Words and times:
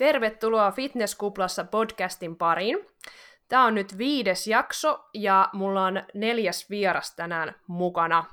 Tervetuloa 0.00 0.70
Fitnesskuplassa 0.70 1.64
podcastin 1.64 2.36
pariin. 2.36 2.86
Tämä 3.48 3.64
on 3.64 3.74
nyt 3.74 3.98
viides 3.98 4.46
jakso 4.46 5.04
ja 5.14 5.48
mulla 5.52 5.84
on 5.84 6.02
neljäs 6.14 6.70
vieras 6.70 7.16
tänään 7.16 7.54
mukana. 7.66 8.24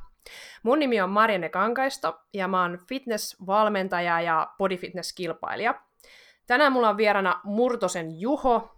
Mun 0.63 0.79
nimi 0.79 1.01
on 1.01 1.09
Marianne 1.09 1.49
Kankaisto 1.49 2.19
ja 2.33 2.47
mä 2.47 2.61
oon 2.61 2.79
fitnessvalmentaja 2.87 4.21
ja 4.21 4.47
bodyfitness-kilpailija. 4.57 5.73
Tänään 6.47 6.71
mulla 6.71 6.89
on 6.89 6.97
vierana 6.97 7.41
Murtosen 7.43 8.21
Juho, 8.21 8.71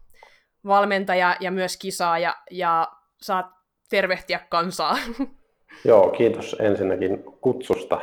valmentaja 0.66 1.36
ja 1.40 1.52
myös 1.52 1.78
kisaaja, 1.78 2.36
ja 2.52 2.88
saat 3.22 3.46
tervehtiä 3.90 4.40
kansaa. 4.50 4.98
Joo, 5.86 6.10
kiitos 6.10 6.56
ensinnäkin 6.60 7.24
kutsusta. 7.24 8.02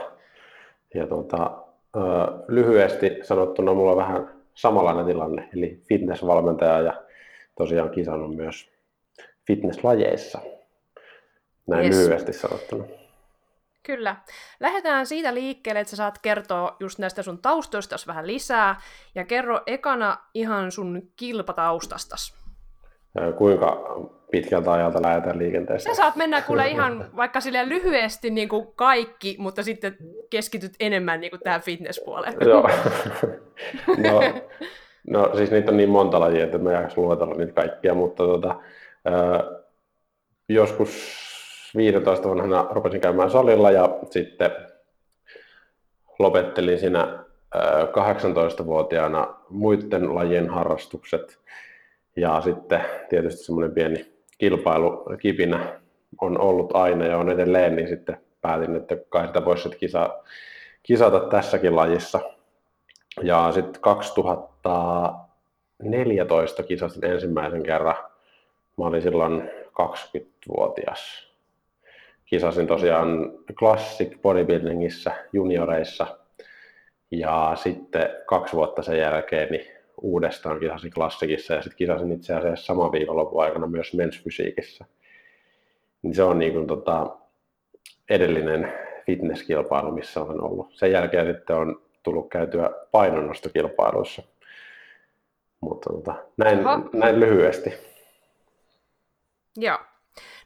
Ja 0.95 1.07
tuota, 1.07 1.50
lyhyesti 2.48 3.11
sanottuna 3.23 3.75
mulla 3.75 3.96
vähän 3.96 4.36
samanlainen 4.57 5.07
tilanne, 5.07 5.49
eli 5.57 5.81
fitnessvalmentaja 5.89 6.81
ja 6.81 7.03
tosiaan 7.57 7.90
kisannut 7.90 8.36
myös 8.36 8.71
fitnesslajeissa. 9.46 10.40
Näin 11.67 11.86
yes. 11.86 11.96
lyhyesti 11.96 12.32
sanottuna. 12.32 12.84
Kyllä. 13.82 14.17
Lähdetään 14.61 15.07
siitä 15.07 15.34
liikkeelle, 15.34 15.81
että 15.81 15.90
sä 15.90 15.96
saat 15.96 16.18
kertoa 16.18 16.76
just 16.81 16.98
näistä 16.98 17.22
sun 17.22 17.39
taustoista 17.39 17.96
vähän 18.07 18.26
lisää, 18.26 18.81
ja 19.14 19.25
kerro 19.25 19.61
ekana 19.67 20.18
ihan 20.34 20.73
sun 20.73 21.03
kilpataustastas. 21.17 22.34
Kuinka 23.39 23.76
pitkältä 24.30 24.72
ajalta 24.72 25.03
lähdetään 25.03 25.39
liikenteessä? 25.39 25.90
Sä 25.90 25.96
saat 25.96 26.16
mennä 26.16 26.43
kuule 26.43 26.68
ihan 26.68 27.11
vaikka 27.17 27.40
sille 27.40 27.68
lyhyesti 27.68 28.30
niin 28.30 28.48
kuin 28.48 28.67
kaikki, 28.75 29.36
mutta 29.39 29.62
sitten 29.62 29.96
keskityt 30.30 30.72
enemmän 30.80 31.21
niin 31.21 31.30
kuin 31.30 31.40
tähän 31.44 31.61
fitnesspuoleen. 31.61 32.34
Joo. 32.41 32.70
no, 34.11 34.20
no, 35.11 35.36
siis 35.36 35.50
niitä 35.50 35.70
on 35.70 35.77
niin 35.77 35.91
monta 35.91 36.20
lajia, 36.20 36.44
että 36.44 36.58
mä 36.58 36.72
jaksa 36.72 37.00
luetella 37.00 37.34
niitä 37.34 37.53
kaikkia, 37.53 37.95
mutta 37.95 38.25
tota, 38.25 38.51
äh, 39.06 39.61
joskus 40.48 41.17
15 41.77 42.29
vanhana 42.29 42.67
rupesin 42.70 43.01
käymään 43.01 43.31
salilla 43.31 43.70
ja 43.70 43.98
sitten 44.11 44.51
lopettelin 46.19 46.79
siinä 46.79 47.01
äh, 47.03 48.62
18-vuotiaana 48.62 49.34
muiden 49.48 50.14
lajien 50.14 50.51
harrastukset 50.51 51.39
ja 52.17 52.41
sitten 52.41 52.81
tietysti 53.08 53.45
semmoinen 53.45 53.75
pieni 53.75 54.16
kilpailukipinä 54.39 55.81
on 56.20 56.41
ollut 56.41 56.77
aina 56.77 57.06
ja 57.06 57.19
on 57.19 57.31
edelleen, 57.31 57.77
niin 57.77 57.89
sitten 57.89 58.20
päätin, 58.41 58.77
että 58.77 58.97
kai 59.09 59.27
sitä 59.27 59.45
voisi 59.45 59.62
sitten 59.62 59.81
kisa, 59.81 60.19
kisata 60.83 61.20
tässäkin 61.20 61.77
lajissa. 61.77 62.20
Ja 63.23 63.53
sitten 63.53 63.81
2014 63.81 66.62
kisasin 66.62 67.05
ensimmäisen 67.05 67.62
kerran. 67.62 67.97
Mä 68.79 68.84
olin 68.84 69.03
silloin 69.03 69.51
20-vuotias. 69.67 71.33
Kisasin 72.25 72.67
tosiaan 72.67 73.33
Classic 73.55 74.23
Bodybuildingissa 74.23 75.11
junioreissa. 75.33 76.07
Ja 77.11 77.53
sitten 77.55 78.09
kaksi 78.27 78.57
vuotta 78.57 78.83
sen 78.83 78.98
jälkeen 78.98 79.48
niin 79.51 79.76
uudestaan 80.02 80.61
kisasin 80.61 80.91
klassikissa 80.91 81.55
ja 81.55 81.62
sitten 81.62 81.77
kisasin 81.77 82.12
itse 82.12 82.34
asiassa 82.34 82.66
saman 82.66 82.92
viikonlopun 82.92 83.44
aikana 83.44 83.66
myös 83.66 83.94
mensfysiikissä. 83.94 84.84
Niin 86.02 86.14
se 86.14 86.22
on 86.22 86.39
niin 86.39 86.52
kuin, 86.52 86.66
tota, 86.66 87.16
edellinen 88.11 88.72
fitnesskilpailu, 89.06 89.92
missä 89.92 90.22
olen 90.22 90.42
ollut. 90.42 90.74
Sen 90.74 90.92
jälkeen 90.92 91.27
sitten 91.27 91.56
on 91.56 91.83
tullut 92.02 92.30
käytyä 92.30 92.70
painonnostokilpailuissa. 92.91 94.22
Mutta 95.61 95.91
tota, 95.92 96.14
näin, 96.36 96.58
näin 96.92 97.20
lyhyesti. 97.20 97.72
Joo. 99.56 99.78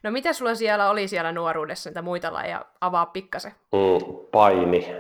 No 0.03 0.11
mitä 0.11 0.33
sulla 0.33 0.55
siellä 0.55 0.91
oli 0.91 1.09
siellä 1.09 1.33
nuoruudessa, 1.33 1.91
niitä 1.91 2.03
muita 2.03 2.33
lajeja? 2.33 2.65
Avaa 2.81 3.07
pikkasen. 3.07 3.53
Mm, 3.73 4.27
paini, 4.33 4.95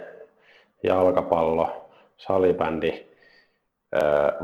jalkapallo, 0.82 1.90
salibändi, 2.16 3.09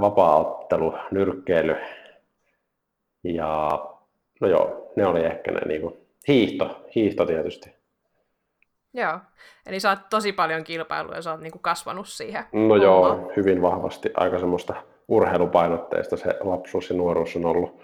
vapaaottelu, 0.01 0.95
nyrkkeily 1.11 1.77
ja 3.25 3.71
no 4.41 4.49
joo, 4.49 4.93
ne 4.97 5.07
oli 5.07 5.25
ehkä 5.25 5.53
ne 5.53 5.61
niin 5.67 5.81
kuin, 5.81 5.95
hiihto, 6.29 6.85
hiihto 6.95 7.27
tietysti. 7.27 7.77
Joo, 8.95 9.19
eli 9.67 9.81
sä 9.81 9.91
oot 9.91 9.99
tosi 10.11 10.33
paljon 10.33 10.65
kilpailuja 10.65 11.17
ja 11.17 11.23
sä 11.23 11.31
oot 11.31 11.41
niin 11.41 11.53
kuin 11.53 11.63
kasvanut 11.63 12.09
siihen. 12.09 12.45
No 12.53 12.77
joo, 12.77 13.33
hyvin 13.37 13.63
vahvasti. 13.63 14.11
Aika 14.15 14.39
semmoista 14.39 14.75
urheilupainotteista 15.09 16.17
se 16.17 16.35
lapsuus 16.41 16.91
ja 16.91 16.97
nuoruus 16.97 17.37
on 17.37 17.47
ollut 17.47 17.83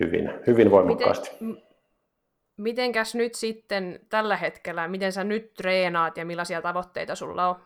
hyvin, 0.00 0.30
hyvin 0.46 0.70
voimakkaasti. 0.70 1.30
Miten, 1.40 1.62
mitenkäs 2.56 3.14
nyt 3.14 3.34
sitten 3.34 4.00
tällä 4.08 4.36
hetkellä, 4.36 4.88
miten 4.88 5.12
sä 5.12 5.24
nyt 5.24 5.54
treenaat 5.54 6.16
ja 6.16 6.24
millaisia 6.24 6.62
tavoitteita 6.62 7.14
sulla 7.14 7.48
on? 7.48 7.56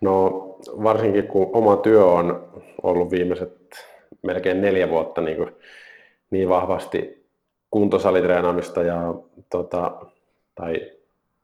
No 0.00 0.44
varsinkin 0.64 1.28
kun 1.28 1.50
oma 1.52 1.76
työ 1.76 2.04
on 2.04 2.52
ollut 2.82 3.10
viimeiset 3.10 3.58
melkein 4.22 4.60
neljä 4.60 4.90
vuotta 4.90 5.20
niin, 5.20 5.36
kuin, 5.36 5.50
niin 6.30 6.48
vahvasti 6.48 7.26
kuntosalitreenaamista 7.70 8.82
ja 8.82 9.14
tota, 9.50 10.06
tai 10.54 10.92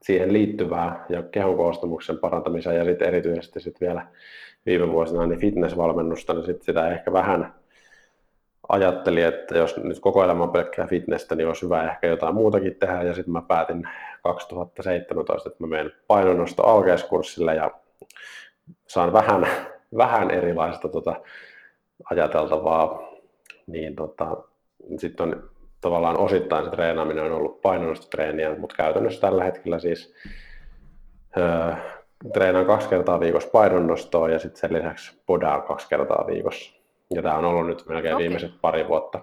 siihen 0.03 0.32
liittyvää 0.32 1.06
ja 1.09 1.22
kehon 1.22 1.56
koostumuksen 1.56 2.19
parantamisen 2.19 2.76
ja 2.76 2.84
sitten 2.84 3.09
erityisesti 3.09 3.60
sit 3.60 3.81
vielä 3.81 4.06
viime 4.66 4.92
vuosina 4.92 5.26
niin 5.26 5.41
fitnessvalmennusta, 5.41 6.34
niin 6.34 6.44
sit 6.44 6.62
sitä 6.62 6.91
ehkä 6.91 7.12
vähän 7.12 7.54
ajatteli, 8.69 9.22
että 9.22 9.59
jos 9.59 9.76
nyt 9.76 10.00
koko 10.00 10.25
elämä 10.25 10.42
on 10.44 10.50
pelkkää 10.50 10.86
fitnessä, 10.86 11.34
niin 11.34 11.48
olisi 11.48 11.62
hyvä 11.62 11.91
ehkä 11.91 12.06
jotain 12.06 12.34
muutakin 12.34 12.75
tehdä. 12.75 13.03
Ja 13.03 13.15
sitten 13.15 13.32
mä 13.32 13.42
päätin 13.42 13.88
2017, 14.22 15.48
että 15.48 15.65
mä 15.65 15.66
menen 15.66 15.92
painonnosto 16.06 16.62
alkeiskurssille 16.62 17.54
ja 17.54 17.71
saan 18.87 19.13
vähän, 19.13 19.47
vähän 19.97 20.31
erilaista 20.31 20.89
tota, 20.89 21.17
ajateltavaa, 22.11 23.09
niin 23.67 23.97
tota, 23.97 24.37
sitten 24.99 25.29
on 25.29 25.51
tavallaan 25.81 26.19
osittain 26.19 26.65
se 26.65 26.71
treenaaminen 26.71 27.25
on 27.25 27.33
ollut 27.33 27.61
painonnostotreeniä, 27.61 28.55
mutta 28.59 28.77
käytännössä 28.77 29.21
tällä 29.21 29.45
hetkellä 29.45 29.79
siis 29.79 30.15
öö, 31.37 31.75
treenaan 32.33 32.67
kaksi 32.67 32.89
kertaa 32.89 33.21
viikossa 33.21 33.51
painonnostoa 33.51 34.29
ja 34.29 34.39
sitten 34.39 34.61
sen 34.61 34.73
lisäksi 34.73 35.23
podaan 35.27 35.63
kaksi 35.63 35.89
kertaa 35.89 36.25
viikossa. 36.27 36.73
Ja 37.15 37.23
tämä 37.23 37.39
on 37.39 37.45
ollut 37.45 37.67
nyt 37.67 37.85
melkein 37.89 38.15
okay. 38.15 38.23
viimeiset 38.23 38.53
pari 38.61 38.89
vuotta 38.89 39.21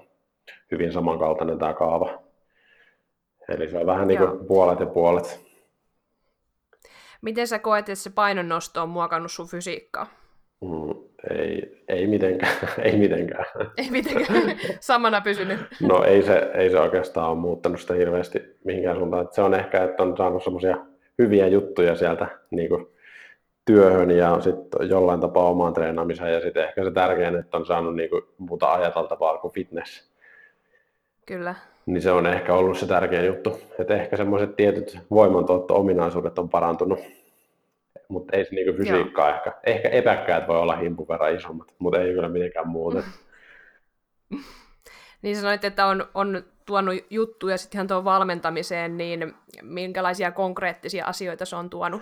hyvin 0.72 0.94
samankaltainen 0.94 1.60
tämä 1.60 1.74
kaava. 1.74 2.20
Eli 3.50 3.70
se 3.70 3.78
on 3.78 3.86
vähän 3.86 4.08
niin 4.08 4.18
kuin 4.20 4.46
puolet 4.46 4.80
ja 4.80 4.86
puolet. 4.86 5.51
Miten 7.22 7.48
sä 7.48 7.60
koet, 7.60 7.90
että 7.90 7.96
se 7.96 8.10
painonnosto 8.10 8.82
on 8.82 8.90
muokannut 8.90 9.32
sun 9.32 9.48
fysiikkaa? 9.48 10.08
Mm, 10.62 10.94
ei, 11.30 11.84
ei 11.88 12.08
mitenkään. 12.08 12.54
ei 12.84 12.98
mitenkään. 12.98 13.46
Ei 13.78 13.90
mitenkään. 13.90 14.58
Samana 14.80 15.22
pysynyt. 15.22 15.60
no 15.82 16.04
ei 16.04 16.24
se, 16.24 16.52
ei 16.54 16.70
se 16.70 16.80
oikeastaan 16.80 17.30
ole 17.30 17.38
muuttanut 17.38 17.82
sitä 17.82 17.94
hirveästi 17.94 18.42
mihinkään 18.64 18.98
suuntaan. 18.98 19.28
se 19.32 19.42
on 19.42 19.54
ehkä, 19.54 19.84
että 19.84 20.04
on 20.04 20.18
saanut 20.18 20.44
semmoisia 20.44 20.78
hyviä 21.20 21.48
juttuja 21.48 21.96
sieltä 21.96 22.28
niin 22.52 22.70
kuin 22.70 22.88
työhön 23.66 24.12
ja 24.12 24.42
sitten 24.42 24.90
jollain 24.90 25.20
tapaa 25.20 25.50
omaan 25.50 25.74
treenaamiseen 25.74 26.34
ja 26.34 26.42
sitten 26.42 26.64
ehkä 26.64 26.84
se 26.84 26.92
tärkein, 26.92 27.36
että 27.36 27.58
on 27.58 27.66
saanut 27.66 27.96
niin 27.96 28.10
kuin 28.10 28.24
muuta 28.38 28.74
ajateltavaa 28.74 29.38
kuin 29.38 29.54
fitness. 29.54 30.11
Kyllä. 31.26 31.56
Niin 31.86 32.02
se 32.02 32.12
on 32.12 32.28
ehkä 32.28 32.54
ollut 32.54 32.78
se 32.78 32.88
tärkein 32.88 33.26
juttu. 33.26 33.60
Että 33.80 33.96
ehkä 33.96 34.18
semmoiset 34.18 34.56
tietyt 34.56 35.00
voimantuotto-ominaisuudet 35.12 36.40
on 36.40 36.50
parantunut, 36.50 37.00
mutta 38.08 38.38
ei 38.38 38.46
se 38.46 38.56
niinku 38.56 38.78
fysiikkaa 38.78 39.28
Joo. 39.28 39.36
ehkä. 39.38 39.54
Ehkä 39.64 39.90
epäkkäät 39.90 40.48
voi 40.48 40.58
olla 40.58 40.76
himpun 40.76 41.08
verran 41.08 41.36
isommat, 41.36 41.68
mutta 41.80 42.02
ei 42.02 42.14
kyllä 42.14 42.30
mitenkään 42.30 42.68
muuten. 42.68 43.04
niin 45.22 45.36
sanoit, 45.36 45.66
että 45.66 45.86
on, 45.86 46.06
on 46.14 46.44
tuonut 46.66 46.96
juttuja 47.10 47.58
sitten 47.58 47.78
ihan 47.78 47.88
tuon 47.88 48.04
valmentamiseen, 48.04 48.98
niin 48.98 49.34
minkälaisia 49.62 50.32
konkreettisia 50.32 51.06
asioita 51.06 51.46
se 51.46 51.56
on 51.56 51.70
tuonut? 51.70 52.02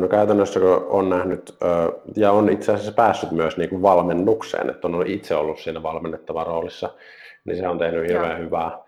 No 0.00 0.08
käytännössä 0.08 0.60
kun 0.60 0.86
on 0.88 1.10
nähnyt 1.10 1.56
ja 2.16 2.32
on 2.32 2.50
itse 2.50 2.72
asiassa 2.72 2.92
päässyt 2.92 3.30
myös 3.30 3.56
niin 3.56 3.70
kuin 3.70 3.82
valmennukseen, 3.82 4.70
että 4.70 4.88
on 4.88 5.06
itse 5.06 5.34
ollut 5.34 5.58
siinä 5.58 5.82
valmennettava 5.82 6.44
roolissa, 6.44 6.90
niin 7.48 7.58
se 7.58 7.68
on 7.68 7.78
tehnyt 7.78 8.08
hirveän 8.08 8.30
Joo. 8.30 8.46
hyvää. 8.46 8.78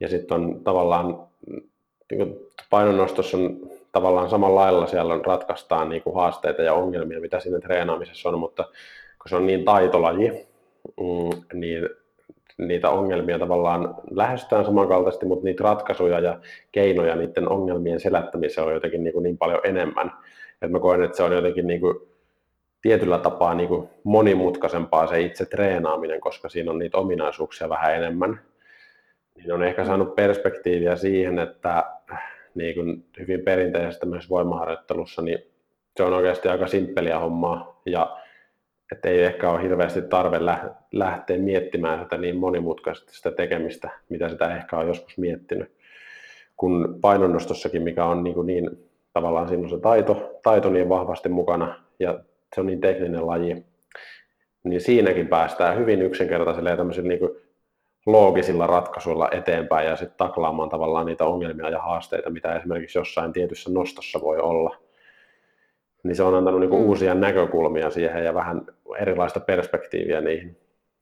Ja 0.00 0.08
sitten 0.08 0.34
on 0.34 0.60
tavallaan, 0.64 1.18
niin 2.10 2.36
painonnostossa 2.70 3.36
on 3.36 3.56
tavallaan 3.92 4.30
samalla 4.30 4.60
lailla 4.60 4.86
siellä 4.86 5.14
on, 5.14 5.24
ratkaistaan 5.24 5.88
niin 5.88 6.02
kuin 6.02 6.16
haasteita 6.16 6.62
ja 6.62 6.74
ongelmia, 6.74 7.20
mitä 7.20 7.40
siinä 7.40 7.60
treenaamisessa 7.60 8.28
on, 8.28 8.38
mutta 8.38 8.64
kun 9.22 9.28
se 9.28 9.36
on 9.36 9.46
niin 9.46 9.64
taitolaji, 9.64 10.30
mm, 11.00 11.42
niin 11.52 11.88
niitä 12.58 12.90
ongelmia 12.90 13.38
tavallaan 13.38 13.94
lähestytään 14.10 14.64
samankaltaisesti, 14.64 15.26
mutta 15.26 15.44
niitä 15.44 15.64
ratkaisuja 15.64 16.20
ja 16.20 16.40
keinoja 16.72 17.16
niiden 17.16 17.48
ongelmien 17.48 18.00
selättämiseen 18.00 18.66
on 18.66 18.74
jotenkin 18.74 19.04
niin, 19.04 19.12
kuin 19.12 19.22
niin 19.22 19.38
paljon 19.38 19.60
enemmän. 19.64 20.12
että 20.52 20.68
mä 20.68 20.80
koen, 20.80 21.02
että 21.02 21.16
se 21.16 21.22
on 21.22 21.32
jotenkin 21.32 21.66
niin 21.66 21.80
kuin 21.80 22.09
tietyllä 22.82 23.18
tapaa 23.18 23.54
niin 23.54 23.68
kuin 23.68 23.88
monimutkaisempaa 24.04 25.06
se 25.06 25.20
itse 25.20 25.46
treenaaminen, 25.46 26.20
koska 26.20 26.48
siinä 26.48 26.70
on 26.70 26.78
niitä 26.78 26.98
ominaisuuksia 26.98 27.68
vähän 27.68 27.94
enemmän. 27.94 28.40
Niin 29.34 29.52
on 29.52 29.62
ehkä 29.62 29.84
saanut 29.84 30.14
perspektiiviä 30.14 30.96
siihen, 30.96 31.38
että 31.38 31.84
niin 32.54 32.74
kuin 32.74 33.04
hyvin 33.18 33.40
perinteisesti 33.40 34.06
myös 34.06 34.30
voimaharjoittelussa, 34.30 35.22
niin 35.22 35.38
se 35.96 36.02
on 36.02 36.12
oikeasti 36.12 36.48
aika 36.48 36.66
simppeliä 36.66 37.18
hommaa 37.18 37.80
ja 37.86 38.16
että 38.92 39.08
ei 39.08 39.22
ehkä 39.22 39.50
ole 39.50 39.62
hirveästi 39.62 40.02
tarve 40.02 40.38
lähteä 40.92 41.38
miettimään 41.38 42.02
sitä 42.02 42.16
niin 42.16 42.36
monimutkaisesti 42.36 43.16
sitä 43.16 43.30
tekemistä, 43.30 43.90
mitä 44.08 44.28
sitä 44.28 44.56
ehkä 44.56 44.76
on 44.76 44.86
joskus 44.86 45.18
miettinyt. 45.18 45.72
Kun 46.56 46.98
painonnostossakin, 47.00 47.82
mikä 47.82 48.04
on 48.04 48.24
niin, 48.24 48.46
niin 48.46 48.88
tavallaan 49.12 49.48
siinä 49.48 49.62
on 49.62 49.70
se 49.70 49.78
taito, 49.78 50.40
taito 50.42 50.70
niin 50.70 50.88
vahvasti 50.88 51.28
mukana 51.28 51.74
ja 51.98 52.20
se 52.54 52.60
on 52.60 52.66
niin 52.66 52.80
tekninen 52.80 53.26
laji, 53.26 53.64
niin 54.64 54.80
siinäkin 54.80 55.28
päästään 55.28 55.78
hyvin 55.78 56.02
yksinkertaisilla 56.02 56.70
ja 56.70 56.76
tämmöisillä 56.76 57.08
niin 57.08 57.18
kuin 57.18 57.32
loogisilla 58.06 58.66
ratkaisuilla 58.66 59.28
eteenpäin 59.32 59.88
ja 59.88 59.96
sitten 59.96 60.18
taklaamaan 60.18 60.68
tavallaan 60.68 61.06
niitä 61.06 61.24
ongelmia 61.24 61.70
ja 61.70 61.82
haasteita, 61.82 62.30
mitä 62.30 62.56
esimerkiksi 62.56 62.98
jossain 62.98 63.32
tietyssä 63.32 63.70
nostossa 63.72 64.20
voi 64.20 64.38
olla. 64.38 64.76
Niin 66.02 66.16
se 66.16 66.22
on 66.22 66.34
antanut 66.34 66.60
niin 66.60 66.70
kuin 66.70 66.82
mm. 66.82 66.88
uusia 66.88 67.14
näkökulmia 67.14 67.90
siihen 67.90 68.24
ja 68.24 68.34
vähän 68.34 68.66
erilaista 68.98 69.40
perspektiiviä 69.40 70.20
niihin 70.20 70.56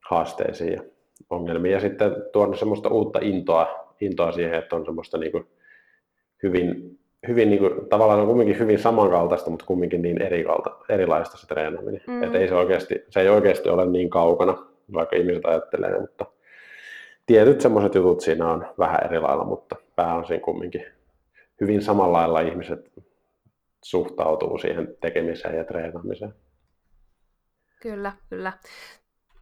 haasteisiin 0.09 0.73
ja 0.73 0.81
ongelmiin. 1.29 1.73
Ja 1.73 1.79
sitten 1.79 2.11
tuonut 2.33 2.59
semmoista 2.59 2.89
uutta 2.89 3.19
intoa, 3.21 3.95
intoa 4.01 4.31
siihen, 4.31 4.53
että 4.53 4.75
on 4.75 4.85
semmoista 4.85 5.17
niin 5.17 5.31
kuin 5.31 5.47
hyvin 6.43 6.98
hyvin 7.27 7.49
niin 7.49 7.59
kuin, 7.59 7.89
tavallaan 7.89 8.19
on 8.19 8.27
kumminkin 8.27 8.59
hyvin 8.59 8.79
samankaltaista, 8.79 9.49
mutta 9.49 9.65
kumminkin 9.65 10.01
niin 10.01 10.21
erikalta, 10.21 10.77
erilaista 10.89 11.37
se 11.37 11.47
treenaaminen. 11.47 12.01
Mm. 12.07 12.23
Että 12.23 12.37
ei 12.37 12.47
se, 12.47 12.55
oikeasti, 12.55 13.03
se 13.09 13.21
ei 13.21 13.29
oikeasti 13.29 13.69
ole 13.69 13.85
niin 13.85 14.09
kaukana, 14.09 14.57
vaikka 14.93 15.15
ihmiset 15.15 15.45
ajattelee, 15.45 15.99
mutta 15.99 16.25
tietyt 17.25 17.61
semmoiset 17.61 17.95
jutut 17.95 18.21
siinä 18.21 18.51
on 18.51 18.67
vähän 18.79 19.05
eri 19.05 19.19
lailla, 19.19 19.43
mutta 19.45 19.75
pääosin 19.95 20.41
kumminkin 20.41 20.85
hyvin 21.61 21.81
samalla 21.81 22.17
lailla 22.17 22.39
ihmiset 22.39 22.91
suhtautuu 23.83 24.57
siihen 24.57 24.97
tekemiseen 25.01 25.57
ja 25.57 25.63
treenaamiseen. 25.63 26.33
Kyllä, 27.81 28.11
kyllä. 28.29 28.53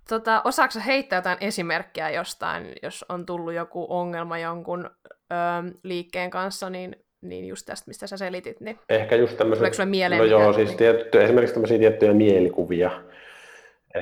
Tota, 0.09 0.41
osaako 0.45 0.73
heittää 0.85 1.17
jotain 1.17 1.37
esimerkkiä 1.41 2.09
jostain, 2.09 2.73
jos 2.83 3.05
on 3.09 3.25
tullut 3.25 3.53
joku 3.53 3.85
ongelma 3.89 4.37
jonkun 4.37 4.85
ö, 4.85 5.77
liikkeen 5.83 6.29
kanssa, 6.29 6.69
niin 6.69 6.95
niin 7.29 7.47
just 7.47 7.65
tästä, 7.65 7.87
mistä 7.87 8.07
sä 8.07 8.17
selitit, 8.17 8.61
niin 8.61 8.79
Ehkä 8.89 9.15
just 9.15 9.37
tämmöiset, 9.37 9.73
sulle 9.73 9.89
mieleen? 9.89 10.19
No 10.19 10.25
joo, 10.25 10.53
siis 10.53 10.69
niin... 10.69 10.77
tietty, 10.77 11.23
esimerkiksi 11.23 11.53
tämmöisiä 11.53 11.77
tiettyjä 11.77 12.13
mielikuvia, 12.13 12.91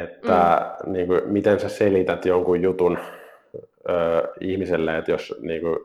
että 0.01 0.75
mm. 0.85 0.93
niin 0.93 1.07
kuin, 1.07 1.21
miten 1.25 1.59
sä 1.59 1.69
selität 1.69 2.25
jonkun 2.25 2.61
jutun 2.61 2.97
ö, 3.89 4.27
ihmiselle, 4.41 4.97
että 4.97 5.11
jos 5.11 5.35
niin 5.41 5.61
kuin, 5.61 5.77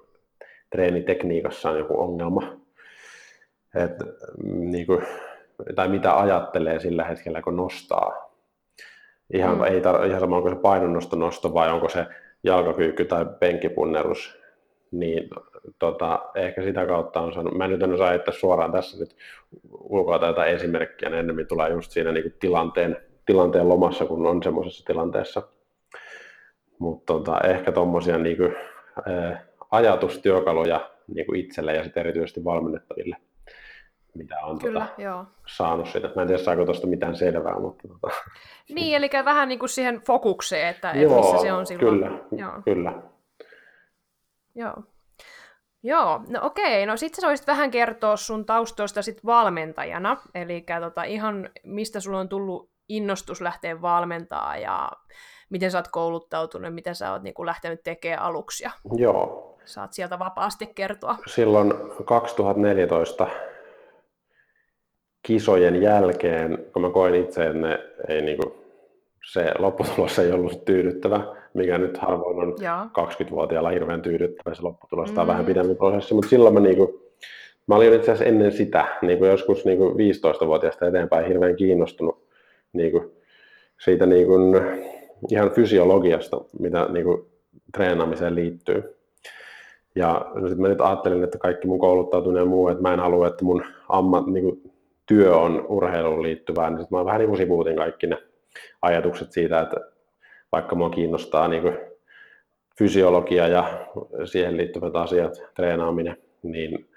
treenitekniikassa 0.70 1.70
on 1.70 1.78
joku 1.78 2.00
ongelma, 2.00 2.56
et, 3.74 3.92
niin 4.44 4.86
kuin, 4.86 5.02
tai 5.74 5.88
mitä 5.88 6.18
ajattelee 6.18 6.80
sillä 6.80 7.04
hetkellä, 7.04 7.42
kun 7.42 7.56
nostaa. 7.56 8.30
Ihan, 9.34 9.56
mm. 9.56 9.64
ei 9.64 9.80
tar- 9.80 10.06
ihan 10.06 10.20
sama, 10.20 10.36
onko 10.36 10.50
se 10.50 10.56
painonnosto 10.56 11.16
nosto 11.16 11.54
vai 11.54 11.72
onko 11.72 11.88
se 11.88 12.06
jalkakyykky 12.44 13.04
tai 13.04 13.26
penkkipunnerus, 13.40 14.39
niin 14.90 15.30
tota, 15.78 16.20
ehkä 16.34 16.62
sitä 16.62 16.86
kautta 16.86 17.20
on 17.20 17.32
saanut, 17.32 17.54
mä 17.54 17.68
nyt 17.68 17.82
en 17.82 17.94
osaa 17.94 18.12
että 18.12 18.32
suoraan 18.32 18.72
tässä 18.72 18.98
nyt 18.98 19.16
ulkoa 19.70 20.18
tätä 20.18 20.44
esimerkkiä, 20.44 21.08
ne 21.08 21.18
ennemmin 21.18 21.46
tulee 21.46 21.70
just 21.70 21.90
siinä 21.90 22.12
niin 22.12 22.34
tilanteen, 22.40 22.96
tilanteen 23.26 23.68
lomassa, 23.68 24.04
kun 24.04 24.26
on 24.26 24.42
semmoisessa 24.42 24.84
tilanteessa. 24.84 25.42
Mutta 26.78 27.12
tota, 27.12 27.40
ehkä 27.40 27.72
tuommoisia 27.72 28.18
niin 28.18 28.36
kuin, 28.36 28.56
ää, 29.06 29.44
ajatustyökaluja 29.70 30.90
niin 31.14 31.26
kuin 31.26 31.40
itselle 31.40 31.74
ja 31.74 31.84
sitten 31.84 32.00
erityisesti 32.00 32.44
valmennettaville, 32.44 33.16
mitä 34.14 34.34
on 34.42 34.58
Kyllä, 34.58 34.80
tota, 34.80 35.02
joo. 35.02 35.24
saanut 35.46 35.88
siitä. 35.88 36.10
Mä 36.16 36.22
en 36.22 36.28
tiedä, 36.28 36.42
saako 36.42 36.64
tuosta 36.64 36.86
mitään 36.86 37.16
selvää, 37.16 37.60
mutta... 37.60 37.88
Tota... 37.88 38.14
Niin, 38.74 38.96
eli 38.96 39.10
vähän 39.24 39.48
niin 39.48 39.58
kuin 39.58 39.68
siihen 39.68 40.00
fokukseen, 40.06 40.68
että, 40.68 40.90
että 40.90 41.14
missä 41.14 41.38
se 41.38 41.52
on 41.52 41.66
silloin. 41.66 41.94
Kyllä, 41.94 42.18
joo. 42.32 42.52
kyllä. 42.64 42.92
Joo. 44.54 44.74
Joo, 45.82 46.20
no 46.28 46.40
okei, 46.42 46.86
no 46.86 46.96
sitten 46.96 47.20
sä 47.20 47.26
voisit 47.26 47.46
vähän 47.46 47.70
kertoa 47.70 48.16
sun 48.16 48.46
taustoista 48.46 49.02
sit 49.02 49.26
valmentajana, 49.26 50.16
eli 50.34 50.64
tota, 50.80 51.02
ihan 51.02 51.50
mistä 51.64 52.00
sulla 52.00 52.18
on 52.18 52.28
tullut 52.28 52.70
innostus 52.88 53.40
lähteä 53.40 53.82
valmentaa 53.82 54.56
ja 54.56 54.90
miten 55.50 55.70
sä 55.70 55.78
oot 55.78 55.88
kouluttautunut, 55.88 56.74
mitä 56.74 56.94
sä 56.94 57.12
oot 57.12 57.22
niinku 57.22 57.46
lähtenyt 57.46 57.82
tekemään 57.82 58.22
aluksi. 58.22 58.64
Joo. 58.96 59.58
Saat 59.64 59.92
sieltä 59.92 60.18
vapaasti 60.18 60.66
kertoa. 60.66 61.16
Silloin 61.26 61.74
2014 62.04 63.26
kisojen 65.22 65.82
jälkeen, 65.82 66.66
kun 66.72 66.82
mä 66.82 66.90
koin 66.90 67.14
itse, 67.14 67.46
että 67.46 67.58
ne 67.58 67.78
ei 68.08 68.22
niinku, 68.22 68.64
se 69.32 69.52
lopputulos 69.58 70.18
ei 70.18 70.32
ollut 70.32 70.64
tyydyttävä, 70.64 71.39
mikä 71.54 71.78
nyt 71.78 71.98
harvoin 71.98 72.38
on 72.38 72.54
Joo. 72.60 73.04
20-vuotiaalla 73.06 73.70
hirveän 73.70 74.02
tyydyttävä 74.02 74.54
se 74.54 74.62
lopputulos. 74.62 75.10
Mm. 75.10 75.26
vähän 75.26 75.44
pidempi 75.44 75.74
prosessi, 75.74 76.14
mutta 76.14 76.30
silloin 76.30 76.54
mä, 76.54 76.60
niinku, 76.60 77.12
mä 77.66 77.74
olin 77.74 77.94
itse 77.94 78.12
asiassa 78.12 78.24
ennen 78.24 78.52
sitä, 78.52 78.84
niinku 79.02 79.24
joskus 79.24 79.64
niinku 79.64 79.90
15-vuotiaasta 79.90 80.86
eteenpäin 80.86 81.26
hirveän 81.26 81.56
kiinnostunut 81.56 82.28
niinku, 82.72 83.14
siitä 83.84 84.06
niinku, 84.06 84.34
ihan 85.30 85.50
fysiologiasta, 85.50 86.40
mitä 86.58 86.86
niinku, 86.90 87.28
treenaamiseen 87.76 88.34
liittyy. 88.34 88.96
Ja 89.94 90.30
sitten 90.34 90.60
mä 90.60 90.68
nyt 90.68 90.80
ajattelin, 90.80 91.24
että 91.24 91.38
kaikki 91.38 91.66
mun 91.66 91.78
kouluttautuneen 91.78 92.48
muu, 92.48 92.68
että 92.68 92.82
mä 92.82 92.92
en 92.92 93.00
halua, 93.00 93.26
että 93.26 93.44
mun 93.44 93.64
ammat, 93.88 94.26
niin 94.26 94.72
työ 95.06 95.36
on 95.36 95.66
urheiluun 95.68 96.22
liittyvää, 96.22 96.70
niin 96.70 96.80
sitten 96.80 96.98
mä 96.98 97.04
vähän 97.04 97.20
niin 97.20 97.36
sivuutin 97.36 97.76
kaikki 97.76 98.06
ne 98.06 98.18
ajatukset 98.82 99.32
siitä, 99.32 99.60
että 99.60 99.76
vaikka 100.52 100.74
minua 100.74 100.90
kiinnostaa 100.90 101.48
niin 101.48 101.62
kuin 101.62 101.78
fysiologia 102.78 103.48
ja 103.48 103.86
siihen 104.24 104.56
liittyvät 104.56 104.96
asiat, 104.96 105.42
treenaaminen, 105.54 106.16
niin 106.42 106.88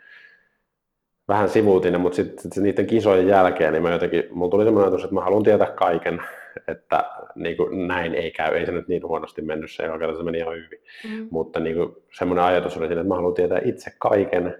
vähän 1.27 1.49
sivuutin, 1.49 2.01
mutta 2.01 2.15
sitten 2.15 2.51
sit 2.51 2.63
niiden 2.63 2.87
kisojen 2.87 3.27
jälkeen 3.27 3.73
niin 3.73 3.83
mä 3.83 3.91
jotenkin, 3.91 4.23
mulla 4.31 4.51
tuli 4.51 4.63
semmoinen 4.63 4.87
ajatus, 4.87 5.03
että 5.03 5.15
mä 5.15 5.21
haluan 5.21 5.43
tietää 5.43 5.71
kaiken, 5.71 6.23
että 6.67 7.03
niin 7.35 7.57
kuin 7.57 7.87
näin 7.87 8.15
ei 8.15 8.31
käy, 8.31 8.55
ei 8.55 8.65
se 8.65 8.71
nyt 8.71 8.87
niin 8.87 9.07
huonosti 9.07 9.41
mennyt, 9.41 9.71
se 9.71 9.83
kerta 9.99 10.17
se 10.17 10.23
meni 10.23 10.37
ihan 10.37 10.55
hyvin, 10.55 10.79
mm. 11.09 11.27
mutta 11.31 11.59
niin 11.59 11.75
kuin 11.75 11.95
semmoinen 12.17 12.45
ajatus 12.45 12.77
oli 12.77 12.87
siinä, 12.87 13.01
että 13.01 13.07
mä 13.07 13.15
haluan 13.15 13.33
tietää 13.33 13.59
itse 13.63 13.91
kaiken, 13.99 14.57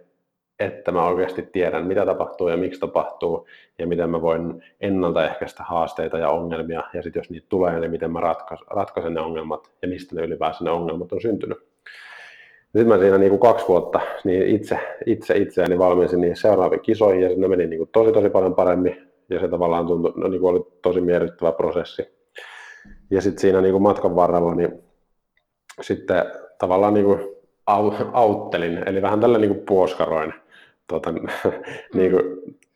että 0.59 0.91
mä 0.91 1.07
oikeasti 1.07 1.41
tiedän, 1.41 1.87
mitä 1.87 2.05
tapahtuu 2.05 2.47
ja 2.47 2.57
miksi 2.57 2.79
tapahtuu 2.79 3.47
ja 3.79 3.87
miten 3.87 4.09
mä 4.09 4.21
voin 4.21 4.63
ennaltaehkäistä 4.81 5.63
haasteita 5.63 6.17
ja 6.17 6.29
ongelmia 6.29 6.83
ja 6.93 7.01
sitten 7.01 7.19
jos 7.19 7.29
niitä 7.29 7.47
tulee, 7.49 7.79
niin 7.79 7.91
miten 7.91 8.11
mä 8.11 8.19
ratkaisen, 8.19 8.67
ratkaisen 8.69 9.13
ne 9.13 9.21
ongelmat 9.21 9.71
ja 9.81 9.87
mistä 9.87 10.15
ne 10.15 10.21
ylipäänsä 10.21 10.63
ne 10.63 10.69
ongelmat 10.69 11.11
on 11.11 11.21
syntynyt. 11.21 11.57
Sitten 12.63 12.87
mä 12.87 12.97
siinä 12.97 13.17
niin 13.17 13.29
kuin 13.29 13.39
kaksi 13.39 13.67
vuotta 13.67 13.99
niin 14.23 14.47
itse, 14.47 14.79
itse 15.05 15.37
itseäni 15.37 15.79
valmiisin 15.79 16.21
niihin 16.21 16.37
seuraaviin 16.37 16.81
kisoihin 16.81 17.21
ja 17.21 17.29
ne 17.37 17.47
meni 17.47 17.67
niin 17.67 17.77
kuin 17.77 17.89
tosi 17.91 18.11
tosi 18.11 18.29
paljon 18.29 18.55
paremmin 18.55 19.11
ja 19.29 19.39
se 19.39 19.47
tavallaan 19.47 19.87
tuntui, 19.87 20.13
no 20.15 20.27
niin 20.27 20.41
kuin 20.41 20.51
oli 20.51 20.67
tosi 20.81 21.01
miellyttävä 21.01 21.51
prosessi. 21.51 22.13
Ja 23.11 23.21
sitten 23.21 23.41
siinä 23.41 23.61
niin 23.61 23.71
kuin 23.71 23.83
matkan 23.83 24.15
varrella 24.15 24.55
niin 24.55 24.83
sitten 25.81 26.23
tavallaan 26.59 26.93
niin 26.93 27.05
kuin 27.05 27.19
auttelin, 28.13 28.83
eli 28.85 29.01
vähän 29.01 29.19
tällä 29.19 29.37
niin 29.37 29.55
kuin 29.55 29.65
puoskaroin 29.65 30.33
tota, 30.87 31.11
niin 31.95 32.11
kuin, 32.11 32.23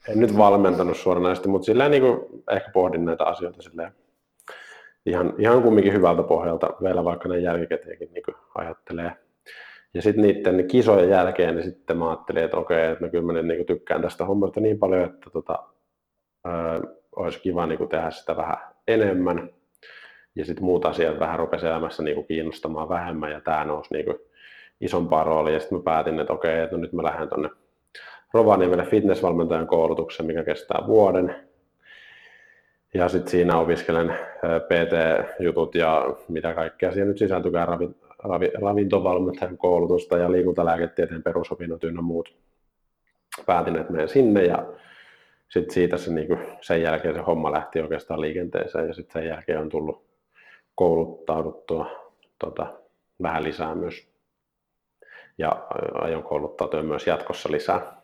en 0.10 0.20
nyt 0.20 0.38
valmentanut 0.38 0.98
suoranaisesti, 0.98 1.50
mutta 1.50 1.66
sillä 1.66 1.90
niin 1.90 2.04
kuin, 2.04 2.44
ehkä 2.52 2.72
pohdin 2.72 3.06
näitä 3.06 3.24
asioita 3.24 3.62
silleen, 3.62 3.92
ihan, 5.06 5.34
ihan 5.38 5.64
kumminkin 5.64 5.94
hyvältä 5.94 6.24
pohjalta 6.24 6.70
vielä 6.84 7.04
vaikka 7.04 7.30
ne 7.30 7.40
jälkikäteenkin 7.40 8.10
niin 8.14 8.24
ajattelee. 8.56 9.12
Ja 9.94 10.02
sitten 10.02 10.22
niiden 10.22 10.68
kisojen 10.68 11.10
jälkeen 11.10 11.56
niin 11.56 11.66
sitten 11.66 11.98
mä 11.98 12.10
ajattelin, 12.10 12.44
että 12.44 12.58
okei, 12.58 12.92
että 12.92 13.06
mä 13.06 13.10
kyllä 13.10 13.34
mä 13.34 13.42
niin 13.42 13.66
tykkään 13.66 14.02
tästä 14.02 14.26
hommasta 14.26 14.60
niin 14.60 14.80
paljon, 14.80 15.04
että 15.04 15.30
tota, 15.30 15.64
ö, 16.48 16.50
olisi 17.16 17.40
kiva 17.40 17.66
niin 17.66 17.90
tehdä 17.90 18.12
sitä 18.12 18.38
vähän 18.38 18.58
enemmän. 18.88 19.50
Ja 20.36 20.46
sitten 20.46 20.66
muut 20.66 20.86
asiat 20.86 21.20
vähän 21.20 21.40
rupesi 21.40 21.68
elämässä 21.68 22.04
niin 22.04 22.26
kiinnostamaan 22.26 22.90
vähemmän 22.90 23.32
ja 23.32 23.42
tämä 23.42 23.66
nousi 23.66 23.94
niin 23.94 24.06
isompaa 24.82 25.24
roolia. 25.24 25.54
Ja 25.54 25.60
sitten 25.60 25.78
mä 25.78 25.84
päätin, 25.84 26.20
että 26.20 26.34
okei, 26.34 26.60
että 26.60 26.76
no 26.76 26.82
nyt 26.82 26.94
mä 26.94 27.04
lähden 27.04 27.30
tuonne 27.30 27.50
Rovaniemelle 28.34 28.86
fitnessvalmentajan 28.86 29.68
koulutuksen, 29.68 30.26
mikä 30.26 30.44
kestää 30.44 30.84
vuoden. 30.88 31.36
Ja 32.94 33.10
sitten 33.10 33.32
siinä 33.32 33.60
opiskelen 33.60 34.14
PT-jutut 34.68 35.76
ja 35.76 36.16
mitä 36.28 36.54
kaikkea 36.54 36.92
siihen 36.92 37.08
nyt 37.08 37.18
sisältykään 37.18 37.68
ravi, 37.68 37.90
ravi, 38.20 38.52
ravintovalmentajan 38.62 39.58
koulutusta 39.58 40.18
ja 40.18 40.32
liikuntalääketieteen 40.32 41.24
perusopinnot 41.24 41.84
ynnä 41.84 42.02
muut. 42.02 42.36
Päätin, 43.46 43.76
että 43.76 43.94
menen 43.94 44.10
sinne 44.10 44.44
ja 44.44 44.66
sitten 45.50 45.74
siitä 45.74 45.98
se, 45.98 46.14
niin 46.14 46.28
kuin, 46.28 46.40
sen 46.62 46.82
jälkeen 46.82 47.16
se 47.16 47.22
homma 47.22 47.52
lähti 47.52 47.80
oikeastaan 47.80 48.22
liikenteeseen 48.22 48.88
ja 48.88 48.94
sitten 48.94 49.22
sen 49.22 49.30
jälkeen 49.30 49.60
on 49.60 49.70
tullut 49.70 50.06
kouluttauduttua 50.76 51.92
tota, 52.40 52.74
vähän 53.22 53.44
lisää 53.44 53.76
myös. 53.76 54.08
Ja 55.38 55.68
aion 55.94 56.24
kouluttautua 56.24 56.84
myös 56.84 57.08
jatkossa 57.08 57.52
lisää. 57.52 57.97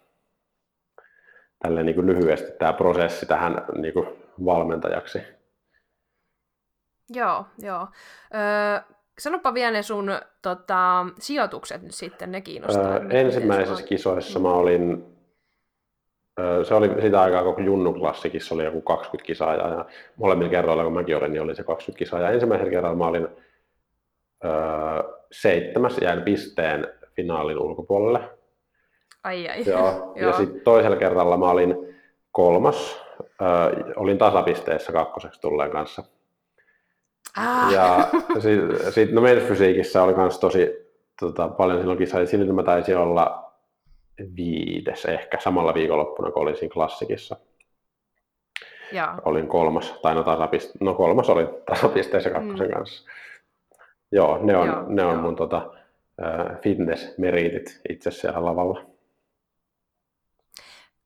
Tällä 1.64 1.84
niin 1.84 1.96
kuin 1.96 2.08
lyhyesti 2.08 2.52
tämä 2.52 2.74
prosessi 2.74 3.26
tähän 3.26 3.66
niin 3.78 3.94
kuin 3.94 4.08
valmentajaksi. 4.46 5.20
Joo, 7.10 7.46
joo. 7.60 7.88
Öö, 8.36 8.96
sanopa 9.20 9.54
vielä 9.54 9.72
ne 9.72 9.84
sun 9.84 10.12
tota, 10.42 11.06
sijoitukset 11.20 11.82
nyt 11.82 11.94
sitten, 11.94 12.32
ne 12.32 12.42
kiinnostaa. 12.42 12.94
Öö, 12.94 13.10
ensimmäisissä 13.10 13.84
kisoissa 13.84 14.40
mä 14.40 14.54
olin 14.54 15.14
se 16.64 16.74
oli 16.74 17.02
sitä 17.02 17.22
aikaa, 17.22 17.44
kun 17.44 17.66
Junnu 17.66 17.94
Klassikissa 17.94 18.56
oli 18.56 18.64
joku 18.64 18.82
20 18.82 19.28
kisaajaa 19.28 19.70
ja 19.70 19.86
molemmilla 20.16 20.52
kerroilla, 20.52 20.84
kun 20.84 20.94
mäkin 20.94 21.18
olin, 21.18 21.32
niin 21.32 21.42
oli 21.42 21.56
se 21.56 21.64
20 21.64 22.00
kisaajaa. 22.00 22.32
Ensimmäisellä 22.32 22.72
kerralla 22.72 22.98
mä 22.98 23.08
olin 23.08 23.28
öö, 24.46 24.52
seitsemäs, 25.32 25.98
jäin 26.02 26.22
pisteen 26.22 26.88
finaalin 27.16 27.60
ulkopuolelle. 27.60 28.20
Ai 29.24 29.50
ai. 29.50 29.64
Joo. 29.66 30.14
ja 30.16 30.34
sitten 30.38 30.62
toisella 30.62 30.96
kerralla 30.96 31.38
mä 31.38 31.50
olin 31.50 31.96
kolmas, 32.32 33.02
öö, 33.42 33.94
olin 33.96 34.18
tasapisteessä 34.18 34.92
kakkoseksi 34.92 35.42
tulleen 35.42 35.72
kanssa. 35.72 36.04
Ah. 37.38 37.72
Ja 37.72 38.08
sitten 38.40 38.94
sit, 38.94 39.12
no 39.12 39.22
fysiikissä 39.48 40.04
oli 40.04 40.14
myös 40.14 40.40
tosi 40.40 40.84
tota, 41.20 41.48
paljon 41.48 41.80
silloin 41.80 41.98
kisaajia. 41.98 42.28
Silti 42.28 42.54
mä 42.54 42.64
taisin 42.64 42.98
olla 42.98 43.54
viides 44.36 45.06
ehkä 45.06 45.40
samalla 45.40 45.74
viikonloppuna, 45.74 46.32
kun 46.32 46.42
olin 46.42 46.58
siinä 46.58 46.74
klassikissa. 46.74 47.36
Ja. 48.92 49.18
Olin 49.26 49.48
kolmas, 49.48 50.00
tai 50.02 50.16
no, 50.16 50.24
tasapiste, 50.24 50.74
no 50.80 50.94
kolmas 50.94 51.30
oli 51.30 51.48
tasapisteessä 51.66 52.30
kakkosen 52.30 52.68
mm. 52.68 52.74
kanssa. 52.74 53.10
Joo, 54.12 54.40
ne 54.42 54.58
on, 54.58 54.68
Joo, 54.68 54.86
ne 54.88 55.06
on 55.06 55.20
mun 55.20 55.36
tota, 55.36 55.72
fitness-meriitit 56.62 57.82
itse 57.90 58.12
siellä 58.12 58.46
lavalla. 58.46 58.93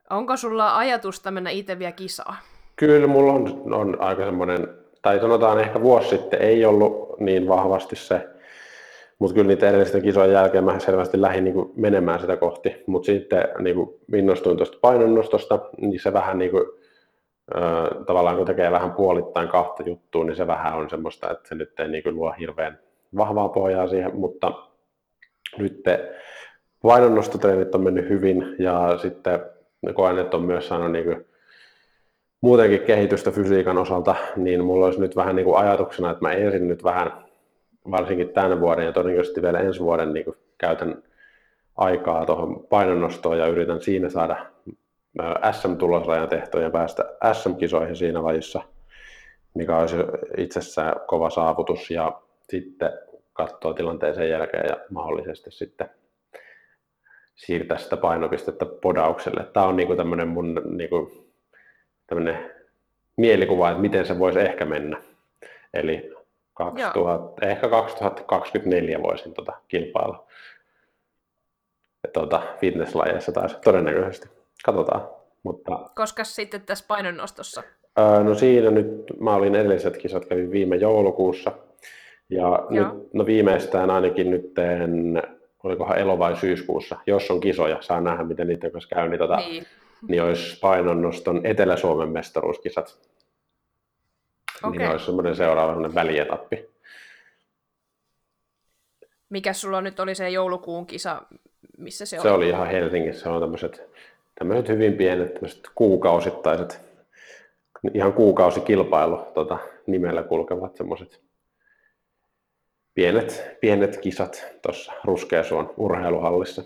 Onko 0.09 0.37
sulla 0.37 0.77
ajatusta 0.77 1.31
mennä 1.31 1.49
itse 1.49 1.79
vielä 1.79 1.91
kisaa? 1.91 2.35
Kyllä, 2.75 3.07
mulla 3.07 3.33
on, 3.33 3.73
on 3.73 4.01
aika 4.01 4.25
semmoinen, 4.25 4.67
tai 5.01 5.19
sanotaan 5.19 5.59
ehkä 5.59 5.81
vuosi 5.81 6.09
sitten 6.09 6.41
ei 6.41 6.65
ollut 6.65 7.19
niin 7.19 7.47
vahvasti 7.47 7.95
se 7.95 8.27
mutta 9.19 9.33
kyllä 9.33 9.47
niitä 9.47 9.69
edellisten 9.69 10.01
kisojen 10.01 10.33
jälkeen 10.33 10.63
mä 10.63 10.79
selvästi 10.79 11.21
lähdin 11.21 11.43
niin 11.43 11.53
kuin 11.53 11.71
menemään 11.75 12.19
sitä 12.19 12.37
kohti, 12.37 12.83
mutta 12.85 13.05
sitten 13.05 13.47
niin 13.59 13.75
kuin 13.75 13.89
innostuin 14.13 14.57
tuosta 14.57 14.77
painonnostosta, 14.81 15.59
niin 15.77 15.99
se 15.99 16.13
vähän 16.13 16.37
niin 16.37 16.51
kuin, 16.51 16.63
äh, 17.55 18.05
tavallaan 18.05 18.37
kun 18.37 18.45
tekee 18.45 18.71
vähän 18.71 18.91
puolittain 18.91 19.47
kahta 19.47 19.83
juttua, 19.83 20.23
niin 20.23 20.35
se 20.35 20.47
vähän 20.47 20.73
on 20.73 20.89
semmoista, 20.89 21.31
että 21.31 21.49
se 21.49 21.55
nyt 21.55 21.79
ei 21.79 21.87
niin 21.87 22.03
kuin 22.03 22.15
luo 22.15 22.31
hirveän 22.39 22.79
vahvaa 23.17 23.49
pohjaa 23.49 23.87
siihen, 23.87 24.15
mutta 24.15 24.51
nyt 25.57 25.83
painonnostotreenit 26.81 27.75
on 27.75 27.81
mennyt 27.81 28.09
hyvin 28.09 28.55
ja 28.59 28.97
sitten 29.01 29.39
koen, 29.93 30.19
että 30.19 30.37
on 30.37 30.43
myös 30.43 30.67
saanut 30.67 30.91
niin 30.91 31.05
kuin 31.05 31.25
muutenkin 32.41 32.81
kehitystä 32.81 33.31
fysiikan 33.31 33.77
osalta, 33.77 34.15
niin 34.35 34.65
mulla 34.65 34.85
olisi 34.85 34.99
nyt 34.99 35.15
vähän 35.15 35.35
niin 35.35 35.45
kuin 35.45 35.57
ajatuksena, 35.57 36.11
että 36.11 36.21
mä 36.21 36.31
ensin 36.31 36.67
nyt 36.67 36.83
vähän 36.83 37.11
varsinkin 37.91 38.29
tämän 38.29 38.59
vuoden 38.59 38.85
ja 38.85 38.91
todennäköisesti 38.91 39.41
vielä 39.41 39.59
ensi 39.59 39.79
vuoden 39.79 40.13
niin 40.13 40.25
käytän 40.57 41.03
aikaa 41.75 42.25
tuohon 42.25 42.65
painonnostoon 42.69 43.37
ja 43.37 43.47
yritän 43.47 43.81
siinä 43.81 44.09
saada 44.09 44.45
SM-tulosrajan 45.51 46.29
tehtyä 46.29 46.61
ja 46.61 46.69
päästä 46.69 47.05
SM-kisoihin 47.33 47.95
siinä 47.95 48.23
lajissa, 48.23 48.61
mikä 49.53 49.77
olisi 49.77 49.97
itsessään 50.37 50.95
kova 51.07 51.29
saavutus. 51.29 51.91
Ja 51.91 52.21
sitten 52.49 52.89
katsoa 53.33 53.73
tilanteen 53.73 54.15
sen 54.15 54.29
jälkeen 54.29 54.65
ja 54.69 54.77
mahdollisesti 54.89 55.51
sitten 55.51 55.89
siirtää 57.37 57.77
sitä 57.77 57.97
painopistettä 57.97 58.65
podaukselle. 58.65 59.43
Tämä 59.53 59.65
on 59.65 59.75
niin 59.75 59.87
kuin 59.87 59.97
tämmöinen 59.97 60.27
mun 60.27 60.61
niin 60.69 60.89
kuin, 60.89 61.31
tämmöinen 62.07 62.51
mielikuva, 63.17 63.69
että 63.69 63.81
miten 63.81 64.05
se 64.05 64.19
voisi 64.19 64.39
ehkä 64.39 64.65
mennä. 64.65 65.01
Eli 65.73 66.13
2000, 66.53 67.45
ehkä 67.45 67.69
2024 67.69 69.03
voisin 69.03 69.33
tota 69.33 69.53
kilpailla 69.67 70.27
tota, 72.13 72.41
fitnesslajeissa 72.59 73.31
taas 73.31 73.57
todennäköisesti. 73.63 74.29
Katsotaan. 74.65 75.09
Mutta, 75.43 75.89
Koska 75.95 76.23
sitten 76.23 76.61
tässä 76.61 76.85
painonnostossa? 76.87 77.63
Öö, 77.99 78.23
no 78.23 78.35
siinä 78.35 78.71
nyt, 78.71 79.03
mä 79.19 79.35
olin 79.35 79.55
edelliset 79.55 79.97
kisat, 79.97 80.25
kävin 80.25 80.51
viime 80.51 80.75
joulukuussa. 80.75 81.51
Ja 82.29 82.65
nyt, 82.69 83.13
no 83.13 83.25
viimeistään 83.25 83.89
ainakin 83.89 84.31
nyt 84.31 84.53
teen, 84.53 85.23
olikohan 85.63 85.97
elo- 85.97 86.19
vai 86.19 86.35
syyskuussa, 86.35 86.97
jos 87.07 87.31
on 87.31 87.39
kisoja, 87.39 87.77
saa 87.81 88.01
nähdä 88.01 88.23
miten 88.23 88.47
niiden 88.47 88.71
kanssa 88.71 88.95
käy, 88.95 89.09
niin, 89.09 89.19
tota, 89.19 89.35
niin. 89.35 89.65
niin 90.07 90.23
olisi 90.23 90.59
painonnoston 90.59 91.41
Etelä-Suomen 91.43 92.09
mestaruuskisat 92.09 92.99
Okay. 94.63 94.77
Niin 94.77 94.91
olisi 94.91 95.05
semmoinen 95.05 95.35
seuraava 95.35 95.71
semmoinen 95.71 95.95
välietappi. 95.95 96.69
Mikä 99.29 99.53
sulla 99.53 99.81
nyt 99.81 99.99
oli 99.99 100.15
se 100.15 100.29
joulukuun 100.29 100.85
kisa, 100.85 101.21
missä 101.77 102.05
se, 102.05 102.09
se 102.09 102.15
oli? 102.17 102.23
Se 102.29 102.33
oli 102.33 102.49
ihan 102.49 102.67
Helsingissä, 102.67 103.23
se 103.23 103.29
on 103.29 103.41
tämmöiset, 103.41 103.83
tämmöiset 104.39 104.67
hyvin 104.69 104.93
pienet 104.93 105.33
tämmöiset 105.33 105.63
kuukausittaiset, 105.75 106.81
ihan 107.93 108.13
kuukausikilpailu 108.13 109.17
tota, 109.33 109.57
nimellä 109.87 110.23
kulkevat 110.23 110.75
semmoiset 110.75 111.21
pienet, 112.97 113.57
pienet 113.61 113.97
kisat 113.97 114.45
tuossa 114.61 114.93
Ruskeasuon 115.03 115.73
urheiluhallissa. 115.77 116.63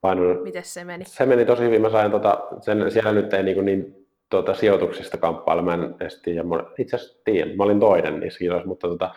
Painon, 0.00 0.42
Miten 0.42 0.64
se 0.64 0.84
meni? 0.84 1.04
Se 1.04 1.26
meni 1.26 1.44
tosi 1.44 1.62
hyvin. 1.62 1.80
Mä 1.80 1.90
sain 1.90 2.10
tota, 2.10 2.46
sen, 2.60 2.90
siellä 2.90 3.12
nyt 3.12 3.34
ei 3.34 3.42
niin, 3.42 3.64
niin 3.64 4.06
tuota, 4.30 4.54
sijoituksista 4.54 5.16
kamppailla. 5.16 5.62
Mä 5.62 5.74
en 5.74 5.94
edes 6.00 6.22
tiedä, 6.22 6.42
itse 6.78 6.96
asiassa 6.96 7.18
tiedän, 7.24 7.56
mä 7.56 7.64
olin 7.64 7.80
toinen 7.80 8.20
niissä 8.20 8.38
kisoissa, 8.38 8.68
mutta 8.68 8.88
tota, 8.88 9.14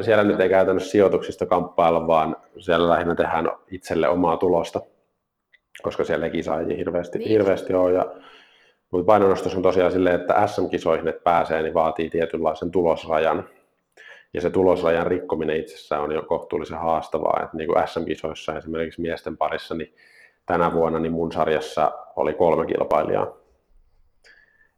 siellä 0.00 0.24
nyt 0.24 0.40
ei 0.40 0.48
käytännössä 0.48 0.90
sijoituksista 0.90 1.46
kamppailla, 1.46 2.06
vaan 2.06 2.36
siellä 2.58 2.88
lähinnä 2.88 3.14
tehdään 3.14 3.50
itselle 3.70 4.08
omaa 4.08 4.36
tulosta, 4.36 4.80
koska 5.82 6.04
siellä 6.04 6.26
ei 6.26 6.32
kisaajia 6.32 6.76
hirveästi, 6.76 7.18
niin. 7.18 7.28
hirveästi 7.28 7.74
ole. 7.74 7.92
Ja, 7.92 8.06
mutta 8.90 9.06
painonnostus 9.06 9.56
on 9.56 9.62
tosiaan 9.62 9.92
silleen, 9.92 10.20
että 10.20 10.46
SM-kisoihin 10.46 11.08
että 11.08 11.22
pääsee, 11.24 11.62
niin 11.62 11.74
vaatii 11.74 12.10
tietynlaisen 12.10 12.70
tulosrajan. 12.70 13.48
Ja 14.34 14.40
se 14.40 14.50
tulosrajan 14.50 15.06
rikkominen 15.06 15.56
itsessään 15.56 16.02
on 16.02 16.12
jo 16.12 16.22
kohtuullisen 16.22 16.78
haastavaa. 16.78 17.40
Että 17.44 17.56
niin 17.56 17.68
kuin 17.68 17.88
SM-kisoissa 17.88 18.58
esimerkiksi 18.58 19.00
miesten 19.00 19.36
parissa, 19.36 19.74
niin 19.74 19.94
tänä 20.46 20.72
vuonna 20.72 20.98
niin 20.98 21.12
mun 21.12 21.32
sarjassa 21.32 21.92
oli 22.16 22.34
kolme 22.34 22.66
kilpailijaa 22.66 23.42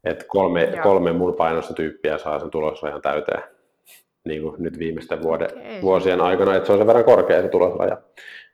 että 0.05 0.25
kolme, 0.27 0.73
kolme 0.83 1.13
mun 1.13 1.33
painosta 1.33 1.73
tyyppiä 1.73 2.17
saa 2.17 2.39
sen 2.39 2.49
tulosrajan 2.49 3.01
täyteen 3.01 3.43
niin 4.25 4.41
kuin 4.41 4.55
nyt 4.63 4.79
viimeisten 4.79 5.23
vuoden, 5.23 5.57
okay. 5.57 5.81
vuosien 5.81 6.21
aikana, 6.21 6.55
että 6.55 6.67
se 6.67 6.71
on 6.71 6.77
sen 6.77 6.87
verran 6.87 7.05
korkea 7.05 7.41
se 7.41 7.47
tulosraja. 7.47 7.97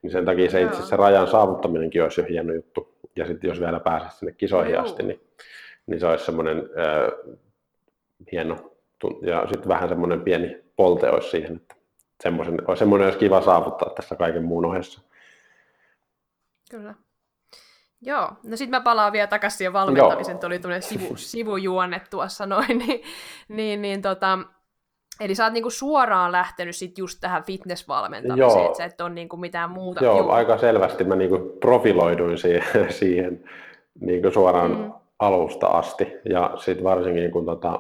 Niin 0.02 0.12
sen 0.12 0.26
takia 0.26 0.50
se 0.50 0.62
itse 0.62 0.82
se 0.82 0.96
rajan 0.96 1.28
saavuttaminenkin 1.28 2.04
olisi 2.04 2.22
jo 2.22 2.28
hieno 2.30 2.54
juttu. 2.54 2.96
Ja 3.16 3.26
sitten 3.26 3.48
jos 3.48 3.60
vielä 3.60 3.80
pääsisi 3.80 4.18
sinne 4.18 4.32
kisoihin 4.32 4.74
Joo. 4.74 4.84
asti, 4.84 5.04
niin, 5.04 5.22
niin 5.88 6.00
se 6.00 6.08
olisi 6.08 6.26
semmoinen 6.26 6.58
äh, 6.58 7.36
hieno. 8.32 8.56
Ja 9.22 9.48
sitten 9.52 9.70
vähän 9.70 9.90
semmoinen 9.90 10.22
pieni 10.22 10.64
polte 10.82 11.10
olisi 11.10 11.30
siihen, 11.30 11.56
että 11.56 11.76
semmoisen, 12.24 12.58
semmoinen 12.76 13.06
olisi 13.06 13.20
kiva 13.20 13.42
saavuttaa 13.42 13.90
tässä 13.90 14.16
kaiken 14.16 14.44
muun 14.44 14.66
ohessa. 14.66 15.02
Kyllä. 16.72 16.96
Joo, 18.02 18.30
no 18.44 18.58
sitten 18.58 18.70
mä 18.70 18.82
palaan 18.82 19.12
vielä 19.12 19.28
takaisin 19.28 19.58
siihen 19.58 19.74
valmentamiseen, 19.74 20.40
tuli 20.40 20.60
tämmöinen 20.60 20.82
sivu, 20.82 21.16
sivujuonne 21.16 22.02
tuossa 22.10 22.46
noin, 22.46 22.78
niin, 22.88 23.02
niin, 23.48 23.82
niin 23.82 24.02
tota, 24.02 24.40
Eli 25.20 25.36
sä 25.36 25.44
oot 25.44 25.54
niinku 25.54 25.70
suoraan 25.70 26.32
lähtenyt 26.32 26.76
sit 26.76 26.98
just 26.98 27.18
tähän 27.22 27.44
fitnessvalmentamiseen, 27.44 28.60
Joo. 28.60 28.66
että 28.66 28.78
sä 28.78 28.86
et 28.86 29.02
ole 29.02 29.10
niinku 29.10 29.38
mitään 29.38 29.70
muuta. 29.70 30.04
Joo, 30.04 30.18
Joo, 30.18 30.32
aika 30.32 30.58
selvästi 30.58 31.04
mä 31.04 31.16
niinku 31.16 31.58
profiloiduin 31.60 32.38
siihen, 32.38 32.64
siihen 33.00 33.44
niinku 34.00 34.32
suoraan 34.32 34.72
mm. 34.72 34.92
alusta 35.20 35.68
asti. 35.68 36.08
Ja 36.30 36.54
sitten 36.58 36.84
varsinkin 36.84 37.32
kun 37.32 37.46
tota, 37.46 37.80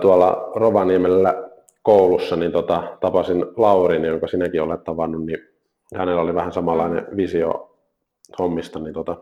tuolla 0.00 0.50
Rovaniemellä 0.54 1.45
koulussa 1.86 2.36
niin 2.36 2.52
tota, 2.52 2.96
tapasin 3.00 3.46
Laurin, 3.56 4.04
jonka 4.04 4.26
sinäkin 4.26 4.62
olet 4.62 4.84
tavannut, 4.84 5.26
niin 5.26 5.38
hänellä 5.94 6.20
oli 6.20 6.34
vähän 6.34 6.52
samanlainen 6.52 7.06
mm. 7.10 7.16
visio 7.16 7.78
hommista, 8.38 8.78
niin 8.78 8.94
tota, 8.94 9.16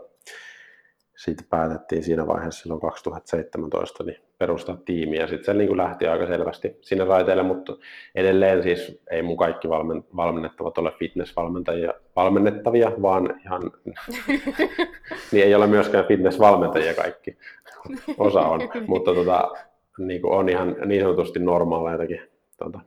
siitä 1.17 1.43
päätettiin 1.51 2.03
siinä 2.03 2.27
vaiheessa 2.27 2.63
silloin 2.63 2.81
2017 2.81 4.05
niin 4.05 4.17
perustaa 4.39 4.77
tiimiä. 4.85 5.21
Ja 5.21 5.27
sitten 5.27 5.45
se 5.45 5.55
niin 5.55 5.69
kuin 5.69 5.77
lähti 5.77 6.07
aika 6.07 6.27
selvästi 6.27 6.79
sinne 6.81 7.05
raiteille, 7.05 7.43
mutta 7.43 7.77
edelleen 8.15 8.63
siis 8.63 9.03
ei 9.11 9.23
mun 9.23 9.37
kaikki 9.37 9.69
valmen, 9.69 10.05
valmennettavat 10.17 10.79
ole 10.79 10.93
fitnessvalmentajia 10.99 11.95
valmennettavia, 12.17 12.93
vaan 13.03 13.41
ihan, 13.45 13.63
niin 15.33 15.45
ei 15.45 15.55
ole 15.55 15.67
myöskään 15.67 16.07
fitnessvalmentajia 16.07 16.95
kaikki. 16.95 17.39
Osa 18.19 18.41
on, 18.41 18.61
mutta 18.87 19.15
tota, 19.15 19.51
niin 19.99 20.23
kuin 20.23 20.35
on 20.35 20.49
ihan 20.49 20.77
niin 20.87 21.03
sanotusti 21.03 21.39
normaaleitakin 21.39 22.34
tota, 22.65 22.81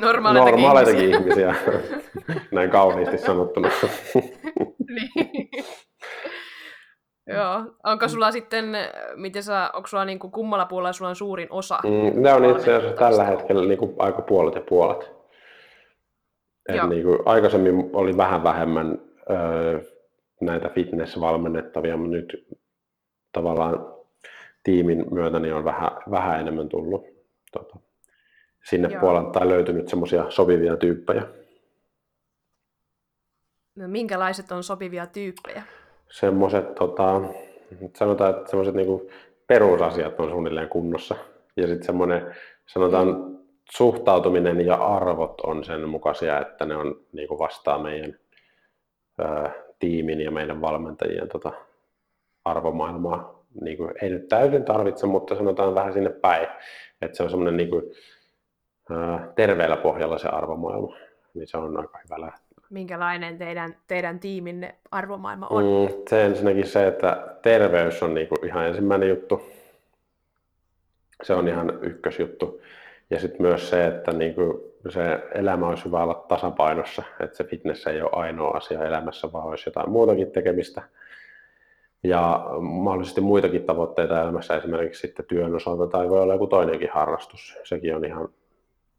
normaaleitakin, 0.00 0.62
normaaleitakin 0.62 1.14
ihmisiä. 1.14 1.54
ihmisiä. 1.66 2.40
Näin 2.52 2.70
kauniisti 2.70 3.18
sanottuna. 3.18 3.68
niin. 4.88 5.50
Joo. 7.26 7.62
Onko 7.84 8.08
sulla 8.08 8.32
sitten, 8.32 8.64
miten 9.16 9.42
sä, 9.42 9.70
onko 9.74 9.86
sulla 9.86 10.04
niin 10.04 10.18
kuin, 10.18 10.30
kummalla 10.30 10.66
puolella 10.66 10.92
sulla 10.92 11.08
on 11.08 11.16
suurin 11.16 11.48
osa? 11.50 11.78
Mm, 11.84 12.22
ne 12.22 12.32
on 12.32 12.44
itse 12.44 12.74
asiassa 12.74 12.96
tällä 12.96 13.24
hetkellä 13.24 13.64
niin 13.64 13.78
kuin, 13.78 13.94
aika 13.98 14.22
puolet 14.22 14.54
ja 14.54 14.60
puolet. 14.60 15.10
Et 16.68 16.88
niin 16.88 17.02
kuin, 17.02 17.18
aikaisemmin 17.24 17.90
oli 17.92 18.16
vähän 18.16 18.42
vähemmän 18.42 18.98
öö, 19.30 19.80
näitä 20.40 20.68
fitness-valmennettavia, 20.68 21.96
mutta 21.96 22.16
nyt 22.16 22.46
tavallaan 23.32 23.94
tiimin 24.62 25.06
myötä 25.10 25.38
niin 25.38 25.54
on 25.54 25.64
vähän, 25.64 25.90
vähän 26.10 26.40
enemmän 26.40 26.68
tullut 26.68 27.04
tota, 27.52 27.76
sinne 28.70 28.88
Joo. 28.88 29.00
puolelle 29.00 29.32
tai 29.32 29.48
löytynyt 29.48 29.88
semmoisia 29.88 30.30
sopivia 30.30 30.76
tyyppejä. 30.76 31.22
No, 33.76 33.88
minkälaiset 33.88 34.52
on 34.52 34.62
sopivia 34.62 35.06
tyyppejä? 35.06 35.62
Semmoiset, 36.10 36.74
tota, 36.74 37.20
sanotaan, 37.96 38.30
että 38.30 38.50
semmoiset 38.50 38.74
niinku 38.74 39.10
perusasiat 39.46 40.20
on 40.20 40.30
suunnilleen 40.30 40.68
kunnossa. 40.68 41.16
Ja 41.56 41.66
sitten 41.66 41.86
semmoinen, 41.86 42.34
sanotaan, 42.66 43.38
suhtautuminen 43.76 44.66
ja 44.66 44.74
arvot 44.74 45.40
on 45.40 45.64
sen 45.64 45.88
mukaisia, 45.88 46.40
että 46.40 46.66
ne 46.66 46.76
on 46.76 47.00
niinku 47.12 47.38
vastaa 47.38 47.82
meidän 47.82 48.18
ää, 49.18 49.52
tiimin 49.78 50.20
ja 50.20 50.30
meidän 50.30 50.60
valmentajien 50.60 51.28
tota, 51.28 51.52
arvomaailmaa. 52.44 53.44
Niinku, 53.60 53.90
ei 54.02 54.10
nyt 54.10 54.28
täysin 54.28 54.64
tarvitse, 54.64 55.06
mutta 55.06 55.36
sanotaan 55.36 55.74
vähän 55.74 55.92
sinne 55.92 56.10
päin. 56.10 56.48
Että 57.02 57.16
se 57.16 57.22
on 57.22 57.30
semmoinen 57.30 57.56
niinku, 57.56 57.82
terveellä 59.34 59.76
pohjalla 59.76 60.18
se 60.18 60.28
arvomaailma, 60.28 60.96
niin 61.34 61.48
se 61.48 61.58
on 61.58 61.76
aika 61.76 61.98
hyvä 62.04 62.20
lähtö. 62.20 62.48
Minkälainen 62.70 63.38
teidän, 63.38 63.76
teidän 63.86 64.20
tiiminne 64.20 64.74
arvomaailma 64.90 65.46
on? 65.50 65.64
Mm, 65.64 65.94
se 66.10 66.24
ensinnäkin 66.24 66.66
se, 66.66 66.86
että 66.86 67.26
terveys 67.42 68.02
on 68.02 68.14
niinku 68.14 68.34
ihan 68.44 68.66
ensimmäinen 68.66 69.08
juttu. 69.08 69.42
Se 71.22 71.34
on 71.34 71.48
ihan 71.48 71.78
ykkösjuttu. 71.82 72.60
Ja 73.10 73.20
sitten 73.20 73.42
myös 73.42 73.70
se, 73.70 73.86
että 73.86 74.12
niinku 74.12 74.74
se 74.88 75.20
elämä 75.34 75.68
olisi 75.68 75.84
hyvä 75.84 76.02
olla 76.02 76.24
tasapainossa, 76.28 77.02
että 77.20 77.36
se 77.36 77.44
fitness 77.44 77.86
ei 77.86 78.02
ole 78.02 78.10
ainoa 78.12 78.56
asia 78.56 78.84
elämässä, 78.84 79.32
vaan 79.32 79.48
olisi 79.48 79.68
jotain 79.68 79.90
muutakin 79.90 80.30
tekemistä. 80.30 80.82
Ja 82.02 82.46
mahdollisesti 82.60 83.20
muitakin 83.20 83.64
tavoitteita 83.64 84.22
elämässä, 84.22 84.56
esimerkiksi 84.56 85.00
sitten 85.00 85.26
työn 85.26 85.54
osalta 85.54 85.86
tai 85.86 86.08
voi 86.08 86.20
olla 86.20 86.34
joku 86.34 86.46
toinenkin 86.46 86.90
harrastus. 86.92 87.56
Sekin 87.64 87.96
on 87.96 88.04
ihan 88.04 88.28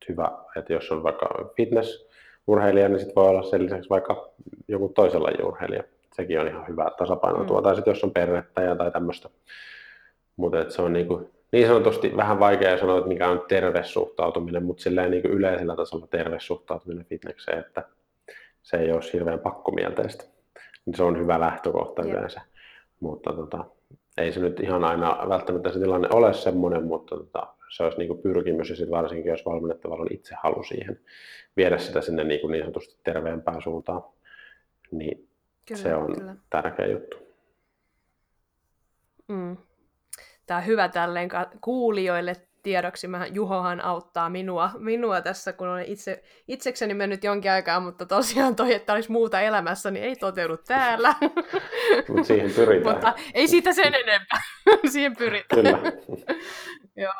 hyvä, 0.10 0.32
että 0.56 0.74
jos 0.74 0.92
on 0.92 1.04
vaikka 1.04 1.30
fitnessurheilija, 1.56 2.90
niin 2.90 3.00
sitten 3.00 3.16
voi 3.16 3.30
olla 3.30 3.44
sen 3.44 3.66
lisäksi 3.66 3.90
vaikka 3.90 4.30
joku 4.68 4.90
toisella 4.90 5.30
urheilija. 5.44 5.84
Sekin 6.14 6.40
on 6.40 6.48
ihan 6.48 6.68
hyvä 6.68 6.92
tasapainotua. 6.98 7.60
Mm. 7.60 7.64
Tai 7.64 7.76
sitten 7.76 7.92
jos 7.92 8.04
on 8.04 8.12
perhettä 8.12 8.76
tai 8.76 8.92
tämmöistä. 8.92 9.30
Mutta 10.36 10.70
se 10.70 10.82
on 10.82 10.94
niinku, 10.94 11.30
niin 11.52 11.68
sanotusti 11.68 12.18
vähän 12.18 12.40
vaikea 12.40 12.78
sanoa, 12.78 12.98
että 12.98 13.08
mikä 13.08 13.30
on 13.30 13.46
terve 13.48 13.84
suhtautuminen, 13.84 14.64
mutta 14.64 14.84
silleen 14.84 15.12
niin 15.12 15.26
yleisellä 15.26 15.76
tasolla 15.76 16.08
terve 16.08 16.40
suhtautuminen 16.40 17.06
fitnekseen, 17.06 17.60
että 17.60 17.84
se 18.64 18.78
ei 18.78 18.92
ole 18.92 19.02
hirveän 19.14 19.40
pakkomielteistä. 19.40 20.24
Niin 20.86 20.96
se 20.96 21.04
on 21.04 21.20
hyvä 21.20 21.40
lähtökohta 21.40 22.04
yep. 22.04 22.12
yleensä. 22.14 22.42
Mutta 23.00 23.34
tota, 23.34 23.66
ei 24.18 24.32
se 24.32 24.40
nyt 24.40 24.60
ihan 24.60 24.84
aina 24.84 25.18
välttämättä 25.30 25.72
se 25.72 25.80
tilanne 25.80 26.08
ole 26.12 26.34
semmoinen, 26.34 26.84
mutta 26.84 27.16
tota, 27.16 27.48
se 27.70 27.84
olisi 27.84 27.98
niin 27.98 28.22
pyrkimys 28.22 28.70
ja 28.70 28.76
sitten 28.76 28.98
varsinkin, 28.98 29.30
jos 29.30 29.46
valmennettavalla 29.46 30.02
on 30.02 30.14
itse 30.14 30.36
halu 30.44 30.64
siihen 30.64 31.00
viedä 31.58 31.78
sitä 31.78 32.02
sinne 32.02 32.24
niin, 32.24 32.42
kuin 32.42 32.52
niin 32.52 32.64
sanotusti 32.64 33.00
terveempään 33.04 33.62
suuntaan, 33.62 34.04
niin 34.92 35.30
kyllä, 35.68 35.82
se 35.82 35.96
on 35.96 36.16
kyllä. 36.16 36.36
tärkeä 36.50 36.88
juttu. 36.88 37.18
Mm. 39.28 39.58
Tämä 40.46 40.58
on 40.58 40.66
hyvä 40.66 40.88
tälleen 40.88 41.30
kuulijoille 41.62 42.36
tiedoksi. 42.64 43.08
Mä, 43.08 43.26
Juhohan 43.26 43.82
auttaa 43.82 44.30
minua, 44.30 44.72
minua 44.78 45.22
tässä, 45.22 45.54
kun 45.54 45.68
olen 45.68 45.86
itse, 45.86 46.24
itsekseni 46.48 46.94
mennyt 46.94 47.24
jonkin 47.24 47.52
aikaa, 47.52 47.80
mutta 47.80 48.06
tosiaan 48.06 48.56
toi, 48.56 48.74
että 48.74 48.94
olisi 48.94 49.12
muuta 49.12 49.42
elämässä, 49.42 49.92
niin 49.92 50.06
ei 50.06 50.16
toteudu 50.16 50.58
täällä. 50.58 51.16
Mutta 52.08 52.24
siihen 52.24 52.52
pyritään. 52.52 52.96
mutta 52.96 53.14
ei 53.34 53.48
siitä 53.48 53.74
sen 53.74 53.96
enempää. 53.96 54.42
siihen 54.92 55.16
pyritään. 55.16 55.64
Kyllä. 55.64 55.80
Joo. 57.04 57.14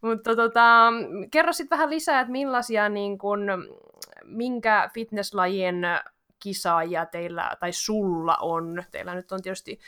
Mutta 0.00 0.36
tota, 0.36 0.92
kerro 1.30 1.52
sitten 1.52 1.78
vähän 1.78 1.90
lisää, 1.90 2.20
että 2.20 2.32
millaisia, 2.32 2.88
niin 2.88 3.18
kun, 3.18 3.46
minkä 4.24 4.90
fitnesslajien 4.94 5.82
kisaajia 6.42 7.06
teillä 7.06 7.50
tai 7.60 7.72
sulla 7.72 8.36
on. 8.40 8.84
Teillä 8.90 9.14
nyt 9.14 9.32
on 9.32 9.42
tietysti 9.42 9.78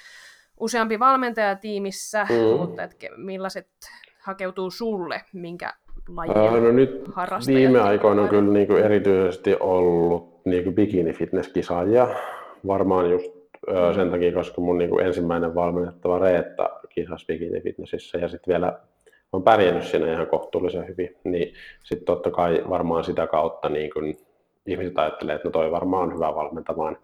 useampi 0.60 0.98
valmentaja 0.98 1.56
tiimissä, 1.56 2.26
mm. 2.30 2.58
mutta 2.58 2.82
et 2.82 2.96
millaiset 3.16 3.68
hakeutuu 4.20 4.70
sulle, 4.70 5.22
minkä 5.32 5.72
lajien 6.08 6.64
no 6.64 6.72
nyt 6.72 7.04
viime 7.46 7.80
aikoina 7.80 8.22
on 8.22 8.28
kyllä 8.28 8.52
niin 8.52 8.66
kuin 8.66 8.84
erityisesti 8.84 9.56
ollut 9.60 10.40
niin 10.44 10.64
kuin 10.64 10.74
bikini-fitness-kisaajia. 10.74 12.08
Varmaan 12.66 13.10
just 13.10 13.32
mm. 13.66 13.94
sen 13.94 14.10
takia, 14.10 14.32
koska 14.32 14.60
mun 14.60 14.78
niin 14.78 14.90
kuin 14.90 15.06
ensimmäinen 15.06 15.54
valmennettava 15.54 16.18
Reetta 16.18 16.70
kisasi 16.88 17.26
bikini-fitnessissä 17.26 18.18
ja 18.18 18.28
sitten 18.28 18.52
vielä 18.52 18.78
on 19.32 19.42
pärjännyt 19.42 19.84
siinä 19.84 20.12
ihan 20.12 20.26
kohtuullisen 20.26 20.88
hyvin, 20.88 21.16
niin 21.24 21.54
sitten 21.82 22.06
totta 22.06 22.30
kai 22.30 22.64
varmaan 22.68 23.04
sitä 23.04 23.26
kautta 23.26 23.68
niin 23.68 23.90
kun 23.92 24.14
ihmiset 24.66 24.98
ajattelee, 24.98 25.34
että 25.34 25.48
no 25.48 25.52
toi 25.52 25.70
varmaan 25.70 26.02
on 26.02 26.14
hyvä 26.14 26.34
valmentamaan 26.34 26.96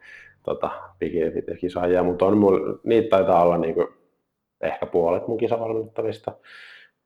tota, 0.45 0.71
bikini-kisaajia, 1.01 2.03
mutta 2.03 2.27
on 2.27 2.39
mul, 2.39 2.75
niitä 2.85 3.09
taitaa 3.09 3.43
olla 3.43 3.59
niin 3.59 3.75
kuin, 3.75 3.89
ehkä 4.61 4.87
puolet 4.87 5.29
mun 5.29 5.39
kisavalmennettavista, 5.39 6.33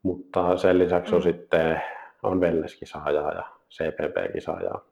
mutta 0.03 0.57
sen 0.57 0.79
lisäksi 0.79 1.14
on 1.14 1.20
mm. 1.20 1.22
sitten 1.22 1.83
on 2.22 2.40
wellness-kisaajaa 2.40 3.33
ja 3.33 3.42
CPP-kisaajaa. 3.70 4.85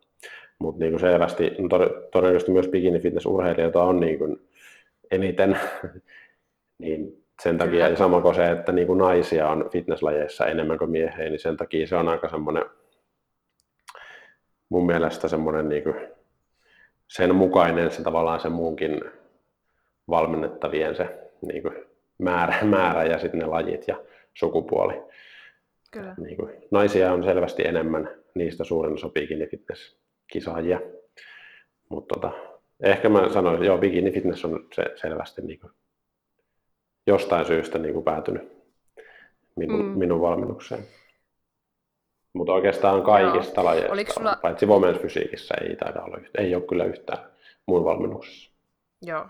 Mutta 0.58 0.84
niin 0.84 1.00
selvästi, 1.00 1.50
no 1.58 1.68
todennäköisesti 2.12 2.52
myös 2.52 2.68
bikini 2.68 2.98
fitness 2.98 3.26
urheilijoita 3.26 3.82
on 3.82 4.00
niin 4.00 4.18
kuin 4.18 4.48
eniten, 5.10 5.58
niin 6.82 7.24
sen 7.42 7.58
takia, 7.58 7.88
ja 7.88 7.96
sama 7.96 8.20
kuin 8.20 8.34
se, 8.34 8.50
että 8.50 8.72
niin 8.72 8.86
kuin 8.86 8.98
naisia 8.98 9.48
on 9.48 9.68
fitnesslajeissa 9.72 10.46
enemmän 10.46 10.78
kuin 10.78 10.90
miehiä, 10.90 11.28
niin 11.28 11.38
sen 11.38 11.56
takia 11.56 11.86
se 11.86 11.96
on 11.96 12.08
aika 12.08 12.28
semmoinen, 12.28 12.64
mun 14.68 14.86
mielestä 14.86 15.28
semmoinen 15.28 15.68
niin 15.68 15.82
kuin 15.82 16.15
sen 17.08 17.34
mukainen 17.34 17.90
se 17.90 18.02
tavallaan 18.02 18.40
se 18.40 18.48
muunkin 18.48 19.00
valmennettavien 20.10 20.96
se 20.96 21.30
niin 21.46 21.62
kuin 21.62 21.74
määrä, 22.18 22.58
määrä 22.76 23.04
ja 23.04 23.18
sitten 23.18 23.40
ne 23.40 23.46
lajit 23.46 23.88
ja 23.88 24.00
sukupuoli. 24.34 25.02
Kyllä. 25.92 26.14
Niin 26.18 26.36
kuin, 26.36 26.52
naisia 26.70 27.12
on 27.12 27.24
selvästi 27.24 27.66
enemmän, 27.66 28.10
niistä 28.34 28.64
suurin 28.64 28.94
osa 28.94 29.08
bikini 29.08 29.46
fitness 29.46 29.96
kisaajia. 30.32 30.80
Mutta 31.88 32.14
tota, 32.14 32.32
ehkä 32.82 33.08
mä 33.08 33.18
sanoisin, 33.18 33.54
että 33.54 33.66
joo, 33.66 33.78
bikini 33.78 34.12
fitness 34.12 34.44
on 34.44 34.68
se 34.74 34.84
selvästi 34.94 35.42
niin 35.42 35.60
kuin 35.60 35.72
jostain 37.06 37.46
syystä 37.46 37.78
niin 37.78 37.94
kuin 37.94 38.04
päätynyt 38.04 38.56
minun, 39.56 39.84
mm. 39.84 39.98
minun 39.98 40.20
valmennukseen. 40.20 40.82
Mutta 42.36 42.52
oikeastaan 42.52 43.02
kaikista 43.02 43.60
Joo. 43.60 43.64
lajeista, 43.64 44.14
sulla... 44.14 44.38
paitsi 44.42 44.66
women's 44.66 45.02
fysiikissä 45.02 45.54
ei 45.60 45.76
taida 45.76 46.02
olla, 46.02 46.18
ei 46.38 46.54
ole 46.54 46.62
kyllä 46.62 46.84
yhtään 46.84 47.18
muun 47.66 47.84
valmennuksessa. 47.84 48.50
Joo. 49.02 49.26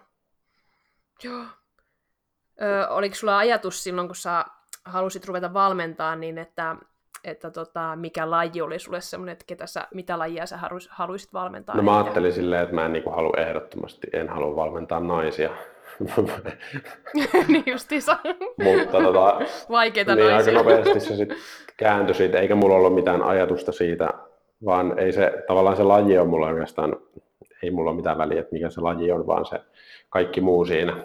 Joo. 1.24 1.44
Ö, 2.62 2.88
oliko 2.88 3.14
sulla 3.14 3.38
ajatus 3.38 3.84
silloin, 3.84 4.08
kun 4.08 4.16
sä 4.16 4.44
halusit 4.84 5.24
ruveta 5.24 5.54
valmentaa, 5.54 6.16
niin 6.16 6.38
että, 6.38 6.76
että 7.24 7.50
tota, 7.50 7.96
mikä 7.96 8.30
laji 8.30 8.62
oli 8.62 8.78
sulle 8.78 9.00
semmoinen, 9.00 9.32
että 9.32 9.44
ketä 9.46 9.66
sä, 9.66 9.88
mitä 9.94 10.18
lajia 10.18 10.46
sä 10.46 10.58
haluaisit 10.90 11.32
valmentaa? 11.32 11.76
No 11.76 11.82
mä 11.82 11.98
ajattelin 11.98 12.32
silleen, 12.32 12.62
että 12.62 12.74
mä 12.74 12.86
en 12.86 12.92
niin 12.92 13.14
halua 13.14 13.34
ehdottomasti, 13.36 14.06
en 14.12 14.28
halua 14.28 14.56
valmentaa 14.56 15.00
naisia, 15.00 15.50
niin 17.48 17.64
justiinsa. 17.66 18.18
Mutta 18.62 19.02
tota, 19.02 19.40
Vaikeita 19.70 20.14
niin 20.14 20.30
naisia. 20.30 20.58
aika 20.58 20.70
nopeasti 20.70 21.00
se 21.00 21.16
sitten 21.16 21.38
kääntyi 21.76 22.14
siitä, 22.14 22.40
eikä 22.40 22.54
mulla 22.54 22.76
ollut 22.76 22.94
mitään 22.94 23.22
ajatusta 23.22 23.72
siitä, 23.72 24.10
vaan 24.64 24.98
ei 24.98 25.12
se, 25.12 25.44
tavallaan 25.46 25.76
se 25.76 25.82
laji 25.82 26.18
on 26.18 26.28
mulla 26.28 26.46
oikeastaan, 26.46 26.96
ei 27.62 27.70
mulla 27.70 27.90
ole 27.90 27.96
mitään 27.96 28.18
väliä, 28.18 28.40
että 28.40 28.52
mikä 28.52 28.70
se 28.70 28.80
laji 28.80 29.12
on, 29.12 29.26
vaan 29.26 29.46
se 29.46 29.60
kaikki 30.10 30.40
muu 30.40 30.64
siinä. 30.64 30.96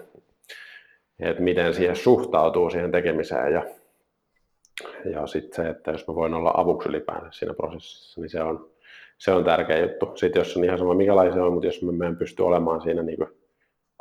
että 1.20 1.44
miten 1.44 1.74
siihen 1.74 1.96
suhtautuu 1.96 2.70
siihen 2.70 2.92
tekemiseen 2.92 3.54
ja, 3.54 3.64
ja 5.12 5.28
sitten 5.28 5.66
se, 5.66 5.70
että 5.70 5.92
jos 5.92 6.08
mä 6.08 6.16
voin 6.16 6.34
olla 6.34 6.54
avuksi 6.58 6.90
ylipäänsä 6.90 7.28
siinä 7.32 7.54
prosessissa, 7.54 8.22
niin 8.22 8.30
se 8.30 8.42
on, 8.42 8.70
se 9.18 9.32
on 9.32 9.44
tärkeä 9.44 9.80
juttu. 9.80 10.12
Sitten 10.16 10.40
jos 10.40 10.58
on 10.58 10.64
ihan 10.64 10.78
sama 10.78 10.94
mikälainen 10.94 11.42
on, 11.42 11.54
mutta 11.54 11.68
jos 11.68 11.82
mä 11.82 12.06
en 12.06 12.18
pysty 12.18 12.44
olemaan 12.44 12.82
siinä 12.82 13.04
niin 13.04 13.41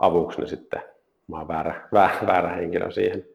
avuksi, 0.00 0.38
niin 0.38 0.48
sitten 0.48 0.82
mä 1.28 1.38
oon 1.38 1.48
väärä, 1.48 1.88
väärä, 1.92 2.16
väärä 2.26 2.48
henkilö 2.48 2.90
siihen, 2.90 3.26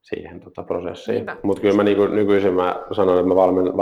siihen 0.00 0.40
tota 0.40 0.62
prosessiin. 0.62 1.26
Mutta 1.42 1.60
kyllä 1.60 1.76
mä 1.76 1.82
niinku, 1.82 2.06
nykyisin 2.06 2.54
mä 2.54 2.84
sanon, 2.92 3.18
että 3.18 3.28
mä 3.28 3.36
valmen, 3.36 3.76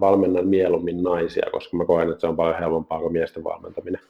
valmennan 0.00 0.46
mieluummin 0.46 1.02
naisia, 1.02 1.46
koska 1.52 1.76
mä 1.76 1.84
koen, 1.84 2.08
että 2.08 2.20
se 2.20 2.26
on 2.26 2.36
paljon 2.36 2.58
helpompaa 2.58 3.00
kuin 3.00 3.12
miesten 3.12 3.44
valmentaminen. 3.44 4.00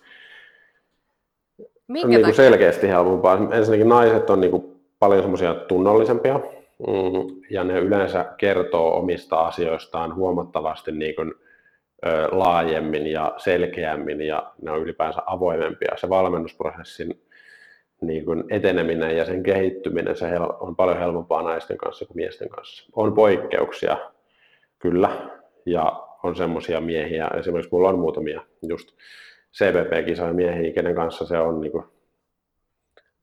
Minkä 1.89 2.09
niin 2.09 2.23
kuin 2.23 2.35
selkeästi 2.35 2.89
helpompaa. 2.89 3.39
Ensinnäkin 3.51 3.89
naiset 3.89 4.31
on 4.31 4.41
niin 4.41 4.51
kuin 4.51 4.81
paljon 4.99 5.23
semmoisia 5.23 5.55
tunnollisempia 5.55 6.41
mm, 6.87 7.41
ja 7.51 7.65
ne 7.65 7.79
yleensä 7.79 8.25
kertoo 8.39 8.99
omista 8.99 9.41
asioistaan 9.41 10.15
huomattavasti 10.15 10.93
niin 10.93 11.15
kuin, 11.15 11.35
laajemmin 12.31 13.07
ja 13.07 13.35
selkeämmin 13.37 14.21
ja 14.21 14.53
ne 14.63 14.71
on 14.71 14.83
ylipäänsä 14.83 15.23
avoimempia. 15.27 15.97
Se 15.97 16.09
valmennusprosessin 16.09 17.21
niin 18.01 18.25
kuin 18.25 18.45
eteneminen 18.51 19.17
ja 19.17 19.25
sen 19.25 19.43
kehittyminen 19.43 20.17
se 20.17 20.27
on 20.61 20.77
paljon 20.77 20.99
helpompaa 20.99 21.43
naisten 21.43 21.77
kanssa 21.77 22.07
kuin 22.07 22.17
miesten 22.17 22.49
kanssa. 22.49 22.91
On 22.97 23.15
poikkeuksia, 23.15 23.97
kyllä, 24.79 25.11
ja 25.67 26.03
on 26.23 26.37
semmoisia 26.37 26.81
miehiä, 26.81 27.31
esimerkiksi 27.39 27.73
mulla 27.73 27.89
on 27.89 27.99
muutamia 27.99 28.41
just 28.69 28.89
CVP-kisoja 29.53 30.33
miehiä, 30.33 30.73
kenen 30.73 30.95
kanssa 30.95 31.27
se 31.27 31.39
on 31.39 31.61
niin 31.61 31.73
kuin, 31.73 31.85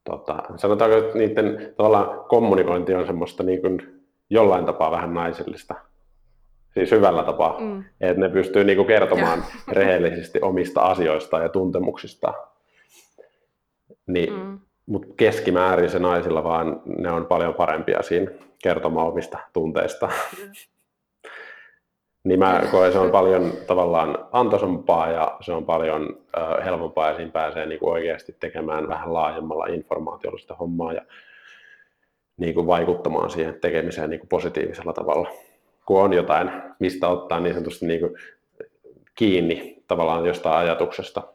tota, 0.03 0.43
sanotaanko, 0.55 0.97
että 0.97 1.17
niiden 1.17 1.73
kommunikointi 2.27 2.93
on 2.93 3.05
semmoista 3.05 3.43
niin 3.43 3.61
kuin, 3.61 4.03
jollain 4.29 4.65
tapaa 4.65 4.91
vähän 4.91 5.13
naisellista. 5.13 5.75
Siis 6.73 6.91
hyvällä 6.91 7.23
tapaa. 7.23 7.59
Mm. 7.59 7.83
Että 8.01 8.21
ne 8.21 8.29
pystyy 8.29 8.63
niin 8.63 8.75
kuin, 8.75 8.87
kertomaan 8.87 9.43
rehellisesti 9.67 10.39
omista 10.41 10.81
asioistaan 10.81 11.43
ja 11.43 11.49
tuntemuksistaan. 11.49 12.33
Niin, 14.07 14.33
mm. 14.33 14.59
Mutta 14.85 15.07
keskimäärin 15.17 15.89
se 15.89 15.99
naisilla 15.99 16.43
vaan 16.43 16.81
ne 16.85 17.11
on 17.11 17.25
paljon 17.25 17.53
parempia 17.53 18.01
siinä 18.01 18.31
kertomaan 18.63 19.07
omista 19.07 19.37
tunteista. 19.53 20.07
Mm. 20.07 20.51
Niin 22.23 22.39
mä 22.39 22.61
koen, 22.71 22.91
se 22.91 22.99
on 22.99 23.11
paljon 23.21 23.53
tavallaan 23.67 24.27
antoisampaa 24.31 25.11
ja 25.11 25.37
se 25.41 25.51
on 25.53 25.65
paljon 25.65 26.17
äh, 26.37 26.65
helpompaa 26.65 27.09
ja 27.09 27.15
siinä 27.15 27.31
pääsee 27.31 27.65
niin 27.65 27.79
kuin 27.79 27.93
oikeasti 27.93 28.35
tekemään 28.39 28.87
vähän 28.87 29.13
laajemmalla 29.13 29.65
informaatiolla 29.65 30.37
sitä 30.37 30.55
hommaa 30.55 30.93
ja 30.93 31.01
niin 32.37 32.53
kuin 32.53 32.67
vaikuttamaan 32.67 33.29
siihen 33.29 33.59
tekemiseen 33.61 34.09
niin 34.09 34.19
kuin 34.19 34.29
positiivisella 34.29 34.93
tavalla. 34.93 35.29
Kun 35.85 36.01
on 36.01 36.13
jotain, 36.13 36.51
mistä 36.79 37.07
ottaa 37.07 37.39
niin 37.39 37.53
sanotusti 37.53 37.85
niin 37.85 37.99
kuin 37.99 38.17
kiinni 39.15 39.83
tavallaan 39.87 40.25
jostain 40.25 40.57
ajatuksesta 40.57 41.33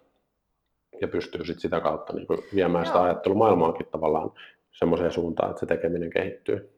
ja 1.00 1.08
pystyy 1.08 1.44
sit 1.44 1.60
sitä 1.60 1.80
kautta 1.80 2.12
niin 2.12 2.26
kuin 2.26 2.38
viemään 2.54 2.86
sitä 2.86 3.02
ajattelumaailmaankin 3.02 3.86
tavallaan 3.86 4.30
semmoiseen 4.72 5.12
suuntaan, 5.12 5.50
että 5.50 5.60
se 5.60 5.66
tekeminen 5.66 6.10
kehittyy. 6.10 6.76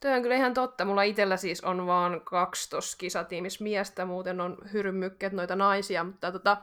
Tuo 0.00 0.10
on 0.10 0.22
kyllä 0.22 0.36
ihan 0.36 0.54
totta. 0.54 0.84
Mulla 0.84 1.02
itsellä 1.02 1.36
siis 1.36 1.64
on 1.64 1.86
vaan 1.86 2.20
kaksi 2.20 2.70
tuossa 2.70 2.98
kisatiimissä 2.98 3.64
miestä, 3.64 4.04
muuten 4.04 4.40
on 4.40 4.58
hyrymykkeet 4.72 5.32
noita 5.32 5.56
naisia, 5.56 6.04
mutta 6.04 6.32
tota, 6.32 6.56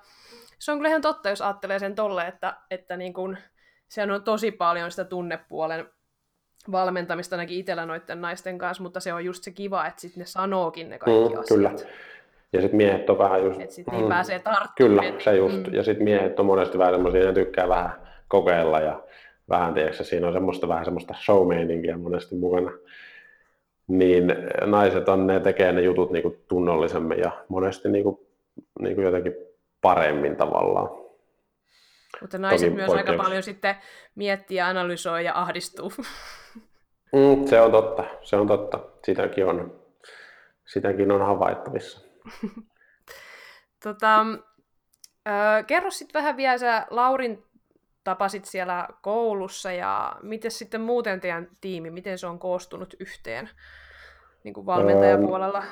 se 0.60 0.72
on 0.72 0.78
kyllä 0.78 0.90
ihan 0.90 1.02
totta, 1.02 1.30
jos 1.30 1.42
ajattelee 1.42 1.80
sen 1.80 1.96
tolle, 1.96 2.28
että, 2.28 2.58
että 2.72 2.98
niin 2.98 3.14
kun, 3.14 3.38
se 3.88 4.04
on 4.04 4.24
tosi 4.24 4.52
paljon 4.52 4.92
sitä 4.92 5.06
tunnepuolen 5.06 5.90
valmentamista 6.72 7.36
ainakin 7.36 7.58
itsellä 7.58 7.86
noiden 7.86 8.22
naisten 8.22 8.58
kanssa, 8.58 8.84
mutta 8.84 9.00
se 9.00 9.14
on 9.14 9.26
just 9.26 9.44
se 9.44 9.52
kiva, 9.52 9.86
että 9.86 10.02
sitten 10.02 10.22
ne 10.22 10.26
sanookin 10.26 10.90
ne 10.90 11.00
kaikki 11.00 11.34
mm, 11.34 11.40
asiat. 11.40 11.48
Kyllä. 11.48 11.72
Ja 12.54 12.62
sitten 12.62 12.78
miehet 12.78 13.10
on 13.10 13.18
vähän 13.18 13.44
just... 13.44 13.62
Että 13.62 13.76
sitten 13.76 14.02
mm, 14.02 14.08
pääsee 14.08 14.40
tarttumaan. 14.40 14.76
Kyllä, 14.76 15.20
se 15.20 15.36
just. 15.36 15.68
Mm. 15.68 15.74
Ja 15.74 15.84
sitten 15.84 16.04
miehet 16.04 16.40
on 16.40 16.46
monesti 16.46 16.78
vähän 16.78 16.94
semmoisia, 16.94 17.26
ne 17.26 17.34
tykkää 17.34 17.70
vähän 17.70 17.92
kokeilla 18.28 18.80
ja 18.80 19.04
vähän, 19.50 19.74
tiedätkö, 19.74 20.04
siinä 20.04 20.28
on 20.28 20.34
semmoista 20.34 20.68
vähän 20.68 20.86
semmoista 20.86 21.16
show 21.26 21.48
monesti 21.98 22.36
mukana 22.36 22.72
niin 23.90 24.36
naiset 24.66 25.10
on, 25.10 25.28
ne 25.28 25.40
tekee 25.40 25.72
ne 25.72 25.82
jutut 25.82 26.12
niin 26.12 26.24
kuin 26.24 26.44
tunnollisemmin 26.48 27.20
ja 27.20 27.32
monesti 27.48 27.90
niin 27.90 28.04
kuin, 28.04 28.20
niin 28.80 28.96
kuin 28.96 29.06
jotenkin 29.06 29.34
paremmin 29.82 30.36
tavallaan. 30.36 30.90
Mutta 32.22 32.38
naiset 32.38 32.70
Toki 32.70 32.76
myös 32.76 32.92
aika 32.92 33.14
paljon 33.14 33.44
sitten 33.44 33.76
miettii 34.16 34.58
ja 34.58 34.68
analysoi 34.68 35.26
ja 35.26 35.42
ahdistuu. 35.42 35.92
Mm, 37.14 37.48
se 37.48 37.62
on 37.62 37.72
totta, 37.72 38.04
se 38.22 38.36
on 38.36 38.48
totta. 38.48 38.80
Sitäkin 39.06 39.46
on, 39.46 39.82
sitäkin 40.66 41.12
on 41.12 41.22
havaittavissa. 41.22 42.08
tota, 43.84 44.22
äh, 45.28 45.66
kerro 45.68 45.92
sitten 45.92 46.20
vähän 46.20 46.38
vielä, 46.38 46.58
sä 46.58 46.88
Laurin 46.90 47.44
tapasit 48.04 48.46
siellä 48.46 48.88
koulussa 49.02 49.72
ja 49.72 50.16
miten 50.22 50.52
sitten 50.52 50.82
muuten 50.82 51.20
teidän 51.20 51.48
tiimi, 51.62 51.90
miten 51.90 52.18
se 52.18 52.28
on 52.28 52.40
koostunut 52.40 52.96
yhteen 53.00 53.50
niin 54.44 54.54
kuin 54.54 54.66
valmentajapuolella? 54.66 55.64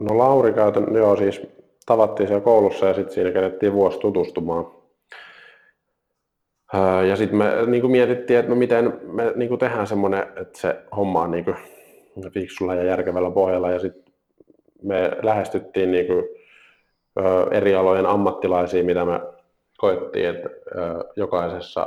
No 0.00 0.18
Lauri 0.18 0.52
käytän, 0.52 0.94
joo 0.94 1.16
siis 1.16 1.40
tavattiin 1.86 2.26
siellä 2.26 2.44
koulussa 2.44 2.86
ja 2.86 2.94
sitten 2.94 3.14
siinä 3.14 3.30
kädettiin 3.30 3.72
vuosi 3.72 3.98
tutustumaan. 3.98 4.73
Ja 7.08 7.16
sitten 7.16 7.38
me 7.38 7.50
niin 7.66 7.80
kuin 7.80 7.90
mietittiin, 7.90 8.38
että 8.38 8.50
no 8.50 8.56
miten 8.56 9.00
me 9.02 9.32
niin 9.36 9.48
kuin 9.48 9.58
tehdään 9.58 9.86
semmoinen, 9.86 10.20
että 10.20 10.58
se 10.58 10.76
homma 10.96 11.22
on 11.22 11.30
niin 11.30 11.44
kuin 11.44 11.56
fiksulla 12.30 12.74
ja 12.74 12.84
järkevällä 12.84 13.30
pohjalla. 13.30 13.70
Ja 13.70 13.78
sitten 13.78 14.12
me 14.82 15.10
lähestyttiin 15.22 15.90
niin 15.90 16.06
kuin, 16.06 16.24
eri 17.50 17.74
alojen 17.74 18.06
ammattilaisia, 18.06 18.84
mitä 18.84 19.04
me 19.04 19.20
koettiin, 19.78 20.28
että 20.28 20.50
jokaisessa 21.16 21.86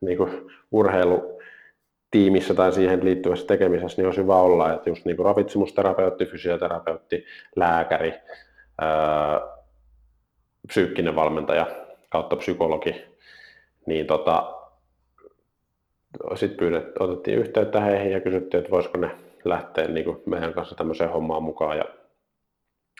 niin 0.00 0.18
kuin 0.18 0.50
urheilutiimissä 0.72 2.54
tai 2.54 2.72
siihen 2.72 3.04
liittyvässä 3.04 3.46
tekemisessä 3.46 3.96
niin 3.96 4.06
olisi 4.06 4.22
hyvä 4.22 4.36
olla, 4.36 4.72
että 4.72 4.90
just 4.90 5.04
niin 5.04 5.16
kuin 5.16 5.26
ravitsemusterapeutti, 5.26 6.26
fysioterapeutti, 6.26 7.24
lääkäri, 7.56 8.14
psyykkinen 10.66 11.16
valmentaja 11.16 11.66
kautta 12.10 12.36
psykologi, 12.36 13.15
niin 13.86 14.06
tota, 14.06 14.54
sitten 16.34 16.58
pyydet, 16.58 17.00
otettiin 17.00 17.38
yhteyttä 17.38 17.80
heihin 17.80 18.12
ja 18.12 18.20
kysyttiin, 18.20 18.58
että 18.58 18.70
voisiko 18.70 18.98
ne 18.98 19.10
lähteä 19.44 19.88
niin 19.88 20.04
kuin 20.04 20.22
meidän 20.26 20.52
kanssa 20.52 20.74
tämmöiseen 20.74 21.10
hommaan 21.10 21.42
mukaan 21.42 21.78
ja 21.78 21.84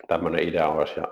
tämmöinen 0.09 0.49
idea 0.49 0.68
olisi 0.68 1.01
ja 1.01 1.09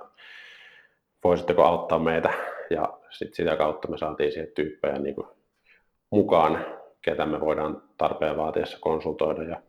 voisitteko 1.24 1.64
auttaa 1.64 1.98
meitä 1.98 2.32
ja 2.70 2.98
sit 3.10 3.34
sitä 3.34 3.56
kautta 3.56 3.88
me 3.88 3.98
saatiin 3.98 4.32
siihen 4.32 4.52
tyyppejä 4.54 4.98
niin 4.98 5.14
kuin 5.14 5.26
mukaan, 6.10 6.66
ketä 7.02 7.26
me 7.26 7.40
voidaan 7.40 7.82
tarpeen 7.98 8.36
vaatiessa 8.36 8.78
konsultoida 8.80 9.42
ja 9.42 9.62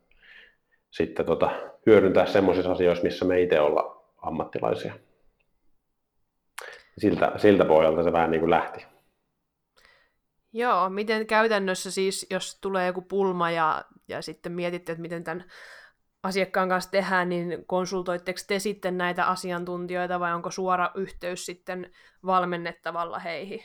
sitten 0.91 1.26
tota, 1.26 1.50
hyödyntää 1.86 2.26
sellaisissa 2.26 2.72
asioissa, 2.72 3.04
missä 3.04 3.26
me 3.26 3.41
itse 3.41 3.60
olla 3.60 4.04
ammattilaisia. 4.18 4.94
Siltä, 6.98 7.32
siltä 7.38 7.65
pohjalta 7.65 8.04
se 8.04 8.12
vähän 8.12 8.32
niin 8.32 8.39
kuin 8.39 8.50
lähti. 8.50 8.86
Joo, 10.58 10.89
miten 10.89 11.28
käytännössä 11.28 11.91
siis, 11.91 12.28
jos 12.32 12.60
tulee 12.62 12.88
joku 12.88 13.02
pulma 13.02 13.52
ja, 13.52 13.84
ja 14.08 14.22
sitten 14.22 14.52
mietitte, 14.52 14.91
että 14.91 15.02
miten 15.02 15.24
tämän 15.24 15.44
asiakkaan 16.24 16.70
kanssa 16.70 16.91
tehdään, 16.91 17.30
niin 17.30 17.63
konsultoitteko 17.68 18.39
te 18.48 18.60
sitten 18.60 18.98
näitä 18.98 19.26
asiantuntijoita 19.26 20.20
vai 20.20 20.34
onko 20.34 20.52
suora 20.52 20.89
yhteys 20.96 21.46
sitten 21.46 21.91
valmennettavalla 22.26 23.20
heihin? 23.20 23.63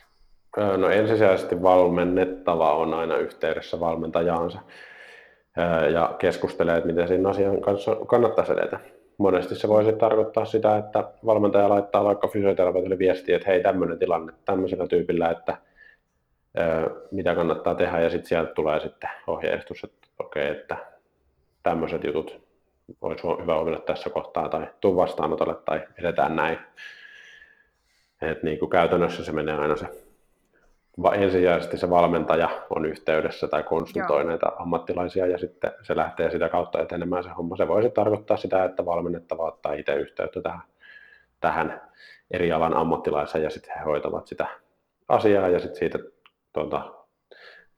No 0.77 0.89
ensisijaisesti 0.89 1.63
valmennettava 1.63 2.77
on 2.77 2.95
aina 2.95 3.17
yhteydessä 3.17 3.81
valmentajaansa 3.81 4.59
ja 5.93 6.17
keskustelee, 6.19 6.77
että 6.77 6.87
miten 6.87 7.09
siinä 7.09 7.29
asian 7.29 7.61
kanssa 7.61 7.97
kannattaisi 8.07 8.53
edetä. 8.53 8.81
Monesti 9.19 9.55
se 9.55 9.69
voisi 9.69 9.93
tarkoittaa 9.93 10.45
sitä, 10.45 10.77
että 10.77 11.13
valmentaja 11.27 11.69
laittaa 11.69 12.05
vaikka 12.05 12.29
fysioterapeutille 12.29 12.99
viestiä, 12.99 13.37
että 13.37 13.51
hei 13.51 13.63
tämmöinen 13.63 13.99
tilanne 13.99 14.33
tämmöisellä 14.45 14.87
tyypillä, 14.87 15.31
että 15.31 15.57
mitä 17.11 17.35
kannattaa 17.35 17.75
tehdä 17.75 18.01
ja 18.01 18.11
sitten 18.11 18.29
sieltä 18.29 18.55
tulee 18.55 18.81
sitten 18.81 19.11
ohjeistus, 19.27 19.85
että 19.85 20.09
okei, 20.19 20.51
okay, 20.51 20.61
että 20.61 20.77
tämmöiset 21.63 22.05
jutut 22.05 22.41
olisi 23.01 23.23
hyvä 23.43 23.57
oville 23.57 23.81
tässä 23.81 24.11
kohtaa 24.11 24.49
tai 24.49 24.67
tuu 24.81 24.97
vastaanotolle 24.97 25.55
tai 25.65 25.87
edetään 25.99 26.37
näin. 26.37 26.59
Et 28.23 28.43
niin 28.43 28.59
kuin 28.59 28.71
käytännössä 28.71 29.25
se 29.25 29.33
menee 29.33 29.55
aina 29.55 29.77
se 29.77 29.87
ensisijaisesti 31.15 31.77
se 31.77 31.91
valmentaja 31.91 32.49
on 32.71 32.85
yhteydessä 32.85 33.49
tai 33.49 33.63
konsultoi 33.63 34.21
Joo. 34.21 34.29
näitä 34.29 34.47
ammattilaisia 34.59 35.27
ja 35.27 35.39
sitten 35.39 35.73
se 35.83 35.97
lähtee 35.97 36.31
sitä 36.31 36.49
kautta 36.49 36.81
etenemään 36.83 37.25
se 37.25 37.31
homma. 37.31 37.57
Se 37.57 37.69
voisi 37.69 37.91
tarkoittaa 37.91 38.37
sitä, 38.37 38.65
että 38.65 38.85
valmennettava 38.85 39.47
ottaa 39.47 39.73
itse 39.73 39.95
yhteyttä 39.95 40.41
tähän, 40.41 40.61
tähän 41.41 41.81
eri 42.31 42.53
alan 42.53 42.77
ammattilaiseen 42.77 43.45
ja 43.45 43.51
sitten 43.51 43.79
he 43.79 43.85
hoitavat 43.85 44.27
sitä 44.27 44.47
asiaa 45.09 45.49
ja 45.49 45.61
sitten 45.61 45.79
siitä 45.79 45.99
tuota, 46.53 46.95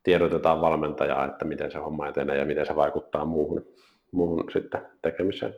tiedotetaan 0.03 0.61
valmentajaa, 0.61 1.25
että 1.25 1.45
miten 1.45 1.71
se 1.71 1.77
homma 1.77 2.07
etenee 2.07 2.37
ja 2.37 2.45
miten 2.45 2.65
se 2.65 2.75
vaikuttaa 2.75 3.25
muuhun, 3.25 3.65
muuhun 4.11 4.51
sitten 4.53 4.87
tekemiseen. 5.01 5.53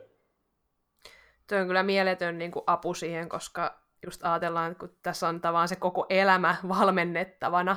Tuo 1.48 1.58
on 1.58 1.66
kyllä 1.66 1.82
mieletön 1.82 2.38
niin 2.38 2.50
kuin 2.50 2.62
apu 2.66 2.94
siihen, 2.94 3.28
koska 3.28 3.80
just 4.04 4.24
ajatellaan, 4.24 4.70
että 4.70 4.80
kun 4.80 4.96
tässä 5.02 5.28
on 5.28 5.40
tavallaan 5.40 5.68
se 5.68 5.76
koko 5.76 6.06
elämä 6.08 6.56
valmennettavana, 6.78 7.76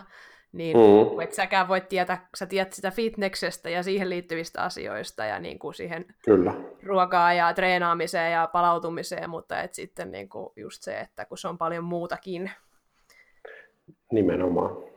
niin 0.51 0.77
mm. 0.77 1.19
et 1.19 1.33
säkään 1.33 1.67
voit 1.67 1.89
tietää, 1.89 2.27
sä 2.35 2.45
tiedät 2.45 2.73
sitä 2.73 2.91
fitneksestä 2.91 3.69
ja 3.69 3.83
siihen 3.83 4.09
liittyvistä 4.09 4.63
asioista 4.63 5.25
ja 5.25 5.39
niin 5.39 5.59
kuin 5.59 5.73
siihen 5.73 6.05
Kyllä. 6.25 6.53
ruokaa 6.83 7.33
ja 7.33 7.53
treenaamiseen 7.53 8.31
ja 8.31 8.49
palautumiseen, 8.53 9.29
mutta 9.29 9.61
et 9.61 9.73
sitten 9.73 10.11
niin 10.11 10.29
kuin 10.29 10.49
just 10.55 10.83
se, 10.83 10.99
että 10.99 11.25
kun 11.25 11.37
se 11.37 11.47
on 11.47 11.57
paljon 11.57 11.83
muutakin. 11.83 12.51
Nimenomaan. 14.11 14.89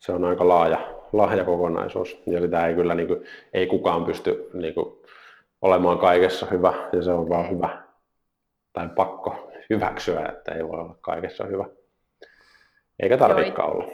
Se 0.00 0.12
on 0.12 0.24
aika 0.24 0.48
laaja, 0.48 0.78
laaja 1.12 1.44
kokonaisuus 1.44 2.22
ja 2.26 2.40
sitä 2.40 2.66
ei 2.66 2.74
kyllä 2.74 2.94
niin 2.94 3.08
kuin, 3.08 3.24
ei 3.52 3.66
kukaan 3.66 4.04
pysty 4.04 4.50
niin 4.52 4.74
kuin, 4.74 5.00
olemaan 5.62 5.98
kaikessa 5.98 6.46
hyvä 6.46 6.72
ja 6.92 7.02
se 7.02 7.10
on 7.12 7.28
vaan 7.28 7.50
hyvä 7.50 7.82
tai 8.72 8.88
pakko 8.88 9.50
hyväksyä, 9.70 10.26
että 10.26 10.52
ei 10.52 10.64
voi 10.64 10.80
olla 10.80 10.96
kaikessa 11.00 11.44
hyvä. 11.44 11.64
Eikä 13.02 13.16
tarvitsekaan 13.16 13.72
olla. 13.72 13.84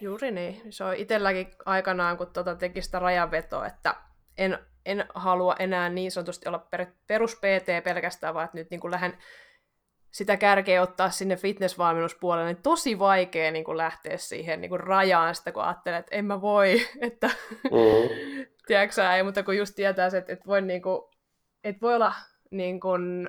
Juuri 0.00 0.30
niin. 0.30 0.60
Se 0.70 0.84
on 0.84 0.96
itselläkin 0.96 1.48
aikanaan, 1.66 2.16
kun 2.16 2.26
tuota 2.26 2.54
teki 2.54 2.82
sitä 2.82 2.98
rajanvetoa, 2.98 3.66
että 3.66 3.94
en, 4.38 4.58
en 4.86 5.04
halua 5.14 5.56
enää 5.58 5.88
niin 5.88 6.12
sanotusti 6.12 6.48
olla 6.48 6.58
per, 6.58 6.86
perus 7.06 7.36
PT 7.36 7.84
pelkästään, 7.84 8.34
vaan 8.34 8.44
että 8.44 8.58
nyt 8.58 8.70
niin 8.70 8.80
kuin 8.80 8.90
lähden 8.90 9.18
sitä 10.10 10.36
kärkeä 10.36 10.82
ottaa 10.82 11.10
sinne 11.10 11.36
fitnessvalmennuspuolelle, 11.36 12.52
niin 12.52 12.62
tosi 12.62 12.98
vaikea 12.98 13.50
niin 13.50 13.64
kuin 13.64 13.76
lähteä 13.76 14.16
siihen 14.16 14.60
niin 14.60 14.68
kuin 14.68 14.80
rajaan 14.80 15.34
sitä, 15.34 15.52
kun 15.52 15.62
ajattelee, 15.62 15.98
että 15.98 16.16
en 16.16 16.24
mä 16.24 16.40
voi, 16.40 16.80
että 17.00 17.30
mm. 17.64 17.70
tiedätkö 18.66 19.10
ei, 19.10 19.22
mutta 19.22 19.42
kun 19.42 19.56
just 19.56 19.74
tietää 19.74 20.06
että, 20.06 20.32
että, 20.32 20.46
voi, 20.46 20.62
niin 20.62 20.82
kuin, 20.82 21.02
että 21.64 21.80
voi 21.80 21.94
olla 21.94 22.14
niin 22.50 22.80
kuin, 22.80 23.28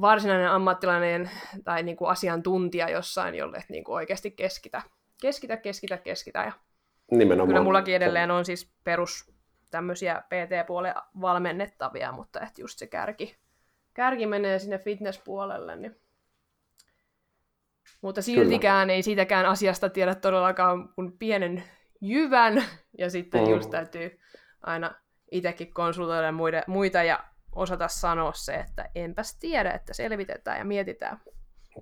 varsinainen 0.00 0.50
ammattilainen 0.50 1.30
tai 1.64 1.82
niin 1.82 1.96
kuin 1.96 2.10
asiantuntija 2.10 2.90
jossain, 2.90 3.34
jolle 3.34 3.64
niin 3.68 3.84
kuin 3.84 3.94
oikeasti 3.94 4.30
keskitä 4.30 4.82
keskitä, 5.20 5.56
keskitä, 5.56 5.98
keskitä. 5.98 6.38
Ja 6.38 6.52
Nimenomaan. 7.10 7.48
Kyllä 7.48 7.62
mullakin 7.62 7.96
edelleen 7.96 8.30
on 8.30 8.44
siis 8.44 8.72
perus 8.84 9.32
tämmöisiä 9.70 10.22
PT-puolen 10.28 10.94
valmennettavia, 11.20 12.12
mutta 12.12 12.40
että 12.40 12.62
just 12.62 12.78
se 12.78 12.86
kärki, 12.86 13.36
kärki 13.94 14.26
menee 14.26 14.58
sinne 14.58 14.78
fitnesspuolelle, 14.78 15.76
niin 15.76 15.96
mutta 18.00 18.22
siltikään 18.22 18.86
Kyllä. 18.86 18.96
ei 18.96 19.02
siitäkään 19.02 19.46
asiasta 19.46 19.88
tiedä 19.88 20.14
todellakaan 20.14 20.88
kuin 20.88 21.18
pienen 21.18 21.62
jyvän, 22.00 22.64
ja 22.98 23.10
sitten 23.10 23.44
mm. 23.44 23.50
just 23.50 23.70
täytyy 23.70 24.20
aina 24.62 24.94
itsekin 25.30 25.74
konsultoida 25.74 26.32
muita, 26.32 26.62
muita 26.66 27.02
ja 27.02 27.24
osata 27.52 27.88
sanoa 27.88 28.32
se, 28.32 28.54
että 28.54 28.90
enpäs 28.94 29.38
tiedä, 29.38 29.70
että 29.70 29.94
selvitetään 29.94 30.58
ja 30.58 30.64
mietitään. 30.64 31.20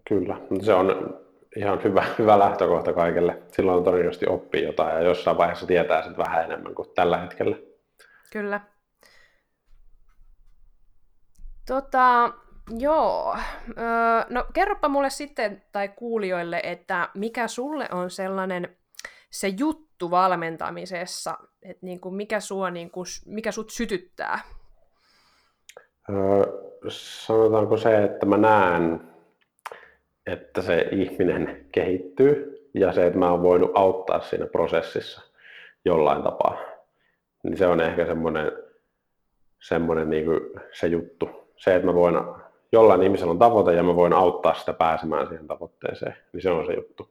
Kyllä, 0.09 0.41
se 0.63 0.75
on 0.75 1.19
ihan 1.57 1.85
hyvä, 1.85 2.05
hyvä 2.19 2.39
lähtökohta 2.39 2.93
kaikille. 2.93 3.43
Silloin 3.53 3.85
todennäköisesti 3.85 4.27
oppii 4.27 4.65
jotain 4.65 4.95
ja 4.95 5.03
jossain 5.03 5.39
vaiheessa 5.39 5.67
tietää 5.67 6.03
sitten 6.03 6.25
vähän 6.25 6.45
enemmän 6.45 6.75
kuin 6.75 6.89
tällä 6.95 7.19
hetkellä. 7.19 7.57
Kyllä. 8.33 8.61
Tota, 11.69 12.33
joo. 12.79 13.37
Öö, 13.69 14.25
no 14.29 14.45
kerropa 14.53 14.89
mulle 14.89 15.11
sitten 15.11 15.63
tai 15.73 15.89
kuulijoille, 15.89 16.61
että 16.65 17.09
mikä 17.15 17.49
sulle 17.49 17.89
on 17.93 18.11
sellainen 18.11 18.77
se 19.31 19.49
juttu 19.49 20.11
valmentamisessa, 20.11 21.39
että 21.63 21.87
niin 21.87 22.01
kuin 22.01 22.15
mikä, 22.15 22.41
sua, 22.41 22.71
niin 22.71 22.91
kuin, 22.91 23.07
mikä 23.27 23.53
sut 23.53 23.71
sytyttää? 23.71 24.41
Öö, 26.11 26.47
sanotaanko 26.89 27.77
se, 27.77 28.05
että 28.05 28.27
mä 28.27 28.37
näen 28.37 29.01
että 30.33 30.63
se 30.63 30.89
ihminen 30.93 31.67
kehittyy 31.73 32.59
ja 32.75 32.93
se, 32.93 33.07
että 33.07 33.19
mä 33.19 33.31
oon 33.31 33.43
voinut 33.43 33.71
auttaa 33.75 34.21
siinä 34.21 34.47
prosessissa 34.47 35.23
jollain 35.85 36.23
tapaa. 36.23 36.59
Niin 37.43 37.57
se 37.57 37.67
on 37.67 37.81
ehkä 37.81 38.07
semmoinen, 38.07 38.53
semmoinen 39.63 40.11
niin 40.11 40.27
se 40.73 40.87
juttu. 40.87 41.48
Se, 41.59 41.75
että 41.75 41.87
mä 41.87 41.95
voin, 41.95 42.15
jollain 42.73 43.03
ihmisellä 43.03 43.31
on 43.31 43.39
tavoite 43.39 43.73
ja 43.73 43.83
mä 43.83 43.97
voin 43.97 44.13
auttaa 44.13 44.55
sitä 44.55 44.73
pääsemään 44.73 45.29
siihen 45.29 45.47
tavoitteeseen, 45.47 46.17
niin 46.33 46.43
se 46.43 46.51
on 46.51 46.67
se 46.67 46.73
juttu. 46.73 47.11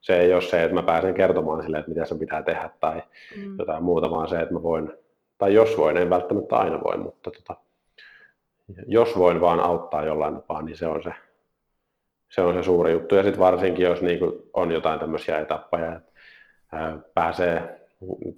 Se 0.00 0.20
ei 0.20 0.34
ole 0.34 0.42
se, 0.42 0.62
että 0.62 0.74
mä 0.74 0.82
pääsen 0.82 1.14
kertomaan 1.14 1.62
sille, 1.62 1.78
että 1.78 1.90
mitä 1.90 2.04
se 2.04 2.14
pitää 2.14 2.42
tehdä 2.42 2.70
tai 2.80 3.02
mm. 3.36 3.58
jotain 3.58 3.82
muuta, 3.84 4.10
vaan 4.10 4.28
se, 4.28 4.40
että 4.40 4.54
mä 4.54 4.62
voin, 4.62 4.92
tai 5.38 5.54
jos 5.54 5.78
voin, 5.78 5.96
en 5.96 6.10
välttämättä 6.10 6.56
aina 6.56 6.80
voi, 6.84 6.96
mutta 6.96 7.30
tota, 7.30 7.56
jos 8.86 9.18
voin 9.18 9.40
vaan 9.40 9.60
auttaa 9.60 10.04
jollain 10.04 10.34
tapaa, 10.34 10.62
niin 10.62 10.76
se 10.76 10.86
on 10.86 11.02
se, 11.02 11.14
se 12.28 12.40
on 12.40 12.54
se 12.54 12.62
suuri 12.62 12.92
juttu. 12.92 13.14
Ja 13.14 13.22
sitten 13.22 13.40
varsinkin, 13.40 13.84
jos 13.84 14.02
niin 14.02 14.20
on 14.52 14.72
jotain 14.72 15.00
tämmöisiä 15.00 15.38
etappeja, 15.38 15.92
että 15.96 16.12
pääsee, 17.14 17.81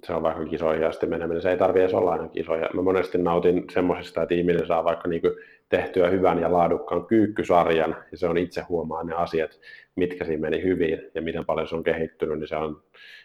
se 0.05 0.13
on 0.13 0.23
vaikka 0.23 0.45
kisoihin 0.45 0.87
asti 0.87 1.05
meneminen, 1.05 1.41
se 1.41 1.49
ei 1.49 1.57
tarvitse 1.57 1.83
edes 1.83 1.93
olla 1.93 2.11
aina 2.11 2.27
kisoja. 2.27 2.69
Mä 2.73 2.81
monesti 2.81 3.17
nautin 3.17 3.63
semmoisesta, 3.73 4.21
että 4.21 4.35
ihminen 4.35 4.67
saa 4.67 4.83
vaikka 4.83 5.09
niin 5.09 5.21
tehtyä 5.69 6.09
hyvän 6.09 6.41
ja 6.41 6.51
laadukkaan 6.51 7.05
kyykkysarjan, 7.05 7.95
ja 8.11 8.17
se 8.17 8.27
on 8.27 8.37
itse 8.37 8.61
huomaa 8.61 9.03
ne 9.03 9.13
asiat, 9.13 9.59
mitkä 9.95 10.25
siinä 10.25 10.41
meni 10.41 10.63
hyvin 10.63 11.11
ja 11.15 11.21
miten 11.21 11.45
paljon 11.45 11.67
se 11.67 11.75
on 11.75 11.83
kehittynyt, 11.83 12.39
niin 12.39 12.47
se 12.47 12.55
on 12.55 12.83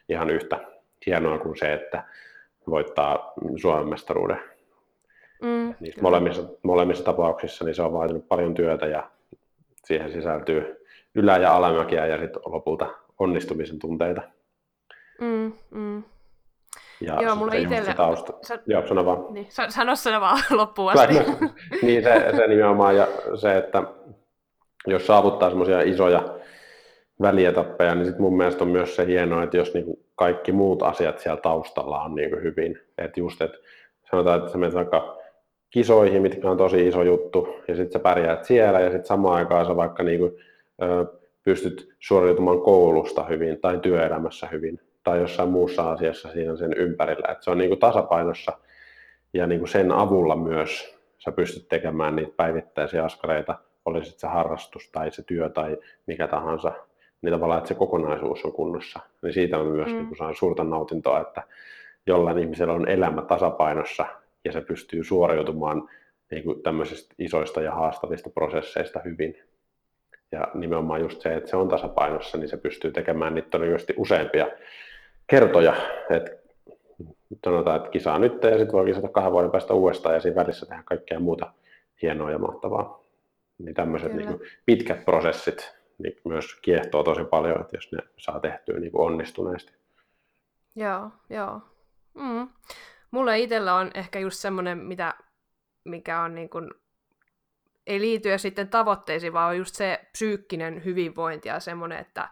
ihan 0.09 0.31
yhtä 0.31 0.59
hienoa 1.07 1.39
kuin 1.39 1.57
se, 1.59 1.73
että 1.73 2.05
voittaa 2.71 3.33
Suomen 3.57 3.89
mestaruuden. 3.89 4.41
Mm, 5.43 5.75
Niissä 5.81 6.03
molemmissa, 6.03 6.43
molemmissa 6.63 7.05
tapauksissa 7.05 7.65
niin 7.65 7.75
se 7.75 7.83
on 7.83 7.93
vaatinut 7.93 8.29
paljon 8.29 8.55
työtä 8.55 8.87
ja 8.87 9.11
siihen 9.85 10.13
sisältyy 10.13 10.87
ylä- 11.15 11.39
ja 11.39 11.57
alamäkiä 11.57 12.07
ja 12.07 12.19
sitten 12.19 12.43
lopulta 12.47 12.87
onnistumisen 13.19 13.79
tunteita. 13.79 14.23
Mm, 15.21 15.53
mm. 15.71 16.03
Ja 17.01 17.23
Joo, 17.23 17.35
mulla 17.35 17.55
itselle... 17.55 17.95
Tausta... 17.95 18.33
Sä... 18.43 18.59
Joo, 18.67 18.87
sano 18.87 19.05
vaan. 19.05 19.35
Niin, 19.35 19.47
sano 19.69 19.97
sano 19.97 20.21
vaan 20.21 20.43
loppuun 20.61 20.93
asti. 20.93 21.15
niin, 21.87 22.03
se, 22.03 22.33
se 22.37 22.47
nimenomaan 22.47 22.97
ja 22.97 23.09
se, 23.35 23.57
että 23.57 23.83
jos 24.87 25.07
saavuttaa 25.07 25.49
semmoisia 25.49 25.81
isoja 25.81 26.23
välietappeja, 27.23 27.95
niin 27.95 28.05
sitten 28.05 28.23
mun 28.23 28.37
mielestä 28.37 28.65
on 28.65 28.71
myös 28.71 28.97
se 28.97 29.07
hienoa, 29.07 29.43
että 29.43 29.57
jos 29.57 29.75
niinku 29.75 30.05
kaikki 30.15 30.53
muut 30.53 30.83
asiat 30.83 31.19
siellä 31.19 31.41
taustalla 31.41 32.03
on 32.03 32.15
niinku 32.15 32.37
hyvin. 32.37 32.79
Että 32.99 33.21
just, 33.21 33.43
että 33.43 33.59
sanotaan, 34.11 34.39
että 34.39 34.53
sä 34.53 34.59
menet 34.59 34.75
vaikka 34.75 35.19
kisoihin, 35.71 36.23
mitkä 36.23 36.51
on 36.51 36.57
tosi 36.57 36.89
iso 36.89 37.03
juttu, 37.03 37.49
ja 37.69 37.77
sitten 37.77 37.93
sä 37.93 37.99
pärjäät 37.99 38.45
siellä, 38.45 38.81
ja 38.81 38.91
sitten 38.91 39.07
samaan 39.07 39.35
aikaan 39.35 39.67
sä 39.67 39.77
vaikka 39.77 40.03
niinku, 40.03 40.39
ö, 40.83 41.07
pystyt 41.43 41.89
suoriutumaan 41.99 42.61
koulusta 42.61 43.25
hyvin, 43.25 43.61
tai 43.61 43.79
työelämässä 43.79 44.47
hyvin, 44.47 44.81
tai 45.05 45.21
jossain 45.21 45.49
muussa 45.49 45.91
asiassa 45.91 46.33
siinä 46.33 46.57
sen 46.57 46.73
ympärillä. 46.77 47.33
Et 47.33 47.43
se 47.43 47.51
on 47.51 47.59
niinku 47.59 47.77
tasapainossa, 47.77 48.53
ja 49.35 49.47
niinku 49.47 49.67
sen 49.67 49.93
avulla 49.93 50.37
myös 50.37 50.99
sä 51.19 51.33
pystyt 51.33 51.69
tekemään 51.69 52.17
niitä 52.17 52.33
päivittäisiä 52.37 53.05
askareita, 53.05 53.59
olisi 53.85 54.19
se 54.19 54.27
harrastus 54.27 54.91
tai 54.93 55.11
se 55.11 55.23
työ 55.23 55.49
tai 55.49 55.79
mikä 56.07 56.27
tahansa, 56.27 56.73
niin 57.23 57.33
tavallaan, 57.33 57.59
että 57.59 57.69
se 57.69 57.75
kokonaisuus 57.75 58.45
on 58.45 58.53
kunnossa. 58.53 59.01
Niin 59.23 59.33
siitä 59.33 59.59
on 59.59 59.67
myös 59.67 59.89
mm. 59.93 59.97
niin 59.97 60.17
saan 60.19 60.35
suurta 60.35 60.65
nautintoa, 60.65 61.21
että 61.21 61.43
jollain 62.07 62.39
ihmisellä 62.39 62.73
on 62.73 62.89
elämä 62.89 63.23
tasapainossa 63.23 64.07
ja 64.45 64.53
se 64.53 64.61
pystyy 64.61 65.05
suoriutumaan 65.05 65.89
niin 66.31 66.45
kuin 66.45 66.63
tämmöisistä 66.63 67.15
isoista 67.19 67.63
ja 67.63 67.75
haastavista 67.75 68.31
prosesseista 68.31 69.01
hyvin. 69.05 69.43
Ja 70.33 70.49
nimenomaan 70.55 71.01
just 71.01 71.21
se, 71.21 71.35
että 71.35 71.51
se 71.51 71.57
on 71.57 71.69
tasapainossa, 71.69 72.39
niin 72.39 72.49
se 72.49 72.57
pystyy 72.57 72.91
tekemään 72.91 73.35
niitä 73.35 73.49
todennäköisesti 73.51 73.95
useampia 73.97 74.47
kertoja. 75.31 75.75
että 76.11 76.41
sanotaan, 77.45 77.77
että 77.77 77.91
kisaa 77.91 78.19
nyt 78.19 78.43
ja 78.43 78.51
sitten 78.59 78.73
voi 78.73 78.87
kisata 78.87 79.09
kahden 79.09 79.33
vuoden 79.33 79.51
päästä 79.51 79.75
uudestaan 79.75 80.15
ja 80.15 80.21
siinä 80.21 80.43
välissä 80.43 80.67
tehdä 80.67 80.83
kaikkea 80.83 81.21
muuta 81.21 81.53
hienoa 82.03 82.31
ja 82.31 82.39
mahtavaa. 82.39 83.01
Niin 83.59 83.75
tämmöiset 83.75 84.13
niin 84.13 84.41
pitkät 84.67 85.05
prosessit 85.05 85.75
niin 85.99 86.17
myös 86.25 86.55
kiehtoo 86.63 87.03
tosi 87.03 87.25
paljon, 87.25 87.61
että 87.61 87.77
jos 87.77 87.93
ne 87.93 87.99
saa 88.17 88.41
tehtyä 88.41 88.79
niin 88.79 88.93
kuin 88.93 89.07
onnistuneesti. 89.07 89.73
Joo, 90.77 91.11
joo. 91.31 91.61
Mm. 92.15 92.49
Mulle 93.11 93.39
itsellä 93.39 93.75
on 93.75 93.91
ehkä 93.95 94.19
just 94.19 94.39
semmoinen, 94.39 94.79
mitä, 94.79 95.15
mikä 95.85 96.21
on 96.21 96.35
niin 96.35 96.51
kuin, 96.51 96.71
ei 97.87 98.01
liity 98.01 98.39
sitten 98.39 98.69
tavoitteisiin, 98.69 99.33
vaan 99.33 99.49
on 99.49 99.57
just 99.57 99.75
se 99.75 100.01
psyykkinen 100.13 100.85
hyvinvointi 100.85 101.49
ja 101.49 101.61
semmoinen, 101.61 101.99
että 101.99 102.29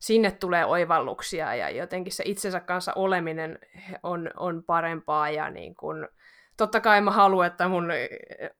sinne 0.00 0.30
tulee 0.30 0.64
oivalluksia 0.64 1.54
ja 1.54 1.70
jotenkin 1.70 2.12
se 2.12 2.22
itsensä 2.26 2.60
kanssa 2.60 2.92
oleminen 2.96 3.58
on, 4.02 4.30
on 4.36 4.64
parempaa 4.64 5.30
ja 5.30 5.50
niin 5.50 5.74
kuin, 5.74 6.08
totta 6.56 6.80
kai 6.80 7.00
mä 7.00 7.10
haluan, 7.10 7.46
että 7.46 7.68
mun 7.68 7.88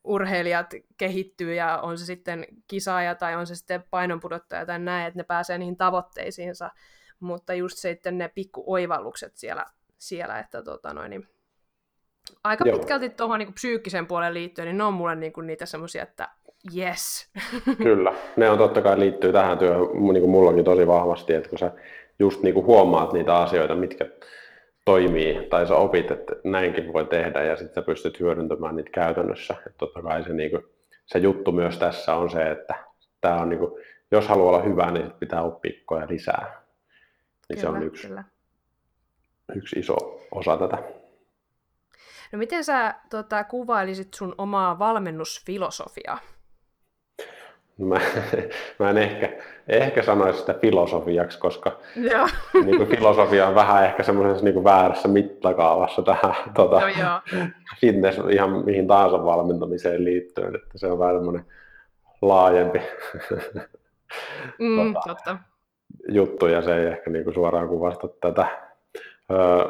urheilijat 0.05 0.75
kehittyy 0.97 1.55
ja 1.55 1.79
on 1.79 1.99
se 1.99 2.05
sitten 2.05 2.47
kisaaja 2.67 3.15
tai 3.15 3.37
on 3.37 3.47
se 3.47 3.55
sitten 3.55 3.85
painonpudottaja 3.91 4.67
tai 4.67 4.79
näin, 4.79 5.07
että 5.07 5.19
ne 5.19 5.25
pääsee 5.25 5.59
niihin 5.59 5.77
tavoitteisiinsa, 5.77 6.71
mutta 7.21 7.55
just 7.55 7.79
sitten 7.79 8.19
ne 8.19 8.29
pikku 8.29 8.65
oivallukset 8.67 9.37
siellä, 9.37 9.67
siellä 9.99 10.39
että 10.39 10.63
tota 10.63 10.95
noin, 10.95 11.11
niin 11.11 11.29
aika 12.45 12.65
Joo. 12.69 12.79
pitkälti 12.79 13.11
tuohon 13.11 13.39
niin 13.39 13.55
psyykkisen 13.55 14.07
puolen 14.07 14.35
liittyen, 14.35 14.67
niin 14.67 14.79
ne 14.79 14.85
on 14.85 14.95
mulle 14.95 15.17
niin 15.17 15.33
kuin 15.33 15.47
niitä 15.47 15.67
semmoisia, 15.67 16.03
että 16.03 16.29
yes. 16.77 17.31
Kyllä, 17.83 18.15
ne 18.37 18.51
on 18.51 18.59
totta 18.59 18.83
kai 18.83 18.99
liittyy 18.99 19.33
tähän 19.33 19.59
työhön, 19.59 19.89
niin 19.93 20.21
kuin 20.21 20.31
mullakin 20.31 20.65
tosi 20.65 20.87
vahvasti, 20.87 21.35
että 21.35 21.49
kun 21.49 21.59
sä 21.59 21.73
just 22.19 22.43
niin 22.43 22.55
kuin 22.55 22.67
huomaat 22.67 23.13
niitä 23.13 23.37
asioita, 23.37 23.75
mitkä 23.75 24.07
toimii, 24.85 25.47
tai 25.51 25.67
sä 25.67 25.77
opit, 25.77 26.11
että 26.11 26.33
näinkin 26.45 26.93
voi 26.93 27.05
tehdä, 27.05 27.43
ja 27.43 27.57
sitten 27.57 27.75
sä 27.75 27.87
pystyt 27.87 28.21
hyödyntämään 28.21 28.77
niitä 28.77 28.91
käytännössä. 28.91 29.55
Että 29.67 29.79
totta 29.79 30.03
kai 30.03 30.23
se, 30.23 30.33
niin 30.33 30.51
kuin, 30.51 30.63
se 31.07 31.19
juttu 31.19 31.53
myös 31.53 31.79
tässä 31.79 32.15
on 32.15 32.31
se, 32.31 32.51
että 32.51 32.75
tämä 33.21 33.37
on, 33.37 33.49
niin 33.49 33.59
kuin, 33.59 33.73
jos 34.11 34.29
haluaa 34.29 34.49
olla 34.49 34.63
hyvä, 34.63 34.91
niin 34.91 35.13
pitää 35.13 35.43
oppia 35.43 35.73
koja 35.87 36.07
lisää. 36.09 36.63
Niin 37.49 37.59
kyllä, 37.59 37.61
se 37.61 37.69
on 37.69 37.83
yksi, 37.83 38.07
kyllä. 38.07 38.25
yksi 39.55 39.79
iso 39.79 39.97
osa 40.31 40.57
tätä. 40.57 40.79
No 42.33 42.39
miten 42.39 42.65
sä 42.65 42.95
tota, 43.11 43.45
kuvailisit 43.45 44.15
sun 44.15 44.35
omaa 44.39 44.79
valmennusfilosofiaa? 44.79 46.19
Mä, 47.81 48.01
mä 48.79 48.91
en 48.91 48.99
ehkä, 48.99 49.31
ehkä 49.69 50.03
sanoisi 50.03 50.39
sitä 50.39 50.55
filosofiaksi, 50.55 51.39
koska 51.39 51.79
joo. 51.97 52.29
Niin 52.65 52.77
kuin 52.77 52.89
filosofia 52.89 53.49
on 53.49 53.55
vähän 53.55 53.85
ehkä 53.85 54.03
semmoisessa 54.03 54.45
niin 54.45 54.65
väärässä 54.65 55.09
mittakaavassa 55.09 56.03
tähän 56.03 56.35
tota, 56.55 56.81
no, 56.81 57.41
fitness 57.81 58.19
ihan 58.31 58.65
mihin 58.65 58.87
tahansa 58.87 59.25
valmentamiseen 59.25 60.05
liittyen, 60.05 60.55
että 60.55 60.79
se 60.79 60.87
on 60.87 60.99
vähän 60.99 61.17
semmoinen 61.17 61.45
laajempi 62.23 62.81
mm, 64.59 64.95
tota, 64.95 65.09
totta. 65.09 65.37
juttu 66.09 66.47
ja 66.47 66.63
se 66.63 66.77
ei 66.77 66.87
ehkä 66.87 67.11
niin 67.11 67.25
kuin 67.25 67.35
suoraan 67.35 67.69
kuvasta 67.69 68.09
tätä. 68.21 68.47
Öö, 69.31 69.65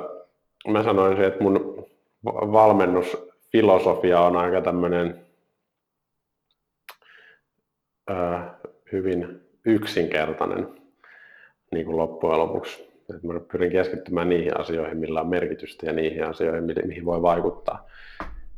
mä 0.68 0.82
sanoisin, 0.82 1.24
että 1.24 1.42
mun 1.42 1.86
valmennusfilosofia 2.24 4.20
on 4.20 4.36
aika 4.36 4.60
tämmöinen 4.60 5.29
hyvin 8.92 9.40
yksinkertainen 9.64 10.68
niin 11.72 11.86
kuin 11.86 11.96
loppujen 11.96 12.38
lopuksi. 12.38 12.90
Et 13.14 13.22
mä 13.22 13.40
pyrin 13.52 13.72
keskittymään 13.72 14.28
niihin 14.28 14.60
asioihin, 14.60 14.98
millä 14.98 15.20
on 15.20 15.28
merkitystä 15.28 15.86
ja 15.86 15.92
niihin 15.92 16.24
asioihin, 16.24 16.64
mihin 16.86 17.04
voi 17.04 17.22
vaikuttaa. 17.22 17.86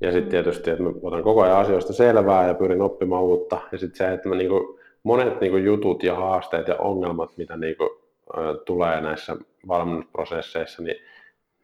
Ja 0.00 0.12
sitten 0.12 0.24
mm. 0.24 0.30
tietysti, 0.30 0.70
että 0.70 0.82
mä 0.82 0.90
otan 1.02 1.22
koko 1.22 1.42
ajan 1.42 1.56
asioista 1.56 1.92
selvää 1.92 2.48
ja 2.48 2.54
pyrin 2.54 2.82
oppimaan 2.82 3.22
uutta. 3.22 3.60
Ja 3.72 3.78
sitten 3.78 3.96
se, 3.96 4.14
että 4.14 4.28
mä 4.28 4.34
niinku, 4.34 4.80
monet 5.02 5.40
niinku 5.40 5.56
jutut 5.56 6.02
ja 6.02 6.14
haasteet 6.14 6.68
ja 6.68 6.76
ongelmat, 6.76 7.36
mitä 7.36 7.56
niinku, 7.56 8.02
ä, 8.36 8.40
tulee 8.66 9.00
näissä 9.00 9.36
valmennusprosesseissa, 9.68 10.82
niin 10.82 10.96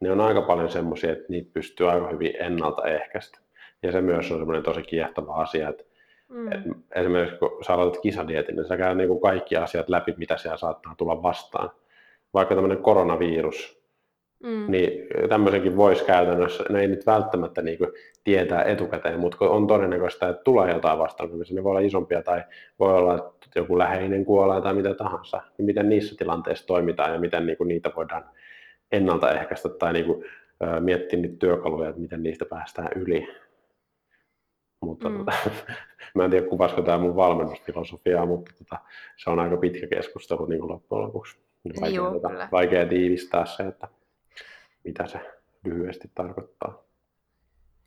ne 0.01 0.13
on 0.13 0.21
aika 0.21 0.43
paljon 0.43 0.71
semmoisia, 0.71 1.13
että 1.13 1.25
niitä 1.29 1.51
pystyy 1.53 1.91
aika 1.91 2.09
hyvin 2.09 2.33
ennaltaehkäistä. 2.41 3.39
Ja 3.83 3.93
se 3.93 4.01
myös 4.01 4.31
on 4.31 4.39
semmoinen 4.39 4.63
tosi 4.63 4.83
kiehtova 4.83 5.35
asia, 5.35 5.69
että 5.69 5.85
Mm. 6.29 6.53
Et 6.53 6.61
esimerkiksi 6.95 7.39
kun 7.39 7.65
sä 7.67 7.75
aloitat 7.75 8.03
kisadietin, 8.03 8.57
niin 8.57 8.69
sä 8.69 8.77
käy 8.77 8.95
niin 8.95 9.09
kuin 9.09 9.21
kaikki 9.21 9.57
asiat 9.57 9.89
läpi, 9.89 10.15
mitä 10.17 10.37
siellä 10.37 10.57
saattaa 10.57 10.95
tulla 10.97 11.23
vastaan. 11.23 11.71
Vaikka 12.35 12.55
tämmöinen 12.55 12.83
koronavirus, 12.83 13.83
mm. 14.43 14.65
niin 14.69 14.91
tämmöisenkin 15.29 15.77
voisi 15.77 16.05
käytännössä, 16.05 16.65
ne 16.69 16.81
ei 16.81 16.89
nyt 16.89 17.07
välttämättä 17.07 17.63
niin 17.63 17.79
kuin 17.79 17.91
tietää 18.25 18.63
etukäteen, 18.63 19.21
mutta 19.21 19.51
on 19.51 19.67
todennäköistä, 19.67 20.29
että 20.29 20.43
tulee 20.45 20.73
jotain 20.73 20.99
vastaan, 20.99 21.31
ne 21.31 21.65
voi 21.65 21.71
olla 21.71 21.81
isompia 21.81 22.23
tai 22.23 22.43
voi 22.79 22.95
olla 22.95 23.15
että 23.15 23.61
joku 23.61 23.79
läheinen 23.79 24.25
kuolee 24.25 24.61
tai 24.61 24.75
mitä 24.75 24.95
tahansa, 24.95 25.41
niin 25.59 25.67
miten 25.67 25.89
niissä 25.89 26.15
tilanteissa 26.19 26.67
toimitaan 26.67 27.13
ja 27.13 27.21
miten 27.21 27.47
niin 27.47 27.59
kuin 27.59 27.69
niitä 27.69 27.91
voidaan 27.97 28.25
ennaltaehkäistä 28.93 29.69
tai 29.69 29.93
niin 29.93 30.07
kuin, 30.07 30.25
miettiä 30.81 31.19
niitä 31.19 31.37
työkaluja, 31.39 31.89
että 31.89 32.01
miten 32.01 32.23
niistä 32.23 32.45
päästään 32.45 32.89
yli. 32.97 33.29
Mutta 34.81 35.09
mm. 35.09 35.19
tota, 35.19 35.33
mä 36.15 36.25
en 36.25 36.31
tiedä 36.31 36.47
kuvasiko 36.47 36.83
tämä 36.83 36.99
mun 36.99 37.17
valmennusfilosofiaa, 37.17 38.27
mutta 38.27 38.53
tota, 38.59 38.79
se 39.17 39.31
on 39.31 39.39
aika 39.39 39.57
pitkä 39.57 39.87
keskustelu 39.87 40.47
niin 40.47 40.61
kuin 40.61 40.73
loppujen 40.73 41.05
lopuksi. 41.05 41.39
Vaikea, 41.81 41.97
Joo, 41.97 42.13
tota, 42.13 42.49
vaikea 42.53 42.87
tiivistää 42.87 43.47
se, 43.47 43.63
että 43.63 43.89
mitä 44.85 45.07
se 45.07 45.21
lyhyesti 45.65 46.11
tarkoittaa. 46.15 46.83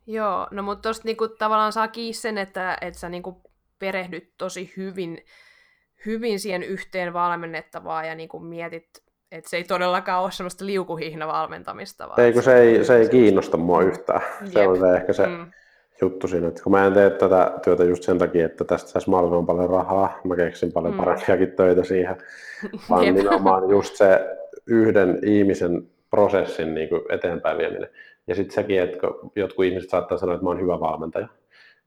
Joo, 0.08 0.48
no 0.52 0.64
mutta 0.64 0.82
tuosta 0.82 1.06
niinku, 1.06 1.28
tavallaan 1.28 1.74
saa 1.74 1.88
kiinni 1.88 2.14
sen, 2.14 2.38
että, 2.38 2.78
että 2.82 3.00
sä 3.00 3.10
niinku 3.10 3.42
perehdyt 3.80 4.34
tosi 4.38 4.74
hyvin, 4.78 5.26
hyvin 6.06 6.40
siihen 6.40 6.64
yhteen 6.64 7.14
valmennettavaa 7.14 8.06
ja 8.06 8.16
niinku 8.16 8.40
mietit, 8.40 9.04
että 9.32 9.50
se 9.50 9.58
ei 9.58 9.64
todellakaan 9.64 10.24
ole 10.24 10.32
semmoista 10.32 10.66
liukuhihna-valmentamista. 10.66 12.08
Vaan 12.08 12.20
ei, 12.20 12.34
kun 12.34 12.44
se 12.44 12.60
ei, 12.60 12.86
se 12.86 12.98
ei 12.98 13.10
kiinnosta 13.10 13.58
mua 13.58 13.82
yhtään. 13.82 14.22
Jep. 14.42 14.52
Se 14.54 14.68
on 14.68 14.80
se 14.80 14.96
ehkä 14.96 15.14
se, 15.14 15.28
mm 15.28 15.52
juttu 16.02 16.28
siinä, 16.28 16.48
että 16.48 16.64
kun 16.64 16.72
mä 16.72 16.86
en 16.86 16.94
tee 16.94 17.10
tätä 17.10 17.52
työtä 17.64 17.84
just 17.84 18.04
sen 18.04 18.18
takia, 18.18 18.46
että 18.46 18.64
tästä 18.64 18.90
saisi 18.90 19.10
mahdollisimman 19.10 19.46
paljon 19.46 19.70
rahaa, 19.70 20.20
mä 20.24 20.36
keksin 20.36 20.72
paljon 20.72 20.94
mm. 20.94 20.98
parempiakin 20.98 21.52
töitä 21.52 21.84
siihen, 21.84 22.18
vaan 22.90 23.06
Jep. 23.06 23.16
nimenomaan 23.16 23.70
just 23.70 23.96
se 23.96 24.38
yhden 24.68 25.20
ihmisen 25.24 25.88
prosessin 26.10 26.74
niin 26.74 26.90
kuin 26.90 27.02
eteenpäin 27.10 27.58
vieminen. 27.58 27.90
Ja 28.28 28.36
sitten 28.36 28.56
sekin, 28.56 28.82
että 28.82 28.98
kun 29.00 29.32
jotkut 29.36 29.66
ihmiset 29.66 29.90
saattaa 29.90 30.18
sanoa, 30.18 30.36
että 30.36 30.44
mä 30.44 30.50
oon 30.50 30.62
hyvä 30.62 30.80
valmentaja, 30.80 31.28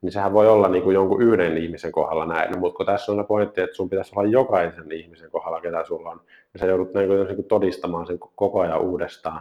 niin 0.02 0.12
sehän 0.12 0.32
voi 0.32 0.48
olla 0.48 0.68
niin 0.68 0.82
kuin 0.82 0.94
jonkun 0.94 1.22
yhden 1.22 1.58
ihmisen 1.58 1.92
kohdalla 1.92 2.26
näin, 2.26 2.58
mutta 2.58 2.76
kun 2.76 2.86
tässä 2.86 3.12
on 3.12 3.18
se 3.18 3.24
pointti, 3.24 3.60
että 3.60 3.76
sun 3.76 3.90
pitäisi 3.90 4.12
olla 4.16 4.28
jokaisen 4.28 4.92
ihmisen 4.92 5.30
kohdalla, 5.30 5.60
ketä 5.60 5.84
sulla 5.84 6.10
on, 6.10 6.20
ja 6.54 6.58
sä 6.60 6.66
joudut 6.66 6.94
niin 6.94 7.08
kuin, 7.08 7.26
niin 7.26 7.36
kuin 7.36 7.48
todistamaan 7.48 8.06
sen 8.06 8.18
koko 8.18 8.60
ajan 8.60 8.80
uudestaan, 8.80 9.40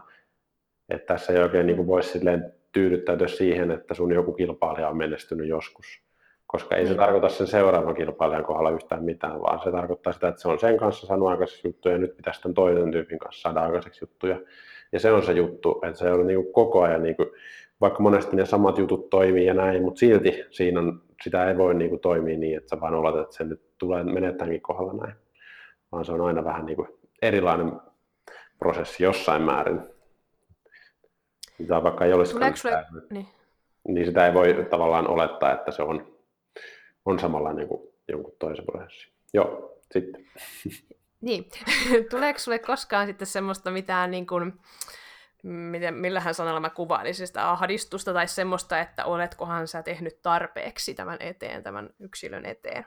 että 0.89 1.13
tässä 1.13 1.33
ei 1.33 1.39
oikein 1.39 1.65
niin 1.65 1.75
kuin 1.75 1.87
voisi 1.87 2.09
silleen 2.09 2.53
tyydyttäytyä 2.73 3.27
siihen, 3.27 3.71
että 3.71 3.93
sun 3.93 4.11
joku 4.11 4.33
kilpailija 4.33 4.89
on 4.89 4.97
menestynyt 4.97 5.47
joskus. 5.47 6.03
Koska 6.47 6.75
ei 6.75 6.87
se 6.87 6.93
mm. 6.93 6.97
tarkoita 6.97 7.29
sen 7.29 7.47
seuraavan 7.47 7.95
kilpailijan 7.95 8.43
kohdalla 8.43 8.69
yhtään 8.69 9.03
mitään, 9.03 9.41
vaan 9.41 9.59
se 9.63 9.71
tarkoittaa 9.71 10.13
sitä, 10.13 10.27
että 10.27 10.41
se 10.41 10.47
on 10.47 10.59
sen 10.59 10.77
kanssa 10.77 11.07
saanut 11.07 11.27
aikaiseksi 11.27 11.67
juttuja 11.67 11.95
ja 11.95 11.99
nyt 11.99 12.17
pitäisi 12.17 12.41
tämän 12.41 12.53
toisen 12.53 12.91
tyypin 12.91 13.19
kanssa 13.19 13.41
saada 13.41 13.61
aikaiseksi 13.61 14.03
juttuja. 14.03 14.39
Ja 14.91 14.99
se 14.99 15.11
on 15.11 15.23
se 15.23 15.31
juttu, 15.31 15.81
että 15.87 15.99
se 15.99 16.11
on 16.11 16.27
niin 16.27 16.53
koko 16.53 16.81
ajan, 16.81 17.03
niin 17.03 17.15
kuin, 17.15 17.29
vaikka 17.81 18.03
monesti 18.03 18.35
ne 18.35 18.45
samat 18.45 18.77
jutut 18.77 19.09
toimii 19.09 19.45
ja 19.45 19.53
näin, 19.53 19.83
mutta 19.83 19.99
silti 19.99 20.43
siinä 20.51 20.79
on, 20.79 21.01
sitä 21.23 21.49
ei 21.49 21.57
voi 21.57 21.73
niin 21.73 21.89
kuin, 21.89 21.99
toimia 21.99 22.37
niin, 22.37 22.57
että 22.57 22.69
sä 22.69 22.81
vaan 22.81 22.95
oletat, 22.95 23.21
että 23.21 23.35
se 23.35 23.43
nyt 23.43 23.61
tulee 23.77 24.03
menettäänkin 24.03 24.61
kohdalla 24.61 24.93
näin. 24.93 25.15
Vaan 25.91 26.05
se 26.05 26.11
on 26.11 26.21
aina 26.21 26.43
vähän 26.43 26.65
niin 26.65 26.75
kuin, 26.75 26.87
erilainen 27.21 27.71
prosessi 28.59 29.03
jossain 29.03 29.41
määrin. 29.41 29.92
Tai 31.67 31.83
vaikka 31.83 32.05
ei 32.05 32.13
olisi 32.13 32.31
sulle... 32.31 32.85
niin. 33.09 33.27
niin 33.87 34.05
sitä 34.05 34.27
ei 34.27 34.33
voi 34.33 34.67
tavallaan 34.69 35.07
olettaa, 35.07 35.53
että 35.53 35.71
se 35.71 35.83
on, 35.83 36.17
on 37.05 37.19
samanlainen 37.19 37.67
kuin 37.67 37.81
jonkun 38.07 38.33
toisen 38.39 38.65
prosessi. 38.65 39.11
Joo, 39.33 39.79
sitten. 39.93 40.25
Niin. 41.23 41.49
Tuleeko 42.11 42.39
sulle 42.39 42.59
koskaan 42.59 43.07
sitten 43.07 43.27
semmoista 43.27 43.71
mitään, 43.71 44.11
niin 44.11 44.27
kuin, 44.27 44.53
miten, 45.43 45.93
millähän 45.93 46.33
sanalla 46.33 46.59
mä 46.59 46.69
kuvailisin 46.69 47.27
sitä 47.27 47.51
ahdistusta 47.51 48.13
tai 48.13 48.27
semmoista, 48.27 48.79
että 48.79 49.05
oletkohan 49.05 49.67
sä 49.67 49.83
tehnyt 49.83 50.21
tarpeeksi 50.21 50.93
tämän 50.93 51.17
eteen, 51.19 51.63
tämän 51.63 51.89
yksilön 51.99 52.45
eteen? 52.45 52.85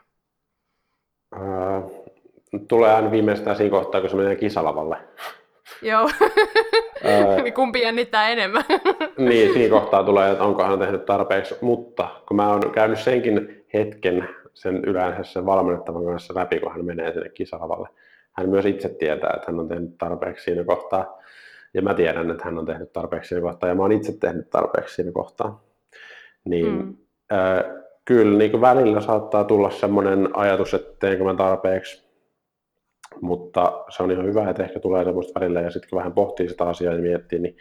Ää, 1.31 1.81
tulee 2.67 2.93
aina 2.93 3.11
viimeistään 3.11 3.55
siinä 3.55 3.71
kohtaa, 3.71 4.01
kun 4.01 4.09
se 4.09 4.15
menee 4.15 4.35
kisalavalle. 4.35 4.97
Joo. 5.81 6.09
Ää, 7.03 7.51
Kumpi 7.55 7.81
jännittää 7.81 8.29
enemmän? 8.29 8.63
niin, 9.17 9.53
siinä 9.53 9.69
kohtaa 9.69 10.03
tulee, 10.03 10.31
että 10.31 10.43
onko 10.43 10.63
hän 10.63 10.79
tehnyt 10.79 11.05
tarpeeksi, 11.05 11.55
mutta 11.61 12.07
kun 12.27 12.37
mä 12.37 12.49
oon 12.49 12.71
käynyt 12.71 12.99
senkin 12.99 13.65
hetken 13.73 14.29
sen 14.53 14.83
yleensä 14.85 15.23
sen 15.23 15.45
valmennettavan 15.45 16.05
kanssa 16.05 16.35
läpi, 16.35 16.59
kun 16.59 16.71
hän 16.71 16.85
menee 16.85 17.13
sinne 17.13 17.29
kisalavalle. 17.29 17.89
Hän 18.33 18.49
myös 18.49 18.65
itse 18.65 18.89
tietää, 18.89 19.33
että 19.35 19.51
hän 19.51 19.59
on 19.59 19.67
tehnyt 19.67 19.97
tarpeeksi 19.97 20.43
siinä 20.43 20.63
kohtaa. 20.63 21.21
Ja 21.73 21.81
mä 21.81 21.93
tiedän, 21.93 22.31
että 22.31 22.45
hän 22.45 22.57
on 22.57 22.65
tehnyt 22.65 22.93
tarpeeksi 22.93 23.27
siinä 23.27 23.41
kohtaa, 23.41 23.69
ja 23.69 23.75
mä 23.75 23.81
oon 23.81 23.91
itse 23.91 24.17
tehnyt 24.19 24.49
tarpeeksi 24.49 24.95
siinä 24.95 25.11
kohtaa. 25.11 25.63
Niin 26.45 26.73
mm. 26.73 26.95
äh, 27.31 27.63
kyllä 28.05 28.37
niin 28.37 28.51
kuin 28.51 28.61
välillä 28.61 29.01
saattaa 29.01 29.43
tulla 29.43 29.69
semmoinen 29.69 30.29
ajatus, 30.33 30.73
että 30.73 30.93
teenkö 30.99 31.23
mä 31.23 31.33
tarpeeksi, 31.33 32.06
mutta 33.21 33.83
se 33.89 34.03
on 34.03 34.11
ihan 34.11 34.25
hyvä, 34.25 34.49
että 34.49 34.63
ehkä 34.63 34.79
tulee 34.79 35.03
semmoista 35.03 35.39
välillä 35.39 35.61
ja 35.61 35.71
sitten 35.71 35.89
kun 35.89 35.97
vähän 35.97 36.13
pohtii 36.13 36.49
sitä 36.49 36.63
asiaa 36.63 36.93
ja 36.93 37.01
miettii, 37.01 37.39
niin 37.39 37.57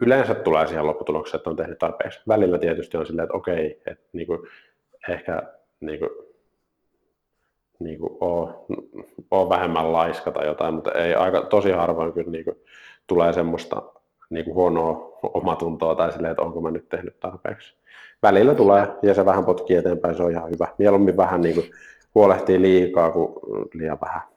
yleensä 0.00 0.34
tulee 0.34 0.66
siihen 0.66 0.86
lopputulokseen, 0.86 1.38
että 1.38 1.50
on 1.50 1.56
tehnyt 1.56 1.78
tarpeeksi. 1.78 2.20
Välillä 2.28 2.58
tietysti 2.58 2.96
on 2.96 3.06
silleen, 3.06 3.24
että 3.24 3.36
okei, 3.36 3.82
että 3.86 4.04
niin 4.12 4.26
kuin, 4.26 4.38
ehkä 5.08 5.42
niin 5.80 5.98
kuin, 5.98 6.10
niin 7.78 7.98
kuin 7.98 8.16
oo, 8.20 8.66
oo 9.30 9.48
vähemmän 9.48 9.92
laiska 9.92 10.30
tai 10.30 10.46
jotain, 10.46 10.74
mutta 10.74 10.92
ei 10.92 11.14
aika, 11.14 11.42
tosi 11.42 11.70
harvoin 11.70 12.12
kyllä 12.12 12.30
niin 12.30 12.44
kuin, 12.44 12.56
tulee 13.06 13.32
semmoista 13.32 13.82
niin 14.30 14.44
kuin 14.44 14.54
huonoa 14.54 15.18
omatuntoa 15.22 15.94
tai 15.94 16.12
silleen, 16.12 16.30
että 16.30 16.42
onko 16.42 16.60
mä 16.60 16.70
nyt 16.70 16.88
tehnyt 16.88 17.20
tarpeeksi. 17.20 17.76
Välillä 18.22 18.54
tulee 18.54 18.88
ja 19.02 19.14
se 19.14 19.24
vähän 19.24 19.44
potkii 19.44 19.76
eteenpäin, 19.76 20.16
se 20.16 20.22
on 20.22 20.30
ihan 20.30 20.50
hyvä. 20.50 20.68
Mieluummin 20.78 21.16
vähän 21.16 21.40
niin 21.40 21.54
kuin, 21.54 21.66
huolehtii 22.14 22.62
liikaa 22.62 23.10
kuin 23.10 23.32
liian 23.74 23.98
vähän. 24.00 24.31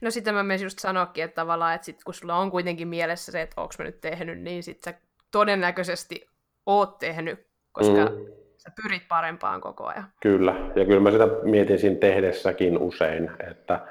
No 0.00 0.10
sitä 0.10 0.32
mä 0.32 0.42
myös 0.42 0.62
just 0.62 0.78
sanokin, 0.78 1.24
että 1.24 1.34
tavallaan, 1.34 1.74
että 1.74 1.84
sit 1.84 2.04
kun 2.04 2.14
sulla 2.14 2.36
on 2.36 2.50
kuitenkin 2.50 2.88
mielessä 2.88 3.32
se, 3.32 3.42
että 3.42 3.60
onko 3.60 3.74
mä 3.78 3.84
nyt 3.84 4.00
tehnyt, 4.00 4.40
niin 4.40 4.62
sit 4.62 4.82
sä 4.82 4.94
todennäköisesti 5.30 6.26
oot 6.66 6.98
tehnyt, 6.98 7.46
koska 7.72 8.04
mm. 8.04 8.26
sä 8.56 8.70
pyrit 8.82 9.08
parempaan 9.08 9.60
koko 9.60 9.86
ajan. 9.86 10.04
Kyllä, 10.22 10.54
ja 10.76 10.84
kyllä 10.84 11.00
mä 11.00 11.10
sitä 11.10 11.28
mietin 11.42 11.78
siinä 11.78 11.96
tehdessäkin 11.96 12.78
usein, 12.78 13.30
että 13.50 13.86